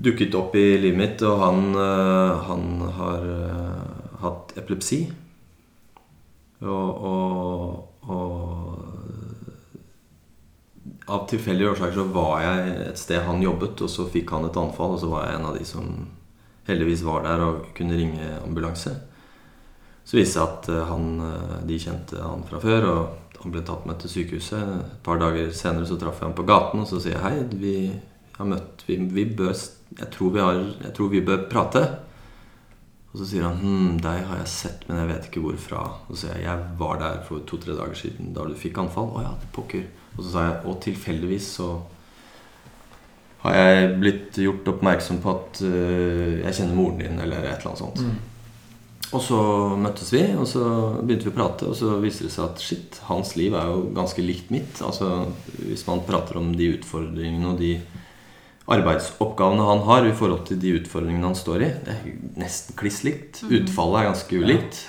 dukket 0.01 0.35
opp 0.35 0.55
i 0.55 0.77
livet 0.81 0.97
mitt, 0.97 1.21
og 1.27 1.39
han, 1.41 1.75
eh, 1.77 2.39
han 2.47 2.63
har 2.97 3.27
eh, 3.35 3.81
hatt 4.23 4.53
epilepsi. 4.57 5.01
Og, 6.61 6.89
og, 7.11 7.87
og 8.05 8.77
av 11.11 11.25
tilfeldige 11.29 11.71
årsaker 11.73 11.97
så 11.97 12.07
var 12.13 12.41
jeg 12.45 12.57
et 12.87 12.99
sted 13.01 13.21
han 13.25 13.43
jobbet, 13.43 13.81
og 13.81 13.89
så 13.91 14.07
fikk 14.09 14.27
han 14.35 14.47
et 14.47 14.59
anfall, 14.61 14.91
og 14.95 15.01
så 15.01 15.09
var 15.11 15.21
jeg 15.27 15.39
en 15.39 15.49
av 15.51 15.57
de 15.57 15.65
som 15.67 15.87
heldigvis 16.67 17.05
var 17.05 17.25
der 17.25 17.39
og 17.45 17.55
kunne 17.77 17.97
ringe 17.97 18.27
ambulanse. 18.41 18.93
Så 20.05 20.17
viste 20.17 20.37
det 20.37 20.37
seg 20.37 20.43
at 20.47 20.69
eh, 20.73 20.87
han, 20.89 21.03
de 21.67 21.81
kjente 21.81 22.21
han 22.21 22.47
fra 22.47 22.61
før, 22.63 22.81
og 22.91 23.01
han 23.41 23.53
ble 23.53 23.61
tatt 23.65 23.85
med 23.89 23.97
til 24.01 24.09
sykehuset. 24.15 24.61
Et 24.61 25.03
par 25.05 25.17
dager 25.21 25.49
senere 25.57 25.89
så 25.89 25.97
traff 25.97 26.21
jeg 26.21 26.29
ham 26.29 26.37
på 26.37 26.45
gaten, 26.49 26.81
og 26.83 26.89
så 26.89 27.01
sier 27.01 27.17
jeg 27.17 27.25
hei, 27.25 27.37
vi 27.57 27.75
har 28.37 28.49
møtt 28.49 28.83
vi, 28.87 28.97
vi 29.13 29.25
bør, 29.37 29.53
jeg, 29.97 30.07
tror 30.13 30.33
vi 30.35 30.41
har, 30.43 30.61
jeg 30.85 30.93
tror 30.97 31.11
vi 31.11 31.23
bør 31.25 31.45
prate. 31.51 31.83
Og 33.11 33.19
så 33.19 33.27
sier 33.27 33.43
han 33.43 33.59
hm, 33.59 33.95
deg 34.03 34.21
har 34.29 34.39
jeg 34.39 34.51
sett, 34.51 34.85
men 34.87 35.01
jeg 35.01 35.09
vet 35.11 35.25
ikke 35.27 35.43
hvorfra. 35.43 35.81
Og 36.07 36.13
så 36.15 36.25
sier 36.25 36.37
jeg 36.39 36.47
jeg 36.47 36.67
var 36.79 37.01
der 37.01 37.23
for 37.27 37.43
to-tre 37.47 37.75
dager 37.75 37.97
siden 37.99 38.31
da 38.35 38.45
du 38.47 38.55
fikk 38.57 38.79
anfall. 38.83 39.11
Å 39.17 39.25
ja, 39.25 39.33
pokker. 39.55 39.87
Og 40.15 40.23
så 40.23 40.29
sa 40.31 40.45
jeg 40.47 40.59
og 40.67 40.79
tilfeldigvis 40.83 41.49
så 41.59 41.71
har 43.41 43.55
jeg 43.57 43.93
blitt 43.97 44.37
gjort 44.37 44.67
oppmerksom 44.69 45.21
på 45.23 45.31
at 45.31 45.63
uh, 45.65 46.41
jeg 46.43 46.57
kjenner 46.59 46.77
moren 46.77 46.99
din, 47.01 47.17
eller 47.23 47.41
et 47.41 47.55
eller 47.55 47.71
annet 47.71 47.81
sånt. 47.81 48.03
Mm. 48.05 48.19
Og 49.11 49.23
så 49.25 49.39
møttes 49.75 50.11
vi, 50.13 50.21
og 50.39 50.45
så 50.47 50.63
begynte 51.01 51.27
vi 51.27 51.33
å 51.33 51.35
prate, 51.35 51.67
og 51.67 51.75
så 51.75 51.97
viste 51.99 52.27
det 52.27 52.31
seg 52.31 52.45
at 52.45 52.61
shit, 52.63 52.99
hans 53.09 53.33
liv 53.35 53.55
er 53.57 53.67
jo 53.67 53.89
ganske 53.97 54.23
likt 54.23 54.53
mitt. 54.53 54.79
Altså, 54.85 55.25
Hvis 55.57 55.83
man 55.89 56.05
prater 56.07 56.39
om 56.39 56.53
de 56.55 56.69
utfordringene 56.77 57.49
og 57.49 57.59
de 57.59 57.73
arbeidsoppgavene 58.71 59.67
han 59.67 59.83
har 59.87 60.07
i 60.07 60.15
forhold 60.17 60.45
til 60.47 60.59
de 60.61 60.75
utfordringene 60.79 61.29
han 61.29 61.37
står 61.37 61.65
i, 61.65 61.69
det 61.85 61.95
er 61.95 62.11
nesten 62.41 62.77
kliss 62.79 63.01
likt. 63.07 63.43
Utfallet 63.47 64.01
er 64.01 64.09
ganske 64.11 64.41
ulikt. 64.41 64.81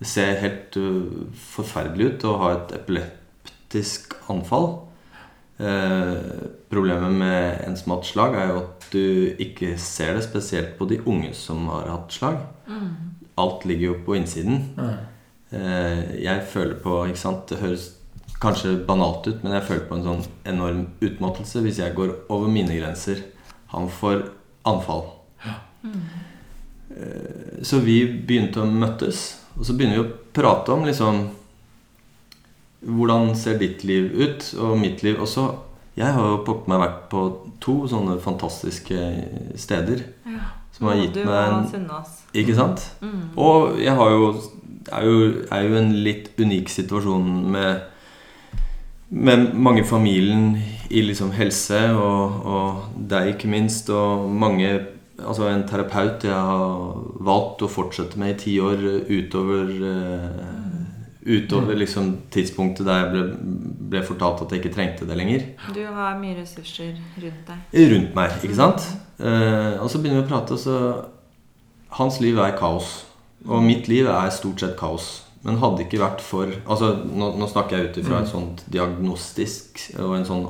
Det 0.00 0.08
ser 0.08 0.38
helt 0.40 0.76
øh, 0.80 1.26
forferdelig 1.52 2.14
ut 2.14 2.28
å 2.28 2.36
ha 2.40 2.52
et 2.54 2.72
epileptisk 2.78 4.16
anfall. 4.32 4.70
Eh, 5.60 6.46
problemet 6.72 7.12
med 7.20 7.60
en 7.66 7.76
som 7.76 7.92
har 7.92 8.00
hatt 8.00 8.08
slag, 8.08 8.36
er 8.38 8.52
jo 8.52 8.60
at 8.62 8.86
du 8.94 9.42
ikke 9.44 9.74
ser 9.78 10.16
det, 10.16 10.24
spesielt 10.24 10.76
på 10.78 10.88
de 10.88 11.02
unge 11.04 11.34
som 11.36 11.68
har 11.68 11.90
hatt 11.92 12.16
slag. 12.16 12.40
Mm. 12.70 12.90
Alt 13.40 13.66
ligger 13.68 13.90
jo 13.90 13.98
på 14.06 14.16
innsiden. 14.16 14.62
Eh, 15.50 16.22
jeg 16.24 16.46
føler 16.48 16.80
på 16.80 17.02
ikke 17.10 17.20
sant, 17.20 17.48
Det 17.50 17.60
høres 17.60 17.90
kanskje 18.40 18.76
banalt 18.86 19.26
ut, 19.28 19.42
men 19.44 19.52
jeg 19.56 19.66
føler 19.68 19.86
på 19.88 19.98
en 19.98 20.06
sånn 20.06 20.22
enorm 20.48 20.84
utmattelse 21.04 21.62
hvis 21.64 21.80
jeg 21.82 21.96
går 21.96 22.14
over 22.32 22.48
mine 22.52 22.76
grenser. 22.78 23.22
Han 23.74 23.88
får 23.92 24.24
anfall. 24.68 25.04
Mm. 25.84 26.00
Så 27.62 27.78
vi 27.84 28.02
begynte 28.04 28.62
å 28.62 28.68
møttes, 28.68 29.40
og 29.56 29.66
så 29.68 29.76
begynner 29.76 30.00
vi 30.00 30.06
å 30.06 30.14
prate 30.36 30.74
om 30.74 30.88
liksom 30.88 31.28
Hvordan 32.80 33.34
ser 33.36 33.58
ditt 33.60 33.82
liv 33.84 34.06
ut, 34.16 34.44
og 34.56 34.78
mitt 34.80 35.02
liv 35.04 35.18
også? 35.20 35.42
Jeg 36.00 36.14
har 36.16 36.30
jo 36.30 36.38
pokker 36.46 36.70
meg 36.72 36.78
vært 36.80 37.02
på 37.12 37.24
to 37.60 37.74
sånne 37.90 38.14
fantastiske 38.24 38.96
steder 39.60 40.00
Ja. 40.24 40.46
som 40.72 40.88
har 40.88 40.96
gitt 40.96 41.18
meg 41.26 41.74
en. 41.76 41.90
Ikke 42.32 42.54
sant? 42.56 42.86
Mm. 43.02 43.36
Og 43.36 43.76
jeg 43.76 43.92
har 43.94 44.10
jo 44.14 44.32
er 44.90 45.04
jo, 45.04 45.44
er 45.52 45.62
jo 45.68 45.76
en 45.76 45.92
litt 45.92 46.30
unik 46.38 46.72
situasjon 46.72 47.28
med 47.52 47.82
med 49.10 49.50
mange 49.54 49.82
i 49.82 49.86
familien 49.86 50.54
i 50.90 51.02
liksom 51.02 51.32
helse, 51.34 51.78
og, 51.94 52.40
og 52.46 53.04
deg 53.10 53.34
ikke 53.34 53.50
minst, 53.50 53.90
og 53.90 54.30
mange 54.30 54.78
Altså 55.20 55.50
en 55.50 55.66
terapeut 55.68 56.22
jeg 56.24 56.32
har 56.32 56.94
valgt 57.28 57.60
å 57.60 57.68
fortsette 57.68 58.16
med 58.16 58.30
i 58.32 58.38
ti 58.40 58.54
år 58.56 58.80
utover 59.10 59.68
eh, 59.68 60.70
Utover 61.20 61.76
liksom 61.76 62.06
tidspunktet 62.32 62.86
der 62.88 63.02
jeg 63.02 63.10
ble, 63.12 63.24
ble 63.92 64.00
fortalt 64.08 64.40
at 64.46 64.54
jeg 64.54 64.62
ikke 64.62 64.72
trengte 64.72 65.04
det 65.04 65.18
lenger. 65.20 65.44
Du 65.76 65.82
har 65.84 66.16
mye 66.16 66.38
ressurser 66.38 66.94
rundt 67.20 67.50
deg. 67.50 67.76
Rundt 67.92 68.16
meg, 68.16 68.38
ikke 68.40 68.56
sant? 68.56 68.86
Eh, 69.20 69.76
og 69.76 69.90
så 69.92 70.00
begynner 70.00 70.22
vi 70.22 70.24
å 70.24 70.30
prate, 70.30 70.56
og 70.56 70.62
så 70.64 70.78
Hans 71.98 72.20
liv 72.22 72.38
er 72.40 72.56
kaos. 72.56 73.02
Og 73.44 73.60
mitt 73.66 73.90
liv 73.92 74.08
er 74.08 74.32
stort 74.32 74.64
sett 74.64 74.78
kaos. 74.80 75.10
Men 75.46 75.60
hadde 75.62 75.86
ikke 75.86 76.02
vært 76.02 76.20
for 76.24 76.50
Altså, 76.52 76.90
nå, 77.08 77.30
nå 77.40 77.46
snakker 77.48 77.78
jeg 77.78 77.90
ut 77.90 78.00
ifra 78.02 78.20
et 78.20 78.28
sånt 78.28 78.64
diagnostisk 78.72 79.86
og 79.96 80.18
en 80.18 80.26
sånn 80.28 80.42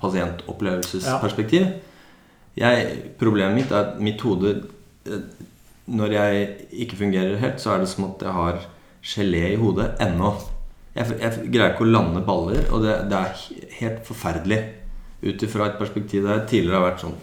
pasientopplevelsesperspektiv. 0.00 1.68
Jeg, 2.56 2.96
problemet 3.20 3.58
mitt 3.58 3.72
er 3.72 3.84
at 3.84 4.00
mitt 4.02 4.22
hode 4.24 4.52
eh, 5.04 5.24
Når 5.92 6.14
jeg 6.16 6.46
ikke 6.86 6.98
fungerer 7.04 7.38
helt, 7.40 7.60
så 7.62 7.74
er 7.74 7.84
det 7.84 7.90
som 7.92 8.08
at 8.08 8.24
jeg 8.24 8.34
har 8.34 8.60
gelé 9.06 9.42
i 9.52 9.60
hodet 9.60 9.92
ennå. 10.02 10.32
Jeg, 10.96 11.18
jeg 11.20 11.50
greier 11.52 11.74
ikke 11.74 11.84
å 11.84 11.92
lande 11.92 12.22
baller, 12.26 12.64
og 12.74 12.82
det, 12.82 12.96
det 13.12 13.20
er 13.20 13.44
helt 13.78 14.00
forferdelig. 14.08 14.58
Ut 15.22 15.42
ifra 15.46 15.68
et 15.70 15.78
perspektiv 15.78 16.26
der 16.26 16.40
jeg 16.40 16.48
tidligere 16.50 16.80
har 16.80 16.86
vært 16.90 17.04
sånn 17.04 17.14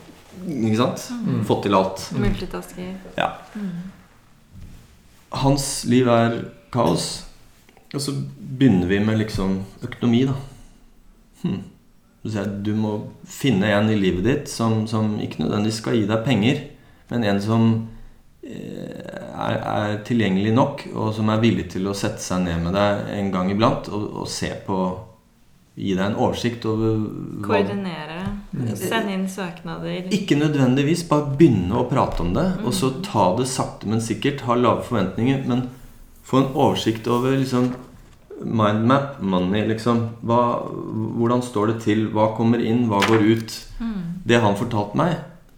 Ikke 0.50 0.80
sant? 0.80 1.04
Mm. 1.26 1.42
Fått 1.50 1.66
til 1.68 1.76
alt. 1.78 2.06
Multitasker. 2.18 2.94
Ja. 3.20 3.30
Mm. 3.58 3.92
Hans 5.44 5.68
liv 5.90 6.08
er 6.14 6.40
kaos. 6.74 7.08
Og 7.94 8.02
så 8.02 8.14
begynner 8.14 8.90
vi 8.90 9.00
med 9.06 9.20
liksom 9.22 9.60
økonomi, 9.86 10.24
da. 10.30 10.36
Hm. 11.44 11.62
Så 12.24 12.32
sier 12.32 12.46
jeg, 12.48 12.60
Du 12.66 12.74
må 12.80 12.94
finne 13.28 13.70
en 13.76 13.92
i 13.92 14.00
livet 14.00 14.26
ditt 14.26 14.52
som, 14.52 14.86
som 14.90 15.18
ikke 15.22 15.44
nødvendigvis 15.44 15.82
skal 15.84 15.98
gi 16.00 16.06
deg 16.10 16.24
penger, 16.26 16.62
men 17.12 17.26
en 17.30 17.42
som 17.44 17.66
eh, 18.42 19.24
er, 19.34 19.58
er 19.60 19.98
tilgjengelig 20.08 20.54
nok, 20.56 20.86
og 20.96 21.14
som 21.18 21.30
er 21.30 21.44
villig 21.44 21.68
til 21.76 21.90
å 21.92 21.98
sette 21.98 22.24
seg 22.24 22.46
ned 22.48 22.64
med 22.64 22.78
deg 22.78 23.10
en 23.20 23.34
gang 23.34 23.52
iblant 23.54 23.92
og, 23.94 24.08
og 24.24 24.30
se 24.32 24.54
på 24.66 24.84
Gi 25.74 25.96
deg 25.98 26.04
en 26.06 26.20
oversikt 26.22 26.68
over 26.70 27.00
hva 27.42 27.48
Koordinere. 27.48 28.20
Sende 28.78 29.16
inn 29.16 29.24
søknader. 29.26 30.04
Ikke 30.14 30.38
nødvendigvis. 30.38 31.02
Bare 31.10 31.34
begynne 31.34 31.80
å 31.80 31.88
prate 31.90 32.22
om 32.22 32.30
det, 32.36 32.44
og 32.62 32.76
så 32.78 32.92
Mm. 32.92 33.00
ta 33.08 33.24
det 33.40 33.48
sakte, 33.50 33.88
men 33.90 34.00
sikkert. 34.00 34.42
Ha 34.46 34.54
lave 34.54 34.84
forventninger, 34.86 35.48
men 35.48 35.70
få 36.24 36.40
en 36.42 36.54
oversikt 36.54 37.08
over 37.08 37.38
liksom 37.38 37.74
Mindmap, 38.44 39.22
money, 39.22 39.62
liksom. 39.70 40.00
Hva, 40.26 40.66
hvordan 41.16 41.44
står 41.46 41.70
det 41.70 41.76
til? 41.86 42.08
Hva 42.12 42.32
kommer 42.36 42.60
inn? 42.60 42.88
Hva 42.90 43.00
går 43.08 43.22
ut? 43.24 43.54
Mm. 43.80 44.02
Det 44.28 44.40
han 44.44 44.58
fortalte 44.60 45.00
meg, 45.00 45.14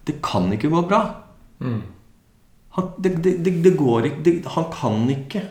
det 0.06 0.20
kan 0.22 0.46
ikke 0.54 0.70
gå 0.70 0.82
bra. 0.86 1.00
Mm. 1.58 1.80
Han, 2.76 2.90
det, 3.02 3.12
det, 3.24 3.32
det, 3.42 3.54
det 3.64 3.72
går 3.78 4.06
ikke 4.10 4.22
det, 4.22 4.34
Han 4.54 4.68
kan 4.70 5.10
ikke. 5.10 5.42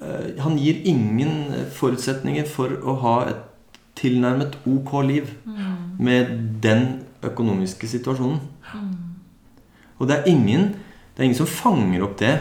Uh, 0.00 0.34
han 0.42 0.58
gir 0.58 0.80
ingen 0.90 1.52
forutsetninger 1.76 2.48
for 2.50 2.72
å 2.82 2.96
ha 3.04 3.14
et 3.28 3.78
tilnærmet 4.00 4.58
ok 4.66 4.96
liv 5.06 5.30
Mm. 5.44 6.02
med 6.02 6.30
den 6.62 7.04
økonomiske 7.22 7.86
situasjonen. 7.88 8.40
Mm. 8.74 8.96
Og 9.98 10.08
det 10.08 10.18
er 10.18 10.24
ingen 10.26 10.74
Det 11.14 11.22
er 11.22 11.24
ingen 11.28 11.38
som 11.38 11.46
fanger 11.46 12.02
opp 12.02 12.18
det. 12.18 12.40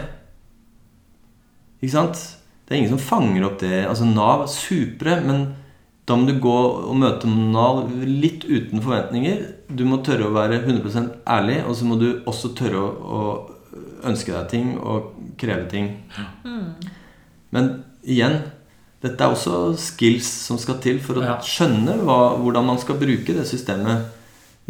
Ikke 1.83 1.97
sant? 1.97 2.21
Det 2.63 2.71
er 2.73 2.79
ingen 2.79 2.93
som 2.95 3.03
fanger 3.03 3.43
opp 3.49 3.59
det. 3.59 3.83
Altså 3.89 4.07
Nav 4.07 4.45
er 4.45 4.51
supre, 4.53 5.17
men 5.25 5.49
da 6.07 6.15
må 6.19 6.27
du 6.27 6.37
gå 6.43 6.55
og 6.87 6.95
møte 6.99 7.27
Nav 7.27 7.83
litt 8.07 8.47
uten 8.47 8.81
forventninger. 8.83 9.43
Du 9.67 9.83
må 9.87 9.99
tørre 10.03 10.29
å 10.29 10.35
være 10.35 10.61
100% 10.63 11.11
ærlig, 11.27 11.59
og 11.67 11.75
så 11.79 11.87
må 11.87 11.99
du 11.99 12.07
også 12.29 12.53
tørre 12.57 12.79
å, 12.79 12.89
å 13.03 14.07
ønske 14.07 14.33
deg 14.35 14.49
ting 14.51 14.73
og 14.79 15.13
kreve 15.39 15.67
ting. 15.71 15.91
Mm. 16.43 16.89
Men 17.55 17.69
igjen, 18.03 18.39
dette 19.03 19.23
er 19.23 19.35
også 19.35 19.73
skills 19.79 20.27
som 20.47 20.59
skal 20.59 20.79
til 20.83 20.99
for 21.03 21.19
å 21.19 21.25
Ja. 21.27 21.37
skjønne 21.43 21.99
hva, 22.03 22.37
hvordan 22.39 22.67
man 22.71 22.79
skal 22.79 22.99
bruke 22.99 23.35
det 23.35 23.47
systemet. 23.47 24.07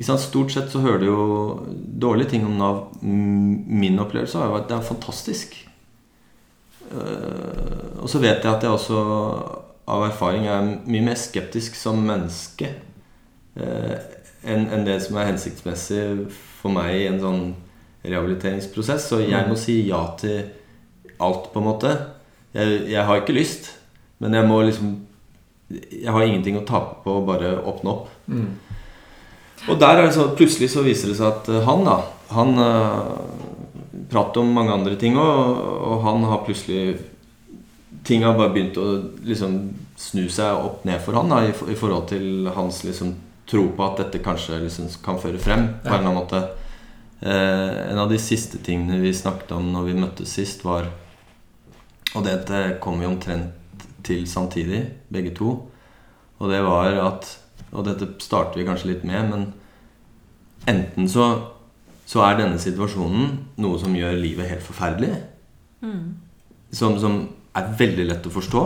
Stort 0.01 0.51
sett 0.51 0.71
så 0.73 0.81
hører 0.81 0.99
du 0.99 1.05
jo 1.05 1.65
dårlige 2.01 2.33
ting 2.33 2.45
om 2.45 2.57
Nav. 2.57 2.87
Min 3.03 3.99
opplevelse 4.01 4.39
har 4.39 4.49
jo 4.49 4.55
vært 4.55 4.65
at 4.65 4.69
det 4.69 4.77
er 4.79 4.89
fantastisk. 4.89 5.53
Eh, 6.91 8.01
og 8.01 8.09
så 8.11 8.21
vet 8.23 8.43
jeg 8.43 8.51
at 8.51 8.65
jeg 8.65 8.73
også 8.73 9.03
av 9.83 10.05
erfaring 10.07 10.47
er 10.47 10.63
mye 10.63 11.03
mer 11.03 11.19
skeptisk 11.19 11.75
som 11.75 11.99
menneske 12.07 12.69
eh, 13.59 13.95
enn 14.43 14.85
det 14.87 14.97
som 15.05 15.17
er 15.19 15.29
hensiktsmessig 15.31 16.03
for 16.59 16.73
meg 16.75 16.95
i 16.97 17.07
en 17.07 17.21
sånn 17.21 17.43
rehabiliteringsprosess. 18.03 19.07
Så 19.11 19.21
jeg 19.23 19.47
må 19.47 19.55
si 19.59 19.79
ja 19.87 20.01
til 20.19 20.43
alt, 21.23 21.49
på 21.53 21.61
en 21.61 21.67
måte. 21.69 21.93
Jeg, 22.55 22.83
jeg 22.91 23.07
har 23.07 23.21
ikke 23.21 23.35
lyst, 23.37 23.71
men 24.19 24.35
jeg 24.35 24.47
må 24.47 24.61
liksom 24.67 24.99
Jeg 25.73 26.11
har 26.11 26.21
ingenting 26.21 26.57
å 26.59 26.65
tape 26.67 26.99
på 27.01 27.13
å 27.17 27.21
bare 27.25 27.55
åpne 27.65 27.89
opp. 27.89 28.09
Mm. 28.27 28.51
Og 29.71 29.79
der 29.79 29.97
er 29.97 30.05
det 30.05 30.13
så, 30.13 30.27
plutselig 30.37 30.67
så 30.69 30.83
viser 30.85 31.09
det 31.09 31.15
seg 31.17 31.31
at 31.31 31.49
eh, 31.49 31.63
han 31.65 31.85
da 31.87 31.95
Han 32.35 32.51
prater 34.09 34.41
om 34.41 34.53
mange 34.55 34.73
andre 34.73 34.95
ting 34.99 35.17
òg, 35.19 35.59
og 35.87 36.05
han 36.07 36.29
har 36.29 36.45
plutselig 36.47 37.09
Ting 38.03 38.25
har 38.25 38.33
bare 38.35 38.51
begynt 38.51 38.75
å 38.81 38.83
liksom 39.23 39.53
snu 39.95 40.25
seg 40.27 40.57
opp 40.59 40.81
ned 40.83 40.97
for 40.99 41.15
han 41.15 41.29
da, 41.31 41.37
i, 41.45 41.53
i 41.71 41.75
forhold 41.77 42.09
til 42.09 42.49
hans 42.51 42.81
liksom 42.83 43.13
tro 43.47 43.67
på 43.77 43.85
at 43.85 44.01
dette 44.01 44.19
kanskje 44.25 44.59
liksom 44.63 44.89
kan 45.05 45.19
føre 45.21 45.39
frem 45.39 45.67
på 45.83 45.87
en 45.87 45.93
eller 45.93 46.09
annen 46.09 46.17
måte. 46.17 46.41
Eh, 47.23 47.91
en 47.91 48.01
av 48.01 48.09
de 48.11 48.19
siste 48.19 48.59
tingene 48.65 48.99
vi 48.99 49.13
snakket 49.15 49.53
om 49.55 49.69
når 49.71 49.87
vi 49.87 49.99
møttes 50.01 50.35
sist, 50.39 50.65
var 50.65 50.91
Og 52.13 52.21
dette 52.21 52.77
kom 52.77 52.99
vi 52.99 53.07
omtrent 53.07 53.85
til 54.05 54.27
samtidig, 54.29 54.83
begge 55.09 55.31
to. 55.33 55.53
Og 56.37 56.51
det 56.51 56.59
var 56.61 56.93
at 57.07 57.39
Og 57.71 57.85
dette 57.87 58.05
starter 58.21 58.59
vi 58.59 58.67
kanskje 58.67 58.91
litt 58.91 59.03
med, 59.03 59.29
men 59.29 59.53
enten 60.67 61.07
så, 61.09 61.52
så 62.05 62.23
er 62.25 62.39
denne 62.39 62.59
situasjonen 62.59 63.37
noe 63.63 63.79
som 63.81 63.95
gjør 63.95 64.17
livet 64.19 64.49
helt 64.49 64.65
forferdelig. 64.65 65.13
Mm. 65.83 66.15
Som, 66.73 66.97
som 66.99 67.21
er 67.55 67.69
veldig 67.79 68.07
lett 68.09 68.27
å 68.27 68.33
forstå. 68.33 68.63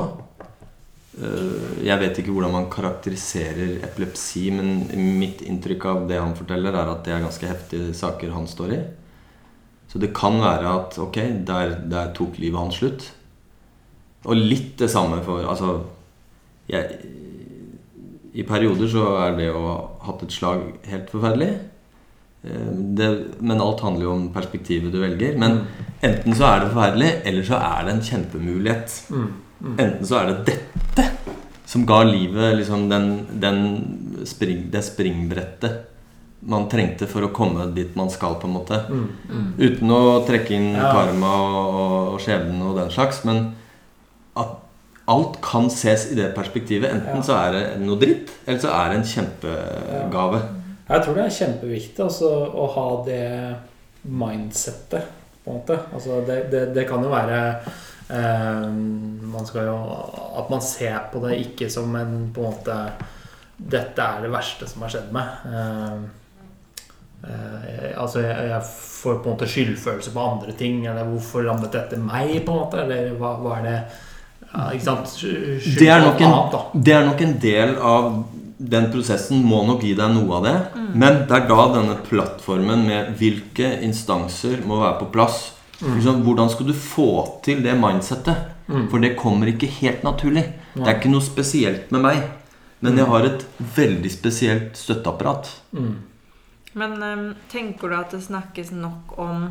Eh, 1.17 1.83
Jeg 1.87 2.01
vet 2.01 2.21
ikke 2.21 2.33
hvordan 2.35 2.53
man 2.53 2.69
karakteriserer 2.73 3.77
epilepsi, 3.87 4.47
men 4.53 4.85
mitt 5.19 5.43
inntrykk 5.45 5.85
av 5.91 6.07
det 6.09 6.21
han 6.21 6.35
forteller, 6.37 6.73
er 6.75 6.93
at 6.93 7.03
det 7.05 7.15
er 7.15 7.25
ganske 7.25 7.49
heftige 7.49 7.93
saker 7.97 8.33
han 8.35 8.49
står 8.49 8.73
i. 8.77 8.81
Så 9.87 10.01
det 10.03 10.13
kan 10.15 10.39
være 10.41 10.73
at 10.73 10.97
ok, 10.99 11.21
der, 11.47 11.77
der 11.87 12.11
tok 12.17 12.37
livet 12.41 12.59
hans 12.59 12.81
slutt. 12.81 13.07
Og 14.27 14.35
litt 14.35 14.73
det 14.81 14.89
samme 14.91 15.21
for 15.23 15.45
Altså 15.47 15.77
jeg, 16.67 16.97
I 18.35 18.43
perioder 18.43 18.89
så 18.91 19.05
er 19.21 19.37
det 19.37 19.47
å 19.55 19.61
ha 19.63 19.75
hatt 20.09 20.25
et 20.25 20.35
slag 20.35 20.65
helt 20.89 21.07
forferdelig. 21.13 21.53
Eh, 22.43 22.71
Det, 22.97 23.09
men 23.41 23.61
alt 23.61 23.81
handler 23.81 24.03
jo 24.07 24.11
om 24.13 24.29
perspektivet 24.33 24.91
du 24.93 24.99
velger. 25.01 25.37
Men 25.37 25.65
enten 26.01 26.33
så 26.37 26.45
er 26.53 26.59
det 26.59 26.71
forferdelig, 26.73 27.11
eller 27.25 27.43
så 27.43 27.57
er 27.59 27.85
det 27.85 27.93
en 27.95 28.01
kjempemulighet. 28.11 29.01
Mm. 29.11 29.27
Mm. 29.61 29.75
Enten 29.79 30.05
så 30.05 30.19
er 30.21 30.25
det 30.31 30.45
dette 30.53 31.09
som 31.67 31.85
ga 31.85 32.03
livet 32.03 32.55
liksom 32.59 32.87
den, 32.89 33.07
den 33.41 34.23
spring, 34.25 34.69
det 34.71 34.83
springbrettet 34.85 35.83
man 36.47 36.67
trengte 36.69 37.07
for 37.09 37.25
å 37.25 37.31
komme 37.33 37.65
dit 37.75 37.95
man 37.97 38.09
skal, 38.13 38.35
på 38.39 38.47
en 38.47 38.53
måte. 38.53 38.77
Mm. 38.87 39.07
Mm. 39.27 39.47
Uten 39.57 39.91
å 39.91 40.01
trekke 40.27 40.53
inn 40.55 40.69
Ja. 40.77 40.91
karma 40.93 41.31
og, 41.41 41.65
og, 41.81 42.13
og 42.13 42.19
skjebnen 42.23 42.61
og 42.61 42.77
den 42.77 42.91
slags. 42.93 43.23
Men 43.25 43.55
at 44.37 44.53
alt 45.09 45.41
kan 45.41 45.65
ses 45.73 46.11
i 46.11 46.15
det 46.15 46.29
perspektivet. 46.35 46.91
Enten 46.93 47.17
Ja. 47.17 47.21
så 47.25 47.33
er 47.41 47.51
det 47.57 47.63
noe 47.81 47.97
dritt, 47.99 48.29
eller 48.45 48.59
så 48.59 48.69
er 48.69 48.89
det 48.93 48.97
en 49.01 49.11
kjempegave. 49.15 50.41
Jeg 50.87 51.03
tror 51.03 51.17
det 51.17 51.23
er 51.25 51.35
kjempeviktig 51.35 52.03
altså, 52.05 52.29
å 52.47 52.67
ha 52.71 52.87
det 53.07 53.23
mindsettet, 54.07 55.09
på 55.43 55.51
en 55.51 55.59
måte. 55.59 55.79
Altså, 55.95 56.21
det, 56.27 56.37
det, 56.51 56.63
det 56.75 56.85
kan 56.87 57.03
jo 57.03 57.11
være 57.11 57.39
eh, 57.51 58.63
man 58.67 59.51
jo, 59.53 59.75
At 60.39 60.49
man 60.51 60.63
ser 60.63 61.09
på 61.11 61.21
det 61.23 61.37
ikke 61.43 61.69
som 61.71 61.95
en 61.99 62.29
på 62.35 62.43
en 62.43 62.55
måte 62.55 62.79
Dette 63.57 64.03
er 64.03 64.23
det 64.23 64.31
verste 64.31 64.67
som 64.69 64.83
har 64.85 64.91
skjedd 64.93 65.13
meg. 65.15 65.45
Eh, 65.49 65.93
eh, 67.27 67.93
altså 67.97 68.21
jeg, 68.21 68.49
jeg 68.51 68.67
får 68.69 69.21
på 69.23 69.31
en 69.31 69.35
måte 69.35 69.49
skyldfølelse 69.49 70.13
på 70.13 70.25
andre 70.33 70.55
ting. 70.59 70.83
Eller 70.85 71.07
hvorfor 71.09 71.47
rammet 71.47 71.73
dette 71.73 71.99
meg, 71.99 72.35
på 72.45 72.53
en 72.53 72.63
måte? 72.63 72.83
Eller 72.85 73.15
hva, 73.17 73.33
hva 73.41 73.59
er 73.59 73.67
det 73.67 73.77
ja, 74.47 74.69
Ikke 74.71 74.85
sant? 74.85 75.11
Skyld 75.11 75.79
Det 75.79 75.89
er, 75.89 76.03
nok 76.05 76.21
en, 76.21 76.35
annet, 76.37 76.75
det 76.85 76.93
er 76.95 77.07
nok 77.09 77.23
en 77.25 77.39
del 77.43 77.73
av 77.81 78.21
den 78.57 78.87
prosessen 78.91 79.43
må 79.45 79.61
nok 79.67 79.83
gi 79.85 79.93
deg 79.97 80.13
noe 80.15 80.39
av 80.39 80.47
det. 80.47 80.55
Mm. 80.73 80.89
Men 80.97 81.19
det 81.29 81.35
er 81.37 81.45
da 81.49 81.67
denne 81.75 81.97
plattformen 82.07 82.87
med 82.87 83.13
hvilke 83.19 83.75
instanser 83.85 84.63
må 84.65 84.81
være 84.81 84.97
på 85.03 85.11
plass. 85.13 85.39
Liksom, 85.77 86.23
hvordan 86.25 86.49
skal 86.49 86.71
du 86.71 86.73
få 86.73 87.09
til 87.45 87.61
det 87.65 87.75
mindsettet? 87.77 88.55
Mm. 88.67 88.87
For 88.89 89.03
det 89.03 89.15
kommer 89.19 89.51
ikke 89.51 89.69
helt 89.77 90.01
naturlig. 90.03 90.47
Det 90.73 90.87
er 90.87 90.97
ikke 90.97 91.13
noe 91.13 91.25
spesielt 91.25 91.93
med 91.93 92.03
meg. 92.07 92.25
Men 92.81 92.97
jeg 92.97 93.09
har 93.09 93.25
et 93.25 93.45
veldig 93.77 94.09
spesielt 94.13 94.77
støtteapparat. 94.77 95.49
Mm. 95.73 95.95
Men 96.77 96.97
um, 97.01 97.23
tenker 97.49 97.89
du 97.89 97.97
at 97.97 98.13
det 98.13 98.21
snakkes 98.25 98.69
nok 98.73 99.15
om 99.21 99.47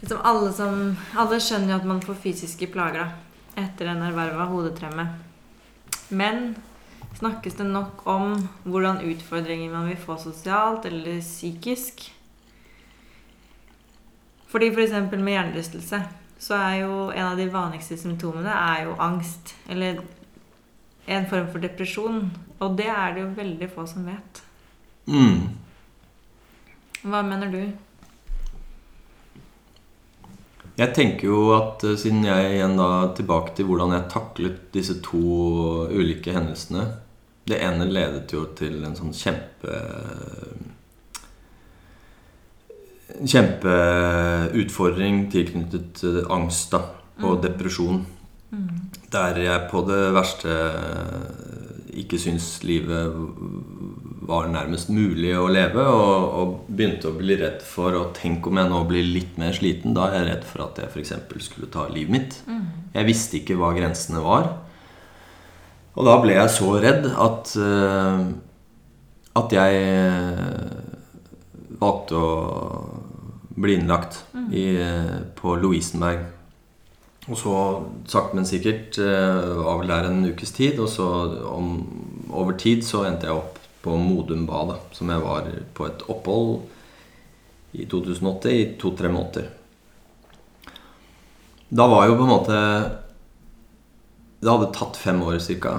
liksom 0.00 0.22
alle, 0.26 0.50
som, 0.52 0.80
alle 1.14 1.38
skjønner 1.42 1.74
jo 1.74 1.80
at 1.80 1.86
man 1.86 2.02
får 2.02 2.18
fysiske 2.22 2.66
plager 2.74 3.04
da, 3.04 3.06
etter 3.62 3.92
en 3.92 4.02
erverva 4.02 4.48
hodetremme. 4.50 5.06
Men 6.10 6.56
snakkes 7.18 7.56
det 7.60 7.66
nok 7.68 8.02
om 8.10 8.34
hvordan 8.64 9.02
utfordringer 9.06 9.70
man 9.72 9.88
vil 9.88 10.00
få 10.00 10.16
sosialt 10.20 10.86
eller 10.88 11.20
psykisk? 11.20 12.08
Fordi 14.50 14.70
f.eks. 14.70 14.92
For 15.10 15.22
med 15.22 15.34
hjernerystelse 15.34 16.02
så 16.38 16.58
er 16.58 16.74
jo 16.84 17.08
en 17.10 17.30
av 17.30 17.38
de 17.40 17.48
vanligste 17.50 17.96
symptomene 17.98 18.52
er 18.52 18.84
jo 18.88 18.98
angst. 19.02 19.54
Eller 19.70 20.02
en 21.06 21.26
form 21.30 21.48
for 21.52 21.62
depresjon. 21.62 22.28
Og 22.60 22.76
det 22.78 22.90
er 22.90 23.14
det 23.14 23.24
jo 23.24 23.32
veldig 23.36 23.70
få 23.74 23.86
som 23.90 24.06
vet. 24.06 24.42
Mm. 25.10 25.48
Hva 27.04 27.22
mener 27.26 27.50
du? 27.52 27.62
Jeg 30.74 30.90
tenker 30.96 31.28
jo 31.28 31.40
at 31.54 31.84
eh, 31.86 31.98
siden 32.00 32.24
jeg 32.26 32.54
igjen 32.56 32.78
da 32.78 32.88
tilbake 33.14 33.54
til 33.54 33.68
hvordan 33.68 33.92
jeg 33.94 34.10
taklet 34.10 34.62
disse 34.74 34.96
to 35.04 35.20
ulike 35.92 36.34
hendelsene 36.34 36.88
Det 37.46 37.58
ene 37.60 37.84
ledet 37.90 38.32
jo 38.32 38.46
til 38.56 38.84
en 38.84 38.96
sånn 38.96 39.12
kjempe 39.12 39.80
En 43.14 43.28
kjempeutfordring 43.30 45.28
tilknyttet 45.30 46.00
eh, 46.08 46.24
angst 46.34 46.72
da, 46.74 46.80
og 47.22 47.36
Mm. 47.36 47.42
depresjon. 47.44 48.06
Der 49.12 49.36
jeg 49.38 49.68
på 49.70 49.82
det 49.86 50.12
verste 50.14 50.50
ikke 51.94 52.18
syns 52.18 52.64
livet 52.66 53.12
var 54.26 54.48
nærmest 54.48 54.88
mulig 54.90 55.30
å 55.38 55.46
leve, 55.52 55.84
og, 55.86 56.34
og 56.34 56.66
begynte 56.74 57.10
å 57.10 57.16
bli 57.18 57.36
redd 57.38 57.62
for 57.62 57.92
å 57.92 58.12
tenke 58.16 58.48
om 58.50 58.56
jeg 58.58 58.70
nå 58.72 58.80
blir 58.88 59.04
litt 59.06 59.38
mer 59.38 59.52
sliten. 59.52 59.94
Da 59.94 60.08
er 60.08 60.24
jeg 60.24 60.28
redd 60.32 60.44
for 60.48 60.64
at 60.66 60.78
jeg 60.82 60.90
f.eks. 60.90 61.12
skulle 61.46 61.70
ta 61.70 61.86
livet 61.88 62.10
mitt. 62.10 62.42
Jeg 62.94 63.06
visste 63.06 63.38
ikke 63.38 63.54
hva 63.60 63.74
grensene 63.76 64.22
var. 64.24 64.48
Og 65.94 66.06
da 66.08 66.16
ble 66.22 66.34
jeg 66.34 66.50
så 66.50 66.74
redd 66.82 67.06
at 67.06 67.54
eh, 67.60 68.24
at 69.34 69.50
jeg 69.54 69.78
eh, 69.82 70.74
valgte 71.80 72.18
å 72.18 72.28
bli 73.54 73.76
innlagt 73.78 74.20
i, 74.50 74.76
eh, 74.78 75.16
på 75.38 75.56
Lovisenberg. 75.58 76.22
Og 77.24 77.38
så 77.40 77.56
sakte, 78.10 78.36
men 78.36 78.46
sikkert 78.46 78.98
var 79.00 79.78
vel 79.80 79.88
der 79.88 80.10
en 80.10 80.26
ukes 80.28 80.52
tid. 80.52 80.76
Og 80.82 80.90
så 80.92 81.06
om, 81.48 81.78
over 82.28 82.58
tid 82.60 82.84
så 82.84 83.06
endte 83.08 83.30
jeg 83.30 83.38
opp 83.38 83.58
på 83.84 83.96
Modum 83.96 84.44
Bad, 84.46 84.74
som 84.92 85.08
jeg 85.08 85.22
var 85.24 85.48
på 85.76 85.86
et 85.88 86.04
opphold 86.12 86.58
i 87.80 87.86
2008 87.90 88.52
i 88.52 88.66
to-tre 88.80 89.08
måneder. 89.08 89.48
Da 91.74 91.88
var 91.90 92.06
jo 92.06 92.18
på 92.20 92.26
en 92.26 92.34
måte 92.34 92.58
Det 94.44 94.52
hadde 94.52 94.72
tatt 94.76 94.98
fem 95.00 95.22
år 95.24 95.38
cirka 95.40 95.78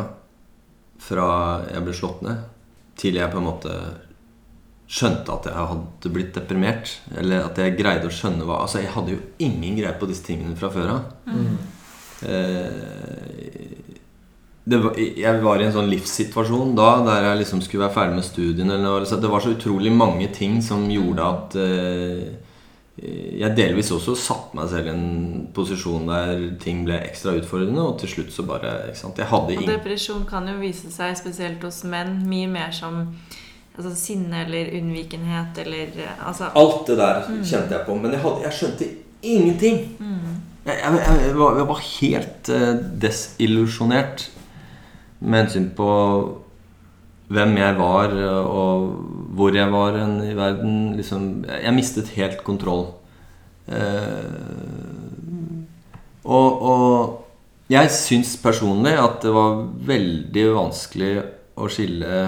fra 1.06 1.28
jeg 1.70 1.86
ble 1.86 1.94
slått 1.94 2.24
ned, 2.26 2.42
til 2.98 3.20
jeg 3.20 3.30
på 3.30 3.38
en 3.38 3.46
måte 3.46 3.76
skjønte 4.90 5.34
at 5.34 5.48
jeg 5.50 5.68
hadde 5.72 6.12
blitt 6.14 6.34
deprimert. 6.38 6.96
Eller 7.18 7.46
at 7.46 7.60
jeg 7.62 7.78
greide 7.78 8.10
å 8.10 8.14
skjønne 8.14 8.46
hva 8.46 8.64
Altså, 8.64 8.82
jeg 8.82 8.94
hadde 8.96 9.16
jo 9.16 9.22
ingen 9.46 9.78
greie 9.78 9.94
på 10.00 10.10
disse 10.10 10.26
tingene 10.26 10.58
fra 10.58 10.72
før 10.74 10.96
av. 10.96 11.04
Det 14.66 14.78
var, 14.82 14.96
jeg 14.98 15.42
var 15.44 15.62
i 15.62 15.66
en 15.68 15.76
sånn 15.76 15.92
livssituasjon 15.92 16.72
da 16.78 16.88
der 17.06 17.28
jeg 17.28 17.42
liksom 17.44 17.60
skulle 17.62 17.86
være 17.86 17.98
ferdig 18.00 18.18
med 18.18 18.26
studiene. 18.26 18.80
Eller 18.80 19.06
det 19.06 19.30
var 19.30 19.44
så 19.46 19.54
utrolig 19.54 19.94
mange 19.94 20.32
ting 20.34 20.58
som 20.66 20.88
gjorde 20.90 21.28
at 21.36 21.58
eh, 21.62 22.45
jeg 23.40 23.56
delvis 23.58 23.92
også 23.94 24.16
satte 24.18 24.58
meg 24.58 24.70
selv 24.72 24.90
i 24.90 24.94
en 24.94 25.48
posisjon 25.56 26.08
der 26.10 26.44
ting 26.62 26.84
ble 26.88 26.98
ekstra 27.06 27.36
utfordrende, 27.40 27.84
og 27.84 28.00
til 28.02 28.12
slutt 28.12 28.34
så 28.34 28.46
bare 28.48 28.76
ikke 28.90 29.02
sant, 29.02 29.20
Jeg 29.22 29.30
hadde 29.32 29.52
Og 29.52 29.56
ingen 29.58 29.74
depresjon 29.74 30.26
kan 30.30 30.48
jo 30.50 30.58
vise 30.62 30.92
seg, 30.94 31.16
spesielt 31.20 31.64
hos 31.66 31.84
menn, 31.90 32.22
mye 32.30 32.48
mer 32.52 32.74
som 32.76 33.02
altså, 33.76 33.92
sinne 33.98 34.46
eller 34.46 34.72
unnvikenhet 34.80 35.60
eller 35.66 36.00
altså, 36.18 36.52
Alt 36.56 36.88
det 36.90 36.98
der 37.02 37.22
kjente 37.44 37.78
jeg 37.78 37.84
på, 37.88 37.98
men 38.00 38.16
jeg, 38.16 38.24
hadde, 38.24 38.46
jeg 38.48 38.60
skjønte 38.60 38.90
ingenting. 39.26 39.82
Jeg, 40.66 40.80
jeg, 40.82 41.02
jeg, 41.28 41.36
var, 41.38 41.60
jeg 41.60 41.68
var 41.70 41.84
helt 41.86 42.50
uh, 42.50 42.72
desillusjonert 43.02 44.30
med 45.20 45.44
hensyn 45.44 45.70
på 45.78 45.90
hvem 47.28 47.58
jeg 47.58 47.78
var, 47.80 48.14
eh, 48.14 48.46
og 48.46 48.92
hvor 49.36 49.56
jeg 49.56 49.72
var 49.72 49.98
i 49.98 50.36
verden. 50.38 50.96
Liksom, 50.98 51.46
jeg, 51.50 51.74
mistet 51.76 52.14
helt 52.18 52.44
kontroll. 52.44 52.88
Eh, 53.68 54.26
og, 56.24 56.62
og 56.62 57.26
jeg 57.70 57.90
syns 57.94 58.36
personlig 58.42 58.94
at 59.02 59.22
det 59.26 59.34
var 59.34 59.64
veldig 59.90 60.46
vanskelig 60.54 61.14
å 61.58 61.70
skille 61.72 62.22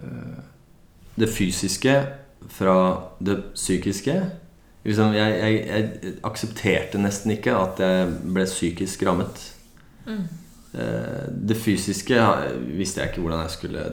eh, 0.00 0.42
det 1.20 1.30
fysiske 1.30 1.96
fra 2.50 2.76
det 3.22 3.38
psykiske. 3.54 4.16
Liksom, 4.84 5.14
jeg, 5.14 5.38
jeg, 5.38 5.56
jeg 5.68 6.14
aksepterte 6.24 7.00
nesten 7.02 7.34
ikke 7.36 7.54
at 7.54 7.82
jeg 7.84 8.12
ble 8.32 8.46
psykisk 8.48 9.04
rammet. 9.06 9.42
Eh, 10.08 10.22
Det 10.72 11.56
fysiske 11.58 12.14
visste 12.76 13.00
jeg 13.00 13.10
ikke 13.10 13.24
hvordan 13.24 13.40
jeg 13.42 13.50
skulle 13.56 13.84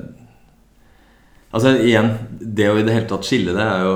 Altså 1.48 1.72
igjen, 1.80 2.10
det 2.38 2.68
å 2.70 2.76
i 2.78 2.84
det 2.86 2.94
hele 2.94 3.08
tatt 3.10 3.26
skille 3.26 3.54
det 3.56 3.64
er 3.64 3.86
jo, 3.86 3.94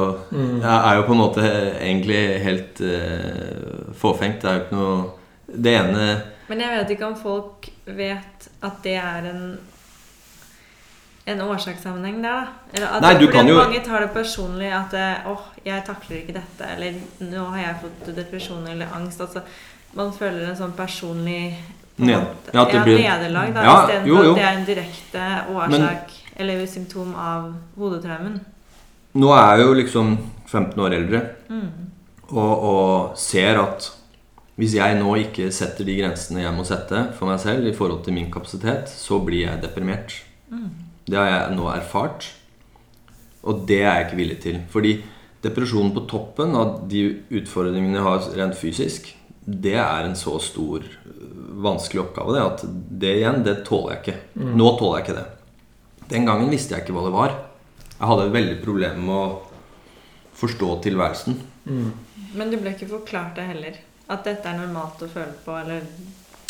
er 0.63 0.95
jo 0.97 1.03
på 1.03 1.13
en 1.13 1.19
måte 1.19 1.43
egentlig 1.83 2.21
helt 2.45 2.79
uh, 2.79 3.91
fåfengt. 3.99 4.39
Det 4.41 4.49
er 4.49 4.55
jo 4.55 4.63
ikke 4.63 4.77
noe 4.79 5.57
Det 5.61 5.73
ene 5.81 6.05
Men 6.47 6.63
jeg 6.63 6.77
vet 6.77 6.93
ikke 6.95 7.09
om 7.11 7.17
folk 7.19 7.67
vet 7.85 8.47
at 8.63 8.79
det 8.87 8.95
er 9.01 9.27
en 9.33 9.43
en 11.31 11.41
årsakssammenheng 11.41 12.17
der, 12.23 12.47
da. 12.47 12.47
Eller 12.73 12.87
at, 12.87 13.03
Nei, 13.05 13.11
du 13.19 13.27
kan 13.31 13.47
jo- 13.47 13.59
Mange 13.59 13.79
tar 13.85 14.01
det 14.01 14.13
personlig 14.13 14.71
at 14.73 14.93
åh, 14.93 15.31
åh, 15.31 15.43
jeg 15.63 15.83
takler 15.85 16.17
ikke 16.17 16.33
dette. 16.33 16.65
Eller 16.75 16.97
nå 17.19 17.43
har 17.53 17.61
jeg 17.61 17.75
fått 17.83 18.15
depresjon 18.15 18.67
eller 18.67 18.87
angst. 18.95 19.21
Altså, 19.21 19.43
man 19.93 20.11
føler 20.11 20.49
en 20.49 20.57
sånn 20.57 20.73
personlig 20.73 21.57
Ned- 22.01 22.53
ja, 22.53 22.65
det 22.65 22.73
ja, 22.73 22.83
blir- 22.83 22.97
nederlag, 23.03 23.53
da. 23.53 23.63
Ja, 23.63 23.75
Istedenfor 23.85 24.07
jo, 24.07 24.23
jo. 24.23 24.31
at 24.31 24.35
det 24.35 24.43
er 24.47 24.57
en 24.57 24.65
direkte 24.65 25.25
årsak 25.55 26.11
eller 26.41 26.65
symptom 26.67 27.15
av 27.15 27.53
hodetraumen. 27.77 28.39
Nå 29.21 29.31
er 29.35 29.57
jeg 29.57 29.65
jo 29.67 29.73
liksom 29.73 30.17
15 30.47 30.79
år 30.81 30.93
eldre 30.97 31.21
Mm. 31.49 31.69
og, 32.31 32.63
og 32.63 33.17
ser 33.17 33.59
at 33.59 33.91
hvis 34.57 34.73
jeg 34.75 34.97
nå 34.99 35.15
ikke 35.17 35.51
setter 35.51 35.83
de 35.87 35.95
grensene 36.01 36.41
jeg 36.43 36.53
må 36.53 36.63
sette 36.67 37.13
for 37.17 37.25
meg 37.27 37.39
selv 37.39 37.65
i 37.67 37.73
forhold 37.73 38.03
til 38.05 38.13
min 38.13 38.31
kapasitet, 38.31 38.87
så 38.89 39.19
blir 39.25 39.45
jeg 39.47 39.61
deprimert. 39.61 40.13
Det 41.07 41.17
har 41.17 41.27
jeg 41.27 41.55
nå 41.57 41.67
erfart, 41.71 42.27
og 43.43 43.65
det 43.67 43.81
er 43.81 43.95
jeg 43.95 44.05
ikke 44.05 44.17
villig 44.19 44.39
til. 44.43 44.59
Fordi 44.69 44.91
depresjonen 45.43 45.93
på 45.95 46.03
toppen 46.07 46.53
av 46.55 46.87
de 46.91 47.05
utfordringene 47.31 47.95
jeg 47.97 48.03
har 48.05 48.19
rent 48.37 48.55
fysisk, 48.59 49.15
det 49.47 49.73
er 49.81 50.05
en 50.05 50.13
så 50.15 50.35
stor, 50.39 50.83
vanskelig 51.63 52.03
oppgave 52.05 52.35
det, 52.35 52.47
at 52.47 52.65
det 53.03 53.13
igjen, 53.19 53.43
det 53.45 53.61
tåler 53.67 53.95
jeg 53.95 54.03
ikke. 54.03 54.17
Nå 54.57 54.73
tåler 54.79 54.99
jeg 54.99 55.07
ikke 55.07 55.19
det. 55.19 55.27
Den 56.11 56.27
gangen 56.27 56.51
visste 56.51 56.75
jeg 56.75 56.83
ikke 56.83 56.97
hva 56.97 57.05
det 57.07 57.15
var. 57.15 57.37
Jeg 57.95 58.09
hadde 58.09 58.31
veldig 58.33 58.57
problem 58.63 59.03
med 59.07 59.15
å 59.15 59.25
forstå 60.41 60.71
tilværelsen. 60.87 61.37
Men 62.33 62.51
du 62.51 62.57
ble 62.57 62.73
ikke 62.75 62.89
forklart 62.89 63.37
det 63.37 63.47
heller. 63.51 63.77
At 64.11 64.25
dette 64.27 64.49
er 64.49 64.57
normalt 64.57 65.03
å 65.05 65.09
føle 65.11 65.33
på, 65.45 65.55
eller 65.55 65.85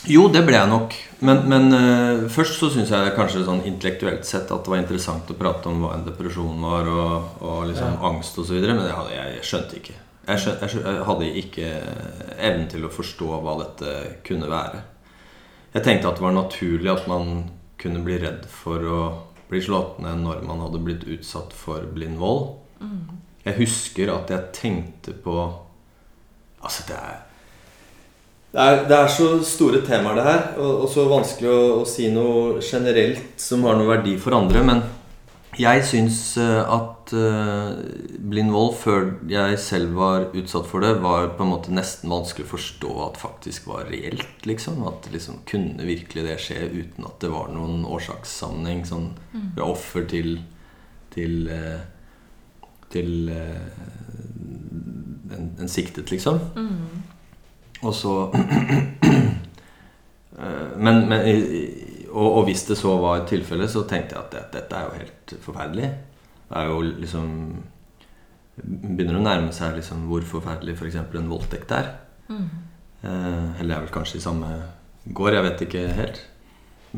Jo, 0.09 0.24
det 0.34 0.41
ble 0.47 0.55
jeg 0.55 0.70
nok. 0.72 0.95
Men, 1.28 1.43
men 1.51 1.68
uh, 1.76 2.24
først 2.32 2.57
så 2.57 2.72
syns 2.74 2.89
jeg 2.89 3.12
kanskje 3.18 3.43
sånn 3.45 3.66
intellektuelt 3.70 4.26
sett 4.26 4.49
at 4.49 4.64
det 4.64 4.74
var 4.74 4.82
interessant 4.82 5.30
å 5.30 5.38
prate 5.38 5.70
om 5.70 5.84
hva 5.84 5.91
en 5.97 6.07
depresjon 6.07 6.64
var, 6.66 6.89
og, 6.89 7.43
og 7.45 7.68
liksom 7.70 7.99
angst 8.09 8.39
osv. 8.41 8.57
Men 8.64 8.82
det 8.82 8.95
hadde, 8.95 9.14
jeg, 9.14 9.36
jeg 9.38 9.49
skjønte 9.51 9.78
ikke. 9.82 9.97
Jeg, 10.22 10.41
skjønte, 10.41 10.64
jeg, 10.64 10.74
skjønte, 10.74 10.95
jeg 10.95 11.05
hadde 11.12 11.30
ikke 11.43 11.70
evnen 12.39 12.66
til 12.72 12.88
å 12.88 12.93
forstå 12.95 13.30
hva 13.43 13.59
dette 13.62 13.93
kunne 14.26 14.49
være. 14.49 14.82
Jeg 15.72 15.86
tenkte 15.86 16.09
at 16.09 16.19
det 16.19 16.26
var 16.26 16.36
naturlig 16.36 16.91
at 16.91 17.07
man 17.07 17.49
kunne 17.82 18.03
bli 18.05 18.17
redd 18.22 18.45
for 18.51 18.84
å 18.86 19.01
bli 19.51 19.61
slått 19.63 19.99
ned 20.03 20.24
når 20.24 20.43
man 20.47 20.61
hadde 20.63 20.84
blitt 20.84 21.07
utsatt 21.07 21.53
for 21.55 21.86
blind 21.95 22.19
vold. 22.22 22.57
Jeg 23.45 23.57
husker 23.57 24.11
at 24.13 24.32
jeg 24.32 24.55
tenkte 24.55 25.17
på 25.17 25.36
Altså, 26.61 26.84
det 26.86 26.93
er 26.93 27.15
det 28.51 28.59
er, 28.61 28.82
det 28.86 28.95
er 28.97 29.07
så 29.07 29.28
store 29.47 29.80
temaer, 29.82 30.17
det 30.19 30.24
her, 30.28 30.41
og, 30.59 30.82
og 30.84 30.89
så 30.91 31.05
vanskelig 31.07 31.47
å, 31.49 31.59
å 31.80 31.86
si 31.88 32.09
noe 32.11 32.59
generelt 32.59 33.39
som 33.39 33.63
har 33.63 33.78
noe 33.80 33.88
verdi 33.88 34.17
for 34.19 34.36
andre. 34.36 34.59
Men 34.67 34.82
jeg 35.57 35.86
syns 35.88 36.19
eh, 36.38 36.59
at 37.12 37.18
eh, 37.20 38.18
blind 38.18 38.51
vold, 38.53 38.76
før 38.80 39.07
jeg 39.30 39.59
selv 39.59 39.95
var 39.97 40.30
utsatt 40.38 40.68
for 40.70 40.84
det, 40.84 40.95
var 41.03 41.34
på 41.38 41.43
en 41.43 41.51
måte 41.51 41.74
nesten 41.74 42.12
vanskelig 42.12 42.47
å 42.47 42.51
forstå 42.53 42.91
at 43.07 43.20
faktisk 43.22 43.68
var 43.68 43.89
reelt. 43.91 44.45
liksom 44.45 44.84
At 44.88 45.09
liksom 45.12 45.41
kunne 45.49 45.86
virkelig 45.88 46.26
det 46.26 46.39
skje 46.39 46.70
uten 46.72 47.05
at 47.05 47.20
det 47.22 47.32
var 47.32 47.51
noen 47.51 47.86
årsakssammenheng. 47.86 48.86
Sånn 48.88 49.12
fra 49.55 49.68
offer 49.68 50.07
til 50.09 50.39
til, 51.12 51.49
eh, 51.51 51.80
til 52.91 53.30
eh, 53.30 53.72
en, 55.36 55.49
en 55.59 55.70
siktet, 55.72 56.12
liksom. 56.12 56.39
Og 57.82 57.95
så 57.95 58.14
Men, 60.82 61.03
men 61.09 61.28
og, 62.09 62.38
og 62.39 62.45
hvis 62.47 62.64
det 62.66 62.78
så 62.80 62.95
var 62.97 63.26
tilfellet, 63.30 63.70
så 63.70 63.84
tenkte 63.86 64.16
jeg 64.16 64.24
at 64.24 64.32
det, 64.34 64.41
dette 64.55 64.78
er 64.78 64.88
jo 64.88 64.95
helt 64.97 65.34
forferdelig. 65.43 65.89
Er 66.52 66.72
jo 66.72 66.82
liksom 66.84 67.30
Begynner 68.62 69.18
å 69.18 69.24
nærme 69.24 69.54
seg 69.56 69.78
liksom 69.78 70.04
hvor 70.10 70.26
forferdelig 70.28 70.76
f.eks. 70.76 70.99
For 71.08 71.18
en 71.22 71.32
voldtekt 71.32 71.72
er. 71.74 71.88
Eh, 73.02 73.62
eller 73.62 73.78
er 73.78 73.86
vel 73.86 73.93
kanskje 73.95 74.20
i 74.20 74.24
samme 74.24 74.49
gård, 75.18 75.34
jeg 75.34 75.45
vet 75.47 75.64
ikke 75.66 75.86
helt. 75.97 76.20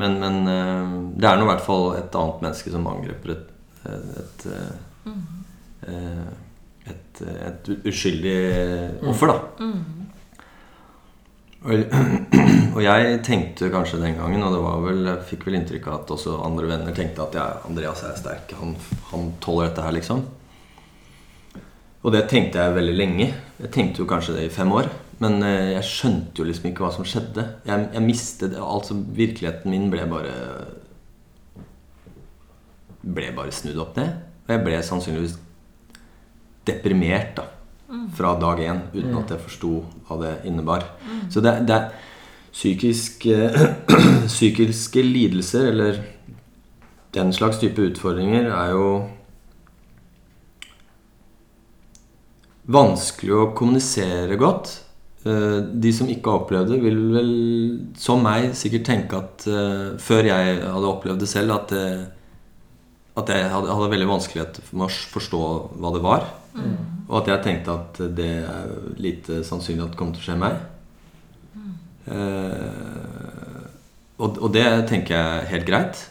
Men, 0.00 0.18
men 0.20 0.40
eh, 0.50 0.94
det 1.20 1.28
er 1.28 1.38
nå 1.38 1.46
i 1.46 1.50
hvert 1.52 1.64
fall 1.64 1.92
et 1.96 2.18
annet 2.18 2.42
menneske 2.44 2.72
som 2.74 2.88
angriper 2.90 3.36
et, 3.36 3.52
et, 3.94 4.46
eh, 4.50 5.12
eh, 5.88 6.90
et, 6.90 7.22
et 7.48 7.70
uskyldig 7.86 8.38
offer, 9.08 9.30
da. 9.30 9.68
Og, 9.68 10.03
og 12.74 12.80
jeg 12.84 13.20
tenkte 13.24 13.70
kanskje 13.72 14.02
den 14.02 14.18
gangen, 14.18 14.42
og 14.44 14.52
det 14.52 14.60
var 14.60 14.82
vel, 14.84 14.98
jeg 15.08 15.28
fikk 15.30 15.46
vel 15.48 15.56
inntrykk 15.60 15.86
av 15.88 16.02
at 16.02 16.10
også 16.12 16.34
andre 16.44 16.68
venner 16.68 16.96
tenkte 16.96 17.24
at 17.24 17.38
ja, 17.38 17.44
Andreas 17.64 18.02
er 18.04 18.18
sterk, 18.18 18.52
han, 18.58 18.74
han 19.08 19.30
tåler 19.44 19.70
dette 19.70 19.86
her, 19.86 19.96
liksom. 19.96 20.20
Og 22.04 22.12
det 22.12 22.26
tenkte 22.28 22.60
jeg 22.60 22.76
veldig 22.76 22.94
lenge. 22.98 23.30
Jeg 23.62 23.72
tenkte 23.72 24.02
jo 24.02 24.08
kanskje 24.10 24.36
det 24.36 24.44
i 24.44 24.52
fem 24.52 24.68
år. 24.76 24.90
Men 25.22 25.38
eh, 25.46 25.70
jeg 25.72 25.88
skjønte 25.88 26.42
jo 26.42 26.44
liksom 26.44 26.68
ikke 26.68 26.84
hva 26.84 26.90
som 26.92 27.06
skjedde. 27.08 27.46
Jeg, 27.64 27.86
jeg 27.94 28.04
mistet 28.04 28.58
Altså, 28.60 28.98
virkeligheten 29.16 29.72
min 29.72 29.86
ble 29.88 30.04
bare 30.10 30.34
Ble 33.04 33.30
bare 33.36 33.56
snudd 33.56 33.80
opp 33.80 33.96
ned. 33.96 34.20
Og 34.44 34.52
jeg 34.52 34.64
ble 34.66 34.82
sannsynligvis 34.84 35.38
deprimert 36.68 37.32
da 37.38 37.48
fra 38.16 38.34
dag 38.40 38.58
én 38.60 38.80
uten 38.94 39.12
Mm. 39.12 39.18
at 39.18 39.30
jeg 39.30 39.40
forsto 39.40 39.84
hva 40.08 40.20
det 40.20 40.34
innebar. 40.46 40.84
Så 41.30 41.40
det, 41.42 41.66
det 41.66 41.74
er 41.76 41.90
psykiske, 42.52 43.36
psykiske 44.26 45.02
lidelser, 45.02 45.68
eller 45.72 46.04
den 47.12 47.32
slags 47.32 47.58
type 47.58 47.78
utfordringer, 47.82 48.46
er 48.50 48.70
jo 48.72 49.08
vanskelig 52.66 53.34
å 53.36 53.52
kommunisere 53.56 54.36
godt. 54.40 54.80
Eh, 55.26 55.60
De 55.80 55.92
som 55.92 56.08
ikke 56.08 56.30
har 56.30 56.42
opplevd 56.42 56.72
det, 56.74 56.80
vil 56.84 57.00
vel, 57.14 57.32
som 57.96 58.22
meg, 58.24 58.52
sikkert 58.56 58.86
tenke 58.88 59.20
at 59.20 59.46
eh, 59.48 59.94
før 60.00 60.24
jeg 60.30 60.58
hadde 60.64 60.90
opplevd 60.90 61.20
det 61.24 61.28
selv, 61.30 61.54
at, 61.58 61.72
eh, 61.72 62.04
at 63.16 63.28
jeg 63.28 63.50
hadde, 63.52 63.72
hadde 63.72 63.92
veldig 63.94 64.10
vanskelighet 64.10 64.60
med 64.72 64.88
å 64.88 64.92
forstå 65.14 65.42
hva 65.80 65.94
det 65.94 66.02
var. 66.04 66.28
Og 67.08 67.18
at 67.20 67.30
jeg 67.30 67.44
tenkte 67.44 67.74
at 67.74 68.00
det 68.16 68.30
er 68.48 68.70
lite 69.00 69.42
sannsynlig 69.44 69.84
at 69.84 69.92
det 69.92 70.00
kommer 70.00 70.16
til 70.16 70.24
å 70.24 70.28
skje 70.28 70.38
meg. 70.40 70.62
Eh, 72.04 73.64
og, 74.20 74.38
og 74.38 74.52
det 74.54 74.66
tenker 74.88 75.16
jeg 75.16 75.40
er 75.40 75.50
helt 75.52 75.68
greit. 75.68 76.04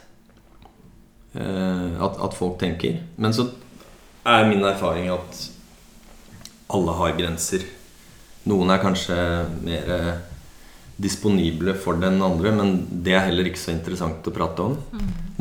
Eh, 1.34 1.96
at, 1.98 2.20
at 2.28 2.38
folk 2.38 2.60
tenker. 2.62 3.00
Men 3.18 3.34
så 3.34 3.48
er 4.30 4.50
min 4.50 4.66
erfaring 4.68 5.10
at 5.14 5.42
alle 6.74 7.00
har 7.00 7.18
grenser. 7.18 7.66
Noen 8.50 8.74
er 8.74 8.84
kanskje 8.84 9.18
mer 9.64 9.90
disponible 11.02 11.74
for 11.80 11.98
den 11.98 12.22
andre, 12.22 12.52
men 12.54 12.76
det 13.04 13.16
er 13.18 13.26
heller 13.28 13.50
ikke 13.50 13.62
så 13.62 13.74
interessant 13.74 14.28
å 14.30 14.34
prate 14.36 14.66
om. 14.66 14.76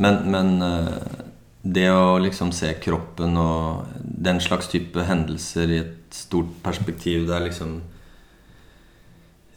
Men, 0.00 0.22
men 0.32 0.54
eh, 0.64 1.21
det 1.62 1.88
å 1.94 2.18
liksom 2.18 2.50
se 2.52 2.72
kroppen 2.82 3.36
og 3.38 3.86
den 4.02 4.40
slags 4.42 4.68
type 4.72 5.04
hendelser 5.06 5.70
i 5.70 5.78
et 5.78 5.98
stort 6.12 6.50
perspektiv 6.64 7.28
Det 7.28 7.36
er 7.36 7.44
liksom 7.46 7.76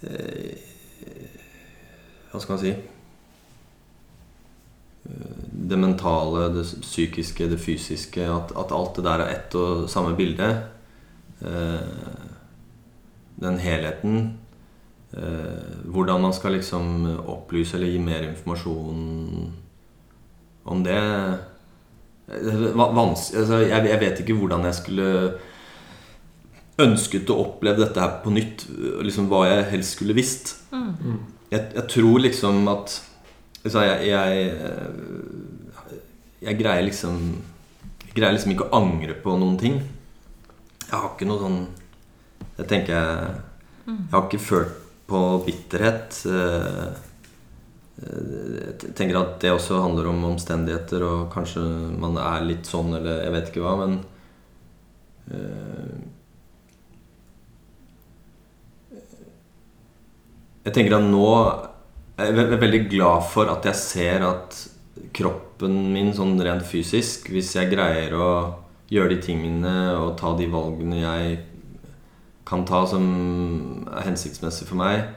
eh, 0.06 0.60
Hva 2.30 2.40
skal 2.44 2.54
man 2.56 2.62
si 2.62 2.76
Eh, 5.06 5.36
Det 5.52 5.78
mentale, 5.78 6.50
det 6.54 6.66
psykiske, 6.82 7.50
det 7.50 7.60
fysiske 7.60 8.26
At, 8.30 8.52
at 8.58 8.72
alt 8.72 8.96
det 8.96 9.06
der 9.06 9.24
er 9.24 9.34
ett 9.36 9.56
og 9.56 9.90
samme 9.90 10.16
bilde. 10.16 10.50
Eh, 11.42 11.80
Den 13.42 13.60
helheten. 13.60 14.40
Hvordan 15.86 16.22
man 16.22 16.34
skal 16.34 16.52
liksom 16.52 17.06
opplyse 17.28 17.78
eller 17.78 17.88
gi 17.88 18.00
mer 18.00 18.24
informasjon 18.28 19.54
om 20.66 20.84
det 20.84 21.40
vans- 22.28 23.34
altså, 23.38 23.60
jeg, 23.68 23.86
jeg 23.92 24.00
vet 24.02 24.20
ikke 24.24 24.38
hvordan 24.40 24.64
jeg 24.66 24.78
skulle 24.80 25.10
ønsket 26.82 27.30
å 27.32 27.38
oppleve 27.46 27.86
dette 27.86 28.02
her 28.02 28.18
på 28.24 28.34
nytt. 28.36 28.66
Liksom 29.06 29.30
Hva 29.32 29.46
jeg 29.48 29.68
helst 29.72 29.96
skulle 29.96 30.16
visst. 30.18 30.56
Mm. 30.74 31.20
Jeg, 31.54 31.62
jeg 31.78 31.86
tror 31.94 32.20
liksom 32.26 32.66
at 32.72 32.96
altså, 33.64 33.84
jeg, 33.86 34.10
jeg, 34.10 34.50
jeg 36.46 36.58
greier 36.60 36.84
liksom 36.88 37.20
Jeg 38.10 38.16
greier 38.18 38.34
liksom 38.36 38.52
ikke 38.56 38.68
å 38.70 38.80
angre 38.82 39.16
på 39.24 39.36
noen 39.40 39.58
ting. 39.62 39.78
Jeg 40.86 40.94
har 40.96 41.12
ikke 41.14 41.28
noe 41.30 41.42
sånn 41.42 41.62
Jeg 42.60 42.68
tenker 42.72 42.94
jeg 42.96 43.36
Jeg 43.86 44.12
har 44.12 44.26
ikke 44.28 44.42
følt 44.42 44.82
på 45.06 45.20
bitterhet. 45.46 46.16
eh, 46.26 46.96
jeg 47.96 48.92
tenker 48.98 49.18
at 49.22 49.38
det 49.40 49.54
også 49.56 49.80
handler 49.80 50.10
om 50.12 50.26
omstendigheter, 50.28 51.04
og 51.08 51.30
kanskje 51.32 51.64
man 51.96 52.18
er 52.20 52.44
litt 52.44 52.68
sånn, 52.68 52.92
eller 52.98 53.24
jeg 53.24 53.36
vet 53.36 53.50
ikke 53.52 53.64
hva, 53.64 53.78
men 53.86 53.96
eh, 55.32 55.96
Jeg 60.66 60.74
tenker 60.74 60.96
at 60.98 61.06
nå 61.06 61.26
Jeg 62.18 62.32
er 62.34 62.56
veldig 62.58 62.80
glad 62.90 63.26
for 63.30 63.52
at 63.54 63.68
jeg 63.70 63.78
ser 63.78 64.24
at 64.26 64.56
kroppen 65.16 65.76
min, 65.94 66.10
sånn 66.16 66.40
rent 66.42 66.66
fysisk 66.66 67.30
Hvis 67.30 67.54
jeg 67.56 67.70
greier 67.70 68.16
å 68.18 68.30
gjøre 68.90 69.14
de 69.14 69.20
tingene 69.22 69.76
og 70.00 70.16
ta 70.20 70.34
de 70.38 70.48
valgene 70.50 71.04
jeg 71.04 71.38
kan 72.46 72.66
ta 72.68 72.84
som 72.86 73.06
er 73.90 74.06
hensiktsmessig 74.06 74.68
for 74.70 74.78
meg, 74.78 75.08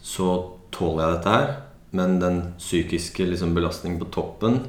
så 0.00 0.28
tåler 0.72 1.02
jeg 1.02 1.16
dette 1.18 1.34
her. 1.34 1.50
Men 1.90 2.18
den 2.20 2.40
psykiske 2.58 3.26
liksom, 3.26 3.54
belastningen 3.54 4.00
på 4.00 4.10
toppen 4.14 4.60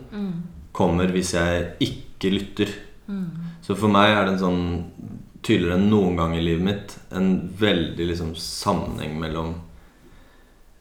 kommer 0.77 1.09
hvis 1.13 1.33
jeg 1.33 1.71
ikke 1.83 2.33
lytter. 2.35 2.73
Så 3.65 3.75
for 3.75 3.91
meg 3.91 4.13
er 4.13 4.25
det 4.25 4.35
en 4.35 4.43
sånn 4.43 4.65
tydeligere 5.41 5.77
enn 5.79 5.89
noen 5.89 6.17
gang 6.19 6.35
i 6.35 6.43
livet 6.43 6.65
mitt 6.65 6.93
en 7.15 7.31
veldig 7.59 8.09
liksom, 8.11 8.33
sammenheng 8.35 9.17
mellom 9.21 9.55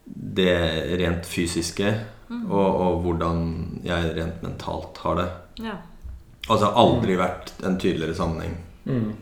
det 0.07 0.55
rent 1.01 1.27
fysiske 1.27 1.91
og, 2.31 2.69
og 2.69 3.03
hvordan 3.05 3.43
jeg 3.87 4.15
rent 4.17 4.43
mentalt 4.43 4.99
har 5.03 5.21
det. 5.21 5.27
Ja. 5.67 5.77
Altså 6.47 6.71
aldri 6.79 7.17
vært 7.19 7.53
en 7.67 7.79
tydeligere 7.79 8.15
sammenheng. 8.19 8.57
Mm. 8.87 9.13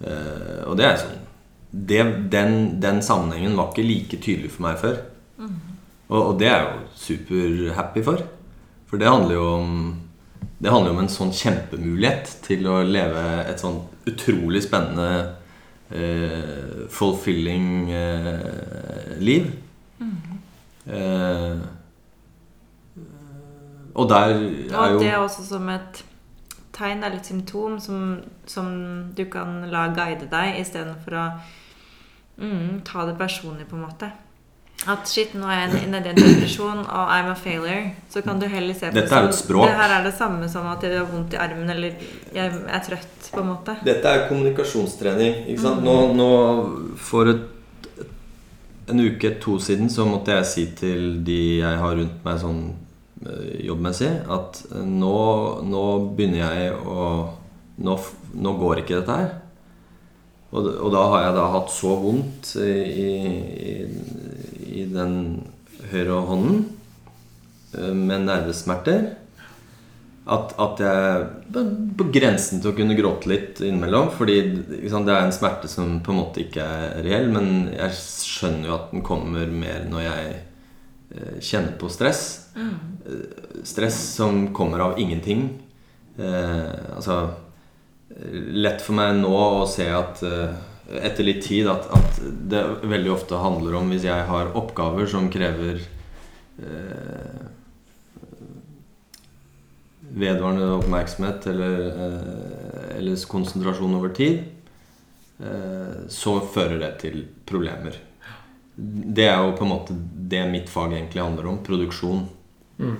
Eh, 0.00 0.62
og 0.68 0.76
det 0.80 0.88
er 0.88 1.00
sånn 1.00 1.18
det, 1.70 2.02
den, 2.32 2.80
den 2.82 2.98
sammenhengen 3.04 3.54
var 3.58 3.70
ikke 3.70 3.86
like 3.86 4.18
tydelig 4.18 4.50
for 4.56 4.66
meg 4.66 4.80
før. 4.80 4.96
Og, 6.10 6.20
og 6.20 6.38
det 6.40 6.50
er 6.50 6.58
jeg 6.58 6.68
jo 6.68 7.00
superhappy 7.06 8.04
for. 8.04 8.22
For 8.90 8.98
det 8.98 9.10
handler 9.10 9.34
jo 9.34 9.48
om 9.54 9.74
Det 10.60 10.70
handler 10.70 10.90
jo 10.90 10.96
om 10.98 11.02
en 11.04 11.12
sånn 11.12 11.30
kjempemulighet 11.32 12.34
til 12.44 12.66
å 12.68 12.82
leve 12.84 13.22
et 13.48 13.62
sånn 13.62 13.78
utrolig 14.10 14.60
spennende 14.66 15.36
uh, 15.94 16.84
fulfilling 16.92 17.88
uh, 17.88 19.16
liv. 19.20 19.48
Eh, 20.90 21.56
og 23.94 24.08
der 24.08 24.16
er 24.16 24.76
Og 24.78 25.00
det 25.00 25.10
er 25.10 25.16
også 25.16 25.44
som 25.44 25.68
et 25.68 26.04
tegn 26.72 27.04
eller 27.04 27.18
et 27.18 27.26
symptom 27.26 27.78
som, 27.80 28.20
som 28.46 28.66
du 29.16 29.24
kan 29.30 29.66
la 29.70 29.88
guide 29.94 30.30
deg, 30.30 30.60
istedenfor 30.62 31.16
å 31.18 31.26
mm, 32.40 32.80
ta 32.84 33.04
det 33.06 33.18
personlig, 33.18 33.68
på 33.68 33.76
en 33.76 33.84
måte. 33.84 34.10
At 34.88 35.08
shit, 35.08 35.34
nå 35.36 35.44
er 35.52 35.66
jeg 35.66 35.88
nede 35.92 36.08
i 36.08 36.12
en 36.14 36.16
depresjon, 36.16 36.78
og 36.80 37.10
I'm 37.12 37.28
a 37.28 37.34
failure. 37.36 37.90
Så 38.08 38.22
kan 38.24 38.40
du 38.40 38.46
heller 38.48 38.74
se 38.74 38.88
på 38.88 38.96
Dette 38.96 39.12
er 39.12 39.26
jo 39.26 39.28
et 39.28 39.36
språk. 39.36 39.68
Det 39.68 39.76
her 39.76 39.94
er 39.98 40.06
det 40.06 40.14
samme 40.16 40.48
som 40.48 40.68
at 40.70 40.84
jeg 40.86 40.96
har 40.96 41.08
vondt 41.10 41.36
i 41.36 41.40
armen, 41.40 41.68
eller 41.68 41.98
jeg 42.32 42.60
er 42.64 42.84
trøtt, 42.86 43.18
på 43.30 43.42
en 43.42 43.50
måte. 43.52 43.74
Dette 43.84 44.08
er 44.08 44.24
kommunikasjonstrening. 44.30 45.42
Ikke 45.52 45.64
sant? 45.66 45.84
Nå, 45.84 45.96
nå 46.16 46.30
For 46.96 47.28
et, 47.28 48.06
en 48.88 49.04
uke, 49.04 49.34
to 49.42 49.58
siden, 49.60 49.92
så 49.92 50.08
måtte 50.08 50.38
jeg 50.38 50.48
si 50.48 50.66
til 50.80 51.20
de 51.26 51.40
jeg 51.60 51.82
har 51.84 52.00
rundt 52.00 52.24
meg 52.24 52.40
sånn 52.40 52.64
eh, 53.26 53.60
jobbmessig, 53.68 54.14
at 54.32 54.64
eh, 54.70 54.80
nå, 54.80 55.20
nå 55.68 55.84
begynner 56.16 56.40
jeg 56.46 56.72
å 56.80 57.04
nå, 57.84 58.00
nå 58.32 58.56
går 58.64 58.82
ikke 58.82 59.02
dette 59.02 59.20
her. 59.20 59.30
Og, 60.50 60.66
og 60.66 60.90
da 60.90 61.02
har 61.12 61.24
jeg 61.28 61.34
da 61.36 61.44
hatt 61.52 61.70
så 61.70 61.94
vondt 62.00 62.54
i, 62.58 62.72
i, 62.90 63.74
i 64.70 64.84
den 64.90 65.16
høyre 65.90 66.20
hånden 66.28 66.62
eh, 67.74 67.94
med 67.96 68.28
nervesmerter 68.28 69.10
at, 70.30 70.52
at 70.60 70.82
jeg 70.82 71.22
på, 71.50 71.62
på 71.98 72.06
grensen 72.14 72.60
til 72.60 72.70
å 72.70 72.76
kunne 72.76 72.96
gråte 72.98 73.30
litt 73.30 73.62
innimellom. 73.64 74.10
Fordi 74.14 74.36
liksom, 74.84 75.06
det 75.06 75.16
er 75.16 75.26
en 75.26 75.34
smerte 75.34 75.70
som 75.70 75.98
på 76.04 76.12
en 76.14 76.20
måte 76.20 76.44
ikke 76.44 76.66
er 76.66 77.00
reell, 77.06 77.30
men 77.32 77.70
jeg 77.74 77.96
skjønner 77.98 78.70
jo 78.70 78.76
at 78.76 78.94
den 78.94 79.04
kommer 79.06 79.50
mer 79.50 79.88
når 79.90 80.04
jeg 80.06 80.36
eh, 80.36 81.36
kjenner 81.40 81.74
på 81.80 81.90
stress. 81.92 82.24
Mm. 82.50 82.72
stress 83.64 83.96
som 84.16 84.48
kommer 84.54 84.82
av 84.84 84.98
ingenting. 85.00 85.48
Eh, 86.18 86.96
altså 86.96 87.22
Lett 88.10 88.82
for 88.82 88.98
meg 88.98 89.20
nå 89.20 89.30
å 89.30 89.66
se 89.70 89.84
at 89.94 90.18
eh, 90.26 90.56
etter 90.98 91.26
litt 91.26 91.44
tid 91.46 91.68
at, 91.70 91.86
at 91.94 92.20
det 92.50 92.62
veldig 92.82 93.12
ofte 93.14 93.38
handler 93.38 93.78
om 93.78 93.92
hvis 93.92 94.08
jeg 94.08 94.26
har 94.26 94.52
oppgaver 94.58 95.06
som 95.10 95.30
krever 95.32 95.80
eh, 96.58 97.48
vedvarende 100.10 100.72
oppmerksomhet 100.80 101.46
eller, 101.46 101.86
eh, 101.86 102.96
eller 102.98 103.26
konsentrasjon 103.30 103.94
over 103.94 104.14
tid, 104.14 104.42
eh, 105.38 106.06
så 106.08 106.40
fører 106.40 106.78
det 106.82 106.92
til 107.04 107.22
problemer. 107.46 107.96
Det 108.74 109.26
er 109.28 109.38
jo 109.44 109.56
på 109.58 109.66
en 109.66 109.72
måte 109.74 109.94
det 110.30 110.42
mitt 110.50 110.70
fag 110.72 110.94
egentlig 110.94 111.22
handler 111.22 111.50
om. 111.50 111.58
Produksjon. 111.64 112.24
Mm. 112.78 112.96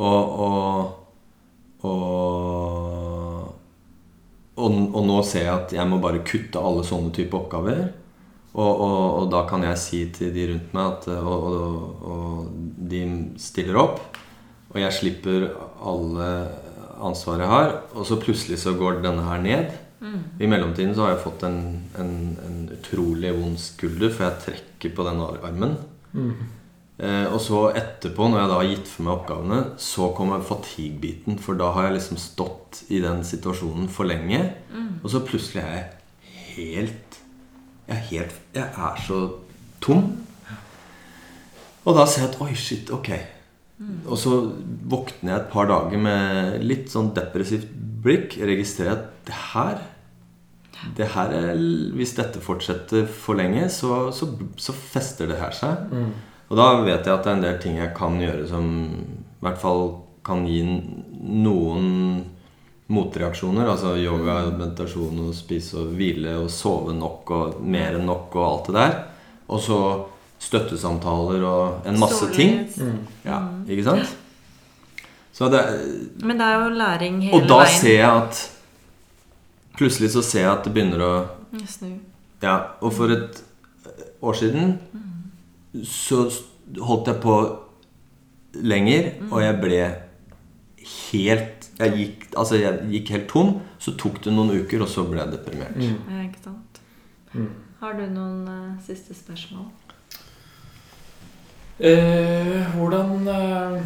Og, 0.00 0.40
og, 0.46 0.92
og, 1.84 2.89
og, 4.60 4.78
og 4.94 5.06
nå 5.08 5.18
ser 5.26 5.46
jeg 5.46 5.54
at 5.54 5.74
jeg 5.74 5.88
må 5.90 5.98
bare 6.02 6.22
kutte 6.26 6.60
alle 6.60 6.84
sånne 6.86 7.12
type 7.16 7.36
oppgaver. 7.38 7.82
Og, 8.50 8.70
og, 8.70 9.02
og 9.20 9.28
da 9.30 9.44
kan 9.46 9.62
jeg 9.62 9.78
si 9.78 10.00
til 10.14 10.32
de 10.34 10.48
rundt 10.50 10.72
meg 10.74 10.88
at 10.88 11.06
og, 11.20 11.44
og, 11.50 12.08
og 12.14 12.88
de 12.90 13.04
stiller 13.40 13.78
opp. 13.78 14.00
Og 14.70 14.80
jeg 14.82 14.96
slipper 14.96 15.46
alle 15.86 16.30
ansvaret 17.00 17.46
jeg 17.46 17.52
har. 17.54 17.76
Og 17.94 18.06
så 18.08 18.18
plutselig 18.20 18.60
så 18.62 18.74
går 18.78 19.00
denne 19.04 19.24
her 19.26 19.42
ned. 19.44 19.70
I 20.40 20.48
mellomtiden 20.48 20.94
så 20.96 21.04
har 21.04 21.14
jeg 21.14 21.24
fått 21.26 21.42
en, 21.44 21.60
en, 22.00 22.14
en 22.46 22.60
utrolig 22.72 23.34
vond 23.36 23.58
skulder, 23.60 24.08
for 24.14 24.26
jeg 24.26 24.44
trekker 24.46 24.94
på 24.96 25.04
denne 25.04 25.26
armen. 25.44 25.76
Eh, 26.16 26.46
og 27.00 27.38
så 27.40 27.60
etterpå, 27.72 28.26
når 28.28 28.42
jeg 28.42 28.50
da 28.50 28.56
har 28.58 28.68
gitt 28.68 28.88
for 28.90 29.06
meg 29.06 29.14
oppgavene, 29.14 29.60
så 29.80 30.10
kommer 30.16 30.42
fatigue-biten. 30.44 31.38
For 31.40 31.56
da 31.56 31.70
har 31.72 31.88
jeg 31.88 31.96
liksom 31.96 32.20
stått 32.20 32.82
i 32.92 33.00
den 33.00 33.22
situasjonen 33.24 33.88
for 33.92 34.08
lenge. 34.10 34.42
Og 35.00 35.08
så 35.14 35.22
plutselig 35.24 35.62
er 35.64 35.76
jeg 35.78 35.86
helt 36.56 37.20
Jeg 37.90 37.96
er, 37.96 38.02
helt, 38.10 38.34
jeg 38.54 38.68
er 38.68 39.00
så 39.02 39.16
tom. 39.82 40.04
Og 41.82 41.96
da 41.96 42.04
ser 42.06 42.26
jeg 42.26 42.34
at 42.34 42.40
oi, 42.44 42.52
shit, 42.54 42.90
ok. 42.94 43.08
Og 44.06 44.18
så 44.20 44.36
våkner 44.92 45.32
jeg 45.32 45.40
et 45.40 45.50
par 45.50 45.66
dager 45.66 45.98
med 45.98 46.60
litt 46.62 46.92
sånn 46.92 47.14
depressivt 47.16 47.72
blikk. 48.04 48.36
Registrerer 48.46 48.92
at 48.92 49.08
det 49.26 49.40
her 49.54 49.80
det 50.96 51.10
her 51.12 51.32
er, 51.36 51.58
Hvis 51.96 52.14
dette 52.16 52.40
fortsetter 52.40 53.06
for 53.10 53.36
lenge, 53.36 53.66
så, 53.68 54.10
så, 54.16 54.30
så 54.56 54.72
fester 54.72 55.28
det 55.28 55.40
her 55.40 55.52
seg. 55.56 55.90
Og 56.50 56.56
da 56.58 56.66
vet 56.82 57.06
jeg 57.06 57.14
at 57.14 57.24
det 57.24 57.30
er 57.30 57.36
en 57.38 57.44
del 57.46 57.58
ting 57.62 57.76
jeg 57.78 57.92
kan 57.94 58.16
gjøre 58.18 58.46
som 58.50 58.64
i 58.90 59.44
hvert 59.44 59.58
fall 59.62 59.84
kan 60.26 60.42
gi 60.48 60.60
noen 60.64 62.24
motreaksjoner. 62.90 63.68
Altså 63.70 63.94
yoga, 64.02 64.40
meditasjon, 64.50 65.20
og 65.28 65.34
spise 65.38 65.78
og 65.84 65.92
hvile 65.94 66.34
og 66.42 66.48
sove 66.50 66.94
nok 66.96 67.30
og 67.36 67.60
mer 67.62 67.94
enn 68.00 68.08
nok 68.10 68.34
og 68.34 68.46
alt 68.48 68.70
det 68.70 68.76
der. 68.80 68.96
Og 69.50 69.62
så 69.62 69.78
støttesamtaler 70.40 71.44
og 71.46 71.86
en 71.86 71.98
masse 72.00 72.26
ting. 72.34 72.64
Stålhet. 72.66 73.14
Ja, 73.28 73.38
ikke 73.70 73.84
sant? 73.86 74.16
Så 75.36 75.48
det, 75.52 75.60
Men 76.26 76.40
det 76.40 76.46
er 76.50 76.64
jo 76.64 76.72
læring 76.74 77.20
hele 77.22 77.32
veien. 77.36 77.44
og 77.44 77.48
da 77.48 77.60
veien. 77.62 77.78
ser 77.80 77.94
jeg 78.00 78.10
at 78.24 78.46
Plutselig 79.78 80.10
så 80.12 80.20
ser 80.26 80.42
jeg 80.42 80.50
at 80.50 80.64
det 80.66 80.72
begynner 80.74 81.00
å 81.00 81.12
Snu. 81.70 81.94
Ja, 82.42 82.56
og 82.82 82.92
for 82.92 83.08
et 83.14 83.38
år 84.20 84.34
siden 84.36 84.74
så 85.86 86.24
holdt 86.78 87.10
jeg 87.10 87.20
på 87.22 87.36
lenger, 88.66 89.12
og 89.30 89.42
jeg 89.44 89.58
ble 89.62 89.82
helt 90.90 91.68
jeg 91.80 91.96
gikk, 91.96 92.24
altså 92.36 92.58
jeg 92.60 92.88
gikk 92.90 93.12
helt 93.14 93.28
tom. 93.30 93.54
Så 93.80 93.94
tok 93.96 94.18
det 94.24 94.34
noen 94.34 94.52
uker, 94.60 94.82
og 94.84 94.90
så 94.92 95.06
ble 95.08 95.22
jeg 95.22 95.32
deprimert. 95.32 95.78
Ja, 95.80 96.24
ikke 96.26 96.42
sant. 96.44 96.80
Har 97.80 97.94
du 97.96 98.02
noen 98.12 98.42
uh, 98.44 98.82
siste 98.84 99.16
spørsmål? 99.16 99.70
Eh, 101.80 102.74
hvordan 102.76 103.28
eh, 103.32 103.76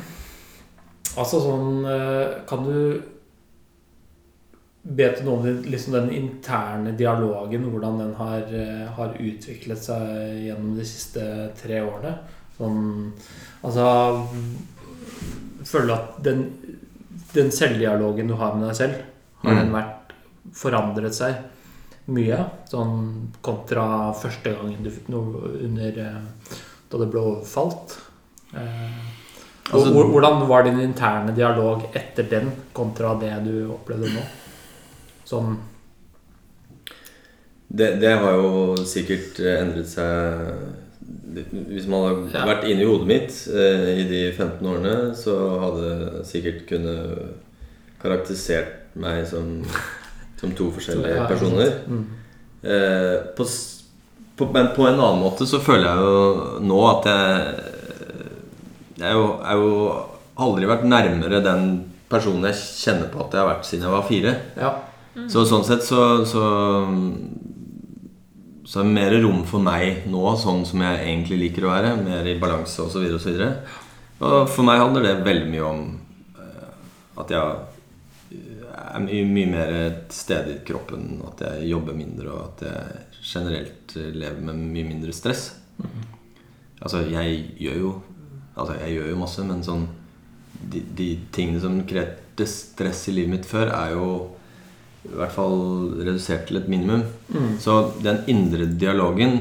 Altså 1.14 1.39
sånn 1.39 1.85
eh, 1.87 2.41
Kan 2.51 2.64
du 2.66 2.78
Vet 4.85 5.18
du 5.18 5.24
noe 5.24 5.39
om 5.41 5.62
liksom 5.64 5.95
den 5.97 6.11
interne 6.12 6.93
dialogen, 6.97 7.64
hvordan 7.72 7.99
den 8.03 8.14
har, 8.18 8.43
eh, 8.53 8.85
har 8.93 9.14
utviklet 9.18 9.80
seg 9.80 10.45
gjennom 10.45 10.74
de 10.76 10.85
siste 10.85 11.24
tre 11.57 11.78
årene? 11.80 12.18
Sånn, 12.59 13.12
altså 13.64 13.87
Føler 15.64 15.95
at 15.95 16.18
den, 16.22 16.43
den 17.32 17.49
selvdialogen 17.51 18.28
du 18.28 18.35
har 18.37 18.53
med 18.55 18.68
deg 18.68 18.76
selv, 18.76 18.99
har 19.43 19.55
Mm. 19.55 19.59
den 19.62 19.72
vært 19.72 20.12
forandret 20.53 21.14
seg 21.14 21.35
mye? 22.09 22.45
Sånn 22.68 23.30
kontra 23.43 24.12
første 24.12 24.53
gangen 24.55 24.82
du 24.85 24.91
noe 25.09 25.57
under 25.64 25.99
eh, 25.99 26.20
Da 26.91 26.99
det 26.99 27.11
ble 27.11 27.20
overfalt? 27.20 27.97
Eh, 28.55 29.01
Altså- 29.72 29.95
hvordan 30.12 30.47
var 30.47 30.62
din 30.64 30.78
interne 30.78 31.35
dialog 31.35 31.89
etter 31.95 32.28
den 32.28 32.53
kontra 32.74 33.18
det 33.18 33.32
du 33.45 33.70
opplevde 33.72 34.12
nå? 34.12 34.20
Sånn 35.25 35.57
Det, 37.75 37.95
det 38.01 38.12
har 38.20 38.37
jo 38.39 38.75
sikkert 38.87 39.39
eh, 39.43 39.57
endret 39.64 39.89
seg 39.91 40.51
Hvis 41.72 41.89
man 41.91 42.05
hadde 42.07 42.35
Ja. 42.35 42.45
vært 42.47 42.66
inni 42.70 42.85
hodet 42.87 43.09
mitt 43.09 43.39
eh, 43.51 43.89
i 44.01 44.05
de 44.09 44.20
15 44.37 44.68
årene, 44.70 44.95
så 45.18 45.35
hadde 45.62 45.89
jeg 45.91 46.27
sikkert 46.31 46.61
kunne 46.68 46.95
karakterisert 48.03 48.95
meg 49.01 49.25
som, 49.27 49.49
som 50.39 50.53
to 50.55 50.68
forskjellige 50.77 51.16
Ja, 51.16 51.27
personer. 51.31 51.72
mm. 51.89 52.05
Eh, 52.64 53.16
på, 53.37 53.45
på, 54.39 54.47
men 54.55 54.70
på 54.77 54.87
en 54.89 54.97
annen 55.01 55.20
måte 55.20 55.45
så 55.49 55.59
føler 55.61 55.91
jeg 55.91 55.99
jo 56.07 56.61
nå 56.64 56.79
at 56.95 57.09
jeg 57.11 57.70
Jeg 59.03 59.11
er 59.11 59.16
jo, 59.18 59.27
er 59.43 59.59
jo 59.59 59.75
aldri 60.39 60.68
vært 60.70 60.85
nærmere 60.87 61.43
den 61.45 61.64
personen 62.09 62.47
jeg 62.47 62.55
kjenner 62.62 63.09
på 63.11 63.25
at 63.25 63.35
jeg 63.35 63.43
har 63.43 63.51
vært 63.51 63.66
siden 63.66 63.85
jeg 63.89 63.93
var 63.97 64.07
fire. 64.07 64.33
Ja. 64.57 64.70
Så 65.31 65.45
sånn 65.47 65.65
sett 65.67 65.85
så, 65.87 66.25
så 66.27 66.45
Så 68.65 68.81
er 68.81 68.87
det 68.89 68.95
mer 68.97 69.15
rom 69.23 69.45
for 69.47 69.62
meg 69.62 70.07
nå, 70.11 70.23
sånn 70.41 70.65
som 70.67 70.83
jeg 70.83 71.03
egentlig 71.05 71.41
liker 71.43 71.67
å 71.67 71.75
være. 71.75 71.93
Mer 72.01 72.27
i 72.27 72.39
balanse 72.41 72.83
osv. 72.83 73.05
Og, 73.05 73.21
så 73.21 73.31
videre. 73.31 73.61
og 74.25 74.49
for 74.51 74.67
meg 74.67 74.81
handler 74.81 75.05
det 75.05 75.27
veldig 75.27 75.51
mye 75.53 75.69
om 75.69 75.83
eh, 76.41 76.71
at 77.21 77.35
jeg 77.35 77.59
er 78.95 79.05
mye, 79.05 79.27
mye 79.29 79.51
mer 79.53 79.75
til 80.09 80.17
stede 80.17 80.57
i 80.57 80.62
kroppen. 80.67 81.21
At 81.29 81.45
jeg 81.45 81.69
jobber 81.75 81.99
mindre, 81.99 82.33
og 82.33 82.49
at 82.49 82.65
jeg 82.67 83.05
generelt 83.25 83.95
lever 83.95 84.41
med 84.49 84.65
mye 84.65 84.89
mindre 84.89 85.15
stress. 85.15 85.51
Altså, 86.81 87.05
jeg 87.09 87.45
gjør 87.61 87.81
jo 87.85 87.95
Altså, 88.55 88.77
jeg 88.79 88.95
gjør 88.95 89.09
jo 89.11 89.19
masse, 89.19 89.43
men 89.43 89.62
sånn 89.67 89.89
De, 90.71 90.79
de 90.95 91.09
tingene 91.35 91.59
som 91.59 91.81
krevde 91.89 92.47
stress 92.47 93.09
i 93.11 93.15
livet 93.17 93.33
mitt 93.33 93.49
før, 93.49 93.73
er 93.75 93.97
jo 93.97 94.05
i 95.05 95.17
hvert 95.19 95.33
fall 95.35 95.59
redusert 96.01 96.47
til 96.49 96.57
et 96.61 96.69
minimum. 96.69 97.03
Mm. 97.29 97.51
Så 97.61 97.79
den 98.03 98.23
indre 98.31 98.67
dialogen 98.67 99.41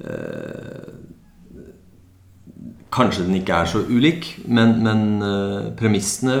eh, 0.00 0.94
Kanskje 2.90 3.26
den 3.26 3.36
ikke 3.36 3.52
er 3.52 3.68
så 3.68 3.82
ulik, 3.84 4.30
men, 4.48 4.78
men 4.82 5.00
eh, 5.22 5.66
premissene 5.76 6.38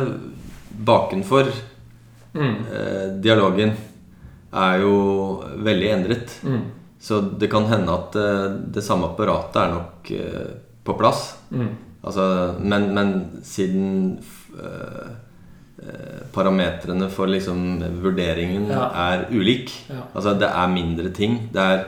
bakenfor 0.86 1.50
Mm. 2.38 2.56
eh, 2.70 3.06
dialogen 3.24 3.70
er 4.52 4.80
jo 4.82 4.90
veldig 5.64 5.88
endret. 5.90 6.34
Mm. 6.44 6.60
Så 7.00 7.20
det 7.40 7.48
kan 7.50 7.64
hende 7.70 7.94
at 7.94 8.16
eh, 8.20 8.44
det 8.74 8.84
samme 8.84 9.08
apparatet 9.08 9.56
er 9.62 9.72
nok 9.72 10.10
eh, 10.14 10.50
på 10.84 10.94
plass. 11.00 11.34
Mm. 11.50 11.70
Altså, 12.04 12.26
men, 12.60 12.86
men 12.94 13.14
siden 13.42 14.18
eh, 14.60 15.08
parametrene 16.32 17.08
for 17.10 17.26
liksom 17.30 17.78
vurderingen 18.02 18.68
Ja. 18.70 18.90
er 19.12 19.26
ulik 19.30 19.70
Ja. 19.88 20.02
Altså 20.14 20.34
det 20.38 20.48
er 20.48 20.68
mindre 20.68 21.10
ting. 21.10 21.48
Det 21.52 21.60
er 21.62 21.84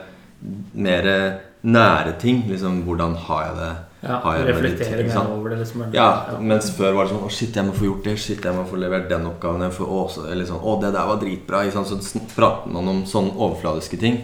mer 0.74 1.38
nære 1.64 2.18
ting. 2.18 2.44
Liksom 2.48 2.82
hvordan 2.84 3.14
har 3.16 3.44
jeg 3.46 3.56
det? 3.56 3.76
Ja, 4.02 4.16
Har 4.20 4.36
jeg 4.38 4.46
reflektere 4.46 5.04
mer 5.06 5.30
over 5.30 5.48
det. 5.50 5.58
Liksom, 5.58 5.82
ja, 5.92 6.24
Ja, 6.32 6.38
mens 6.40 6.70
før 6.70 6.94
var 6.94 7.04
det 7.04 7.12
sånn 7.12 7.26
Å, 7.26 7.30
shit, 7.30 7.54
jeg 7.54 7.64
må 7.66 7.72
få 7.72 7.84
gjort 7.84 8.04
det. 8.04 8.18
Shit, 8.18 8.40
jeg 8.44 8.54
må 8.54 8.64
få 8.64 8.76
levert 8.80 9.08
den 9.10 9.26
oppgaven. 9.26 9.60
Jeg 9.60 9.72
får, 9.72 9.86
å, 9.86 10.08
så, 10.10 10.24
eller 10.32 10.44
sånn, 10.46 10.62
å, 10.62 10.80
det 10.80 10.92
der 10.94 11.06
var 11.06 11.16
dritbra. 11.20 11.64
Ikke 11.66 11.84
sant? 11.84 12.02
Så 12.02 12.20
prater 12.34 12.72
man 12.72 12.88
om 12.88 13.02
sånne 13.04 13.34
overfladiske 13.36 13.98
ting 14.00 14.22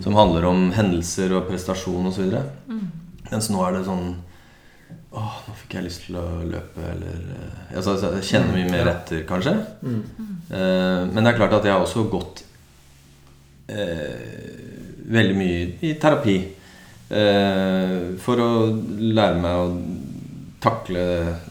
som 0.00 0.14
handler 0.14 0.44
om 0.46 0.72
hendelser 0.72 1.32
og 1.36 1.46
prestasjon 1.48 2.06
osv. 2.06 2.34
Mens 3.30 3.50
nå 3.50 3.62
er 3.68 3.72
det 3.78 3.84
sånn 3.86 4.16
Å, 5.08 5.22
nå 5.46 5.54
fikk 5.56 5.78
jeg 5.78 5.86
lyst 5.86 6.02
til 6.04 6.18
å 6.20 6.26
løpe, 6.44 6.82
eller 6.84 7.20
eh, 7.32 7.76
altså, 7.80 7.94
Jeg 8.18 8.26
kjenner 8.28 8.58
mye 8.58 8.68
mer 8.68 8.90
etter, 8.90 9.22
kanskje. 9.28 9.54
Mm. 9.80 10.02
Eh, 10.52 11.04
men 11.08 11.22
det 11.22 11.30
er 11.32 11.38
klart 11.38 11.56
at 11.56 11.64
jeg 11.64 11.72
har 11.72 11.84
også 11.84 12.04
gått 12.12 12.42
eh, 13.72 14.52
veldig 15.08 15.38
mye 15.38 15.62
i 15.88 15.94
terapi. 16.00 16.36
Eh, 17.08 17.94
for 18.20 18.44
å 18.44 18.50
lære 19.00 19.40
meg 19.40 19.62
å 19.62 19.72
takle 20.60 21.06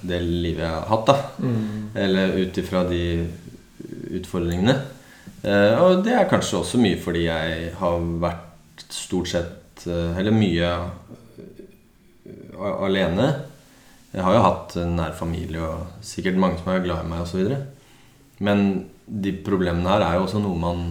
det 0.06 0.22
livet 0.22 0.62
jeg 0.68 0.76
har 0.76 0.88
hatt. 0.92 1.10
da 1.10 1.18
Mm. 1.38 1.90
Eller 1.98 2.38
ut 2.38 2.58
ifra 2.62 2.84
de 2.86 3.02
utfordringene. 4.20 4.74
Og 5.82 6.02
det 6.04 6.14
er 6.18 6.30
kanskje 6.30 6.60
også 6.60 6.80
mye 6.82 6.98
fordi 7.00 7.24
jeg 7.28 7.72
har 7.78 8.00
vært 8.20 8.84
stort 8.92 9.30
sett 9.30 9.86
Eller 9.88 10.34
mye 10.34 10.72
alene. 12.58 13.28
Jeg 14.18 14.26
har 14.26 14.34
jo 14.34 14.46
hatt 14.46 14.76
en 14.82 14.96
nær 14.98 15.12
familie 15.14 15.62
og 15.62 16.06
sikkert 16.06 16.40
mange 16.42 16.58
som 16.58 16.72
er 16.74 16.82
glad 16.82 17.06
i 17.06 17.10
meg 17.12 17.22
osv. 17.22 17.52
Men 18.42 18.64
de 19.06 19.34
problemene 19.46 19.92
her 19.92 20.06
er 20.06 20.18
jo 20.18 20.26
også 20.26 20.42
noe 20.44 20.58
man 20.62 20.88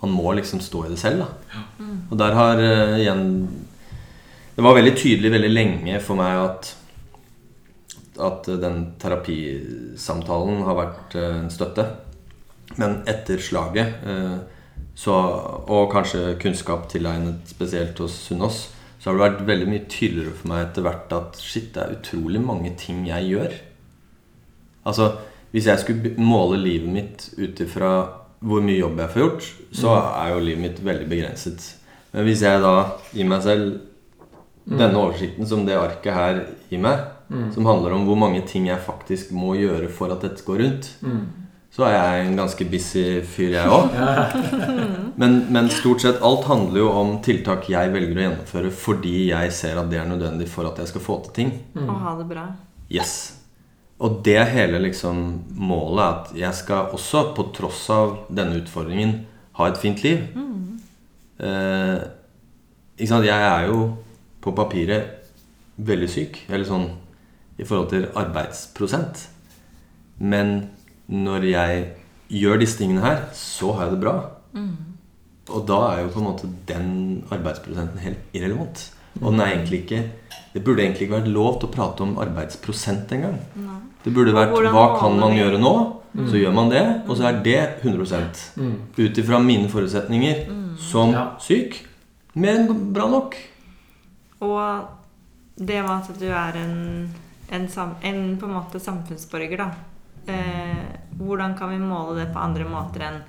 Man 0.00 0.14
må 0.16 0.30
liksom 0.32 0.62
stå 0.64 0.86
i 0.86 0.90
det 0.94 0.98
selv. 0.98 1.26
da 1.26 1.88
Og 2.10 2.16
der 2.16 2.32
har 2.32 2.56
uh, 2.56 2.96
igjen 2.96 3.24
Det 4.56 4.64
var 4.64 4.78
veldig 4.78 4.94
tydelig 4.96 5.32
veldig 5.34 5.50
lenge 5.50 6.00
for 6.00 6.16
meg 6.20 6.44
at 6.44 6.76
at 8.20 8.44
den 8.60 8.82
terapisamtalen 9.00 10.58
har 10.66 10.76
vært 10.76 11.14
uh, 11.16 11.36
en 11.38 11.46
støtte. 11.52 11.86
Men 12.76 12.98
etter 13.08 13.40
slaget, 13.40 13.94
uh, 14.04 14.42
så, 14.92 15.14
og 15.64 15.86
kanskje 15.94 16.34
kunnskap 16.42 16.84
tilegnet 16.92 17.48
spesielt 17.48 17.96
hos 18.02 18.18
Sunnaas, 18.26 18.66
så 19.00 19.10
har 19.10 19.16
det 19.16 19.24
vært 19.24 19.46
veldig 19.48 19.66
mye 19.70 19.84
tydeligere 19.88 20.36
for 20.36 20.48
meg 20.52 20.62
etter 20.66 20.84
hvert 20.84 21.12
at 21.16 21.38
shit, 21.40 21.70
det 21.74 21.82
er 21.82 21.94
utrolig 21.96 22.40
mange 22.44 22.74
ting 22.76 23.06
jeg 23.08 23.30
gjør. 23.32 23.54
Altså, 24.86 25.10
hvis 25.52 25.66
jeg 25.70 25.80
skulle 25.82 26.14
måle 26.20 26.58
livet 26.60 26.88
mitt 26.92 27.28
ut 27.38 27.60
ifra 27.64 27.92
hvor 28.40 28.62
mye 28.64 28.78
jobb 28.80 29.00
jeg 29.02 29.12
får 29.12 29.22
gjort, 29.24 29.48
så 29.76 29.94
er 30.16 30.34
jo 30.34 30.42
livet 30.44 30.62
mitt 30.64 30.78
veldig 30.84 31.08
begrenset. 31.10 31.64
Men 32.12 32.24
hvis 32.28 32.42
jeg 32.44 32.60
da 32.62 32.74
gir 33.12 33.28
meg 33.28 33.42
selv 33.44 33.80
denne 34.70 35.00
oversikten 35.00 35.46
som 35.48 35.64
det 35.66 35.76
arket 35.80 36.14
her 36.14 36.40
gir 36.70 36.80
meg, 36.84 37.02
som 37.54 37.66
handler 37.68 37.92
om 37.94 38.04
hvor 38.08 38.16
mange 38.18 38.40
ting 38.48 38.66
jeg 38.68 38.82
faktisk 38.82 39.30
må 39.36 39.52
gjøre 39.58 39.88
for 39.94 40.10
at 40.12 40.24
dette 40.26 40.44
går 40.46 40.58
rundt, 40.64 40.88
Mm. 41.02 41.20
Så 41.70 41.86
er 41.86 41.92
jeg 41.94 42.22
en 42.26 42.38
ganske 42.40 42.66
busy 42.66 43.02
fyr, 43.30 43.52
jeg 43.54 43.70
òg. 43.70 43.94
Men, 45.20 45.34
men 45.52 45.66
stort 45.68 46.00
sett 46.00 46.22
alt 46.24 46.46
handler 46.48 46.80
jo 46.80 46.86
om 46.96 47.10
tiltak 47.20 47.66
jeg 47.68 47.90
velger 47.92 48.16
å 48.16 48.22
gjennomføre 48.22 48.70
fordi 48.72 49.26
jeg 49.28 49.50
ser 49.52 49.76
at 49.76 49.90
det 49.90 49.98
er 50.00 50.06
nødvendig 50.08 50.46
for 50.48 50.64
at 50.70 50.78
jeg 50.80 50.88
skal 50.88 51.04
få 51.04 51.18
til 51.26 51.34
ting. 51.36 51.50
Og 51.82 51.90
ha 52.00 52.14
det 52.16 52.24
bra. 52.30 52.46
Yes. 52.88 53.12
Og 54.00 54.22
det 54.24 54.38
hele 54.54 54.80
liksom 54.80 55.20
målet 55.60 56.00
er 56.00 56.14
at 56.14 56.32
jeg 56.46 56.58
skal 56.62 56.94
også, 56.96 57.26
på 57.36 57.50
tross 57.58 57.82
av 57.92 58.14
denne 58.32 58.62
utfordringen, 58.62 59.18
ha 59.60 59.68
et 59.68 59.82
fint 59.82 60.00
liv. 60.06 60.24
Eh, 61.40 61.98
ikke 62.96 63.12
sant? 63.12 63.28
Jeg 63.28 63.44
er 63.50 63.68
jo 63.68 63.84
på 64.40 64.56
papiret 64.56 65.20
veldig 65.76 66.08
syk, 66.12 66.42
eller 66.48 66.64
sånn 66.68 66.88
i 67.60 67.66
forhold 67.66 67.92
til 67.92 68.08
arbeidsprosent. 68.16 69.26
Men 70.20 70.70
når 71.10 71.44
jeg 71.50 71.84
gjør 72.30 72.60
disse 72.62 72.78
tingene 72.78 73.02
her, 73.02 73.24
så 73.34 73.72
har 73.74 73.88
jeg 73.88 73.96
det 73.96 74.02
bra. 74.04 74.14
Og 75.50 75.66
da 75.66 75.78
er 75.90 76.02
jo 76.04 76.10
på 76.14 76.20
en 76.20 76.28
måte 76.28 76.48
den 76.68 76.90
arbeidsprosenten 77.34 77.98
helt 78.04 78.36
irrelevant. 78.36 78.84
Og 79.20 79.32
den 79.32 79.40
er 79.42 79.56
egentlig 79.56 79.80
ikke 79.84 80.04
Det 80.54 80.64
burde 80.66 80.82
egentlig 80.82 81.06
ikke 81.06 81.16
vært 81.16 81.30
lov 81.30 81.60
til 81.60 81.68
å 81.68 81.72
prate 81.74 82.02
om 82.02 82.16
arbeidsprosent 82.18 83.12
engang. 83.14 83.36
Det 84.04 84.12
burde 84.14 84.34
vært 84.34 84.50
hvordan 84.50 84.74
hva 84.74 84.86
kan 84.98 85.18
man 85.18 85.36
gjøre 85.38 85.60
nå? 85.62 85.74
Så 86.26 86.40
gjør 86.40 86.54
man 86.54 86.72
det, 86.72 86.82
og 87.06 87.14
så 87.18 87.28
er 87.28 87.42
det 87.44 87.58
100 87.84 88.26
Mm. 88.56 88.72
Ut 88.98 89.18
ifra 89.18 89.38
mine 89.38 89.68
forutsetninger 89.68 90.46
som 90.78 91.12
Ja. 91.12 91.36
syk. 91.38 91.86
Mer 92.34 92.58
enn 92.58 92.92
bra 92.92 93.08
nok. 93.08 93.36
Og 94.40 94.88
det 95.56 95.82
med 95.82 95.90
at 95.90 96.18
du 96.18 96.26
er 96.26 96.52
en, 96.56 97.14
en, 97.52 97.68
en, 97.68 97.94
en 98.02 98.36
på 98.38 98.46
en 98.46 98.52
måte 98.52 98.80
samfunnsborger, 98.80 99.56
da. 99.56 99.70
Eh, 100.26 100.82
hvordan 101.20 101.56
kan 101.58 101.70
vi 101.70 101.78
måle 101.78 102.18
det 102.20 102.32
på 102.32 102.42
andre 102.42 102.66
måter 102.68 103.06
enn 103.06 103.22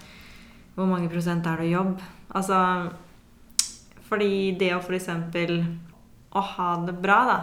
hvor 0.75 0.87
mange 0.87 1.09
prosent 1.11 1.47
er 1.47 1.61
det 1.61 1.71
jobb? 1.71 1.99
Altså 2.31 2.57
Fordi 4.07 4.55
det 4.59 4.73
å 4.75 4.81
f.eks. 4.81 5.07
å 6.31 6.41
ha 6.55 6.69
det 6.85 6.95
bra, 7.03 7.19
da, 7.27 7.39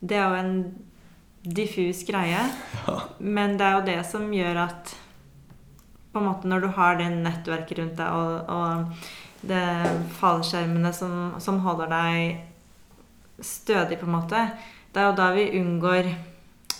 det 0.00 0.18
er 0.18 0.26
jo 0.26 0.40
en 0.40 0.54
diffus 1.42 2.04
greie. 2.06 2.42
Men 3.36 3.56
det 3.58 3.66
er 3.66 3.78
jo 3.78 3.86
det 3.86 4.00
som 4.06 4.28
gjør 4.34 4.64
at 4.66 4.94
på 6.10 6.18
en 6.18 6.26
måte 6.26 6.48
Når 6.50 6.60
du 6.60 6.68
har 6.74 6.96
det 6.98 7.06
nettverket 7.14 7.78
rundt 7.78 8.00
deg 8.00 8.14
og, 8.18 8.48
og 8.50 9.46
det 9.46 9.62
fallskjermene 10.18 10.90
som, 10.92 11.36
som 11.40 11.60
holder 11.64 11.92
deg 11.92 13.40
stødig, 13.40 13.98
på 14.00 14.08
en 14.08 14.16
måte. 14.18 14.42
Det 14.92 15.00
er 15.00 15.08
jo 15.08 15.16
da 15.16 15.30
vi 15.32 15.46
unngår 15.60 16.10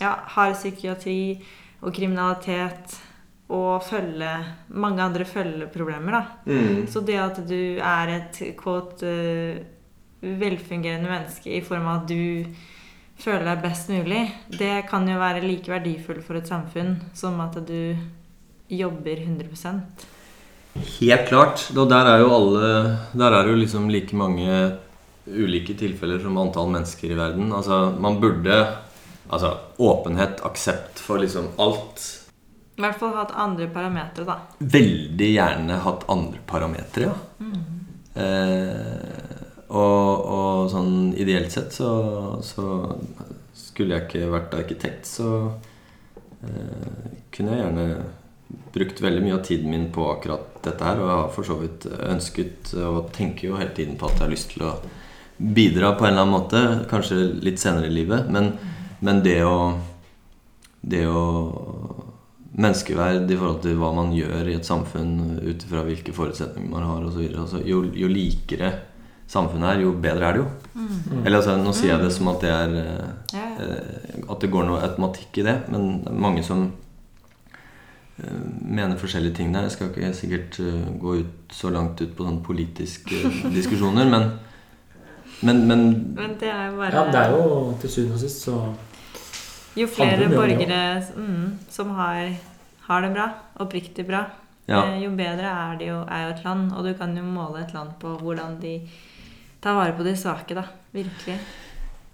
ja, 0.01 0.17
hard 0.35 0.57
psykiatri 0.59 1.41
og 1.81 1.95
kriminalitet 1.97 2.99
og 3.51 3.83
følge, 3.83 4.31
mange 4.69 5.03
andre 5.03 5.25
følgeproblemer. 5.27 6.13
da. 6.13 6.25
Så 6.87 7.03
det 7.03 7.19
at 7.19 7.41
du 7.49 7.79
er 7.83 8.13
et 8.15 8.41
quote, 8.61 9.07
eh, 9.07 9.63
velfungerende 10.21 11.09
menneske 11.09 11.57
i 11.57 11.63
form 11.65 11.89
av 11.89 12.03
at 12.03 12.09
du 12.09 12.45
føler 13.21 13.45
deg 13.45 13.63
best 13.65 13.89
mulig, 13.89 14.23
det 14.53 14.87
kan 14.89 15.09
jo 15.09 15.19
være 15.19 15.43
like 15.45 15.71
verdifullt 15.71 16.25
for 16.25 16.37
et 16.37 16.49
samfunn 16.49 16.97
som 17.15 17.41
at 17.41 17.59
du 17.67 17.97
jobber 18.71 19.17
100% 19.17 20.07
Helt 21.01 21.27
klart. 21.27 21.65
Og 21.75 21.89
der 21.91 22.07
er 22.07 22.21
jo 22.23 22.29
alle 22.31 22.99
Der 23.19 23.33
er 23.35 23.43
det 23.43 23.51
jo 23.51 23.59
liksom 23.59 23.89
like 23.91 24.15
mange 24.15 24.77
ulike 25.27 25.75
tilfeller 25.75 26.21
som 26.23 26.39
antall 26.39 26.71
mennesker 26.71 27.11
i 27.11 27.19
verden. 27.19 27.53
Altså, 27.53 27.91
man 27.99 28.21
burde 28.21 28.55
Altså 29.31 29.53
åpenhet, 29.79 30.41
aksept 30.47 30.99
for 30.99 31.23
liksom 31.23 31.53
alt. 31.63 32.03
I 32.77 32.83
hvert 32.83 32.99
fall 32.99 33.15
hatt 33.15 33.35
andre 33.37 33.69
parametere, 33.71 34.27
da. 34.27 34.39
Veldig 34.59 35.29
gjerne 35.31 35.81
hatt 35.85 36.07
andre 36.11 36.41
parametere, 36.49 37.11
ja. 37.11 37.51
Eh, 38.21 39.37
og, 39.71 40.25
og 40.27 40.71
sånn 40.73 41.13
ideelt 41.15 41.53
sett 41.55 41.77
så, 41.77 41.91
så 42.43 42.65
skulle 43.55 43.95
jeg 43.95 44.09
ikke 44.09 44.33
vært 44.33 44.57
arkitekt, 44.59 45.07
så 45.07 45.29
eh, 46.43 47.05
kunne 47.31 47.55
jeg 47.55 47.63
gjerne 47.63 47.87
brukt 48.75 49.03
veldig 49.03 49.23
mye 49.23 49.37
av 49.37 49.45
tiden 49.47 49.71
min 49.71 49.87
på 49.95 50.09
akkurat 50.11 50.59
dette 50.65 50.85
her. 50.85 50.99
Og 50.99 51.07
jeg 51.07 51.21
har 51.21 51.31
for 51.37 51.47
så 51.47 51.59
vidt 51.61 51.87
ønsket 51.87 52.75
og 52.83 53.13
tenker 53.15 53.51
jo 53.51 53.61
hele 53.61 53.75
tiden 53.77 53.99
på 53.99 54.09
at 54.09 54.19
jeg 54.19 54.25
har 54.25 54.35
lyst 54.35 54.51
til 54.55 54.67
å 54.67 54.75
bidra 55.41 55.95
på 55.97 56.07
en 56.07 56.13
eller 56.13 56.27
annen 56.27 56.35
måte. 56.35 56.63
Kanskje 56.91 57.21
litt 57.45 57.63
senere 57.63 57.91
i 57.91 57.95
livet. 57.95 58.29
Men, 58.33 58.53
men 59.01 59.23
det 59.25 59.39
å 59.47 59.57
Det 60.83 61.03
å 61.07 61.25
Menneskeverd 62.61 63.31
i 63.31 63.37
forhold 63.39 63.61
til 63.63 63.77
hva 63.79 63.93
man 63.95 64.09
gjør 64.13 64.49
i 64.51 64.55
et 64.59 64.67
samfunn 64.67 65.39
ut 65.39 65.63
ifra 65.65 65.85
hvilke 65.87 66.13
forutsetninger 66.13 66.69
man 66.73 66.83
har 66.83 67.05
osv. 67.07 67.21
Altså, 67.39 67.61
jo, 67.65 67.85
jo 67.95 68.09
likere 68.11 68.73
samfunnet 69.31 69.69
er, 69.77 69.83
jo 69.85 69.93
bedre 70.03 70.27
er 70.27 70.35
det 70.35 70.41
jo. 70.43 70.49
Eller 71.23 71.39
altså, 71.39 71.55
Nå 71.63 71.73
sier 71.79 71.93
jeg 71.95 72.03
det 72.03 72.11
som 72.17 72.29
at 72.33 72.41
det 72.43 72.51
er 72.51 72.75
eh, 72.81 73.07
Ja, 73.37 73.45
ja. 73.45 73.69
eh, 73.69 74.19
At 74.27 74.43
det 74.43 74.51
går 74.51 74.67
noe 74.67 74.83
automatikk 74.83 75.39
i 75.41 75.47
det, 75.47 75.55
men 75.71 75.87
det 76.03 76.11
er 76.11 76.19
mange 76.27 76.43
som 76.43 76.67
eh, 78.19 78.43
mener 78.67 78.99
forskjellige 78.99 79.39
ting 79.39 79.55
der. 79.55 79.69
Jeg 79.69 79.77
skal 79.79 79.93
ikke 79.95 80.13
sikkert 80.19 80.61
eh, 80.67 80.91
gå 81.01 81.17
ut 81.23 81.55
så 81.55 81.71
langt 81.71 82.03
ut 82.03 82.13
på 82.19 82.27
sånne 82.27 82.43
politiske 82.51 83.23
diskusjoner, 83.59 84.11
men 84.11 84.31
men, 85.47 85.63
men 85.71 85.87
Men 86.19 86.35
det 86.41 86.51
er 86.53 86.67
jo 86.73 86.77
bare 86.83 86.93
Ja, 86.99 87.07
det 87.15 87.21
er 87.23 87.31
jo 87.39 87.77
til 87.81 87.91
syvende 87.95 88.19
og 88.19 88.25
sist 88.27 88.43
så 88.45 88.59
Jo 89.77 89.87
flere 89.87 90.17
det 90.19 90.31
borgere 90.35 90.81
mm, 91.17 91.59
som 91.71 91.91
har, 91.95 92.33
har 92.89 93.03
det 93.03 93.13
bra, 93.15 93.29
oppriktig 93.63 94.07
bra, 94.09 94.25
Ja. 94.67 94.83
eh, 94.87 95.03
jo 95.05 95.11
bedre 95.11 95.47
er 95.51 95.77
det 95.79 95.87
jo, 95.89 96.01
er 96.09 96.27
jo 96.29 96.35
et 96.35 96.45
land. 96.45 96.73
Og 96.73 96.85
du 96.85 96.95
kan 96.95 97.17
jo 97.17 97.23
måle 97.23 97.63
et 97.65 97.75
land 97.75 97.91
på 98.01 98.17
hvordan 98.21 98.59
de 98.61 98.81
tar 99.63 99.75
vare 99.75 99.97
på 99.97 100.05
de 100.07 100.15
svake, 100.17 100.55
da. 100.55 100.65
Virkelig. 100.95 101.39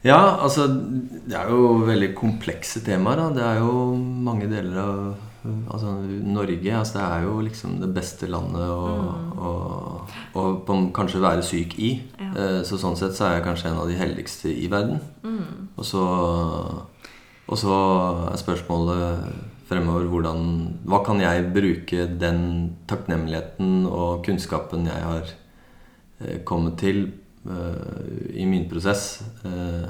Ja, 0.05 0.37
altså 0.45 0.67
Det 0.69 1.35
er 1.35 1.49
jo 1.51 1.79
veldig 1.87 2.15
komplekse 2.15 2.83
temaer. 2.85 3.17
da 3.17 3.31
Det 3.31 3.43
er 3.43 3.59
jo 3.65 3.95
mange 3.97 4.47
deler 4.51 4.77
av 4.79 5.17
Altså 5.47 5.93
Norge 6.27 6.73
altså, 6.75 6.99
det 6.99 7.03
er 7.07 7.23
jo 7.23 7.41
liksom 7.41 7.81
det 7.81 7.89
beste 7.95 8.27
landet 8.27 8.67
å, 8.67 8.89
å, 9.39 9.51
å 10.35 10.43
på, 10.67 10.77
kanskje 10.93 11.21
være 11.23 11.43
syk 11.47 11.79
i. 11.79 12.03
Ja. 12.19 12.31
Eh, 12.35 12.63
Så 12.67 12.79
sånn 12.83 12.97
sett 12.99 13.15
så 13.15 13.29
er 13.29 13.37
jeg 13.37 13.45
kanskje 13.47 13.71
en 13.71 13.79
av 13.79 13.87
de 13.89 13.95
heldigste 13.95 14.51
i 14.51 14.67
verden. 14.67 14.99
Mm. 15.23 15.69
Og 15.77 15.85
så, 15.87 16.03
og 17.47 17.61
så 17.61 17.75
er 18.33 18.41
spørsmålet 18.41 19.27
fremover 19.67 20.07
hvordan 20.11 20.41
Hva 20.87 21.03
kan 21.07 21.21
jeg 21.23 21.49
bruke 21.55 22.07
den 22.21 22.41
takknemligheten 22.91 23.87
og 23.87 24.25
kunnskapen 24.27 24.87
jeg 24.87 25.03
har 25.03 25.31
eh, 26.23 26.41
kommet 26.47 26.79
til 26.83 27.05
eh, 27.47 28.37
i 28.43 28.47
min 28.47 28.69
prosess 28.71 29.23
eh, 29.47 29.87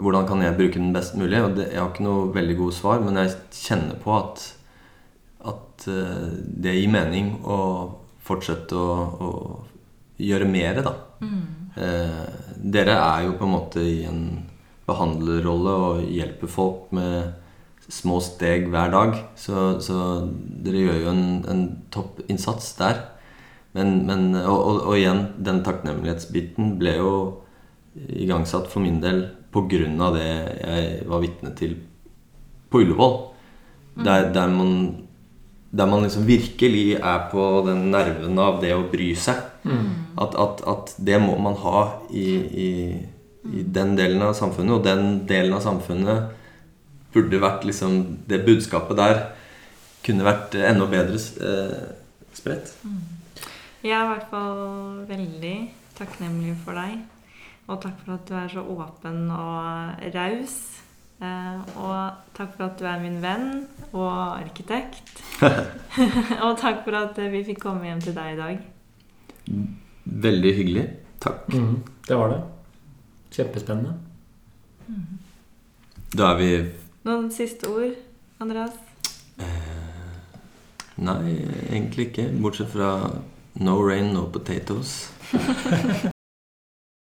Hvordan 0.00 0.28
kan 0.28 0.44
jeg 0.44 0.56
bruke 0.56 0.78
den 0.78 0.92
best 0.96 1.16
mulig? 1.20 1.40
Og 1.44 1.56
det, 1.56 1.70
jeg 1.72 1.80
har 1.80 1.90
ikke 1.90 2.06
noe 2.06 2.28
veldig 2.32 2.56
gode 2.56 2.76
svar, 2.76 3.02
men 3.04 3.18
jeg 3.20 3.34
kjenner 3.52 3.98
på 4.00 4.14
at, 4.16 4.44
at 5.50 5.84
det 5.84 6.72
gir 6.78 6.88
mening 6.88 7.34
å 7.44 7.58
fortsette 8.24 8.78
å, 8.78 8.94
å 9.20 9.30
gjøre 10.24 10.48
mer, 10.48 10.80
da. 10.86 10.94
Eh, 11.80 12.22
dere 12.56 12.96
er 12.98 13.26
jo 13.26 13.36
på 13.38 13.46
en 13.46 13.52
måte 13.52 13.82
i 13.84 14.00
en 14.08 14.22
behandlerrolle 14.90 15.76
og 15.86 16.10
hjelper 16.10 16.50
folk 16.50 16.90
med 16.96 17.32
små 17.90 18.20
steg 18.22 18.68
hver 18.70 18.92
dag. 18.92 19.16
Så, 19.38 19.80
så 19.82 20.28
dere 20.64 20.84
gjør 20.86 21.00
jo 21.04 21.12
en, 21.14 21.24
en 21.50 21.64
topp 21.94 22.22
innsats 22.28 22.74
der. 22.78 23.02
Men, 23.76 24.00
men 24.06 24.32
og, 24.40 24.58
og, 24.58 24.80
og 24.90 24.96
igjen, 24.98 25.26
den 25.38 25.62
takknemlighetsbiten 25.66 26.74
ble 26.80 26.96
jo 26.98 27.12
igangsatt 27.94 28.70
for 28.70 28.82
min 28.82 29.00
del 29.02 29.24
pga. 29.50 30.10
det 30.14 30.26
jeg 30.26 31.06
var 31.10 31.22
vitne 31.22 31.54
til 31.58 31.76
på 32.70 32.82
Ullevål. 32.84 33.16
Der, 34.04 34.30
der, 34.32 34.48
man, 34.48 35.06
der 35.70 35.86
man 35.86 36.02
liksom 36.02 36.26
virkelig 36.26 37.00
er 37.02 37.28
på 37.32 37.62
den 37.66 37.90
nerven 37.90 38.38
av 38.38 38.60
det 38.62 38.74
å 38.74 38.86
bry 38.90 39.10
seg. 39.18 39.42
At, 40.20 40.34
at, 40.34 40.62
at 40.66 40.94
det 40.98 41.18
må 41.20 41.36
man 41.38 41.58
ha 41.60 41.82
i, 42.10 42.28
i, 42.38 42.70
i 43.48 43.62
den 43.64 43.96
delen 43.98 44.22
av 44.24 44.34
samfunnet. 44.38 44.76
Og 44.76 44.84
den 44.84 45.24
delen 45.28 45.56
av 45.56 45.64
samfunnet 45.64 46.36
burde 47.14 47.40
vært 47.42 47.64
liksom 47.66 47.94
Det 48.30 48.44
budskapet 48.46 48.98
der 48.98 49.22
kunne 50.06 50.24
vært 50.24 50.54
enda 50.56 50.86
bedre 50.88 51.18
eh, 51.18 51.80
spredt. 52.32 52.72
Jeg 53.82 53.96
er 53.96 54.04
i 54.04 54.12
hvert 54.14 54.28
fall 54.30 54.60
veldig 55.08 55.56
takknemlig 55.98 56.54
for 56.64 56.78
deg. 56.78 57.00
Og 57.70 57.80
takk 57.82 57.98
for 58.04 58.16
at 58.16 58.28
du 58.28 58.36
er 58.38 58.48
så 58.50 58.64
åpen 58.64 59.26
og 59.34 60.06
raus. 60.14 60.56
Eh, 61.20 61.76
og 61.76 62.22
takk 62.36 62.54
for 62.56 62.70
at 62.70 62.80
du 62.80 62.86
er 62.88 63.02
min 63.02 63.20
venn 63.20 63.50
og 63.90 64.40
arkitekt. 64.40 65.20
og 66.44 66.56
takk 66.60 66.82
for 66.86 66.96
at 67.02 67.20
vi 67.32 67.44
fikk 67.50 67.60
komme 67.66 67.90
hjem 67.90 68.00
til 68.06 68.16
deg 68.16 68.32
i 68.32 68.40
dag. 68.40 68.64
Veldig 70.28 70.54
hyggelig. 70.56 70.86
Takk. 71.20 71.52
Mm, 71.52 71.76
det 72.08 72.16
var 72.16 72.32
det. 72.32 72.40
Kjempespennende. 73.30 73.94
Da 76.16 76.32
er 76.32 76.38
vi 76.40 76.52
Noen 77.06 77.30
siste 77.32 77.68
ord, 77.70 77.96
Andreas? 78.42 78.76
Nei, 81.00 81.36
egentlig 81.70 82.10
ikke. 82.10 82.28
Bortsett 82.42 82.74
fra 82.74 82.92
no 83.54 83.80
rain, 83.80 84.12
no 84.12 84.26
potatoes. 84.32 85.12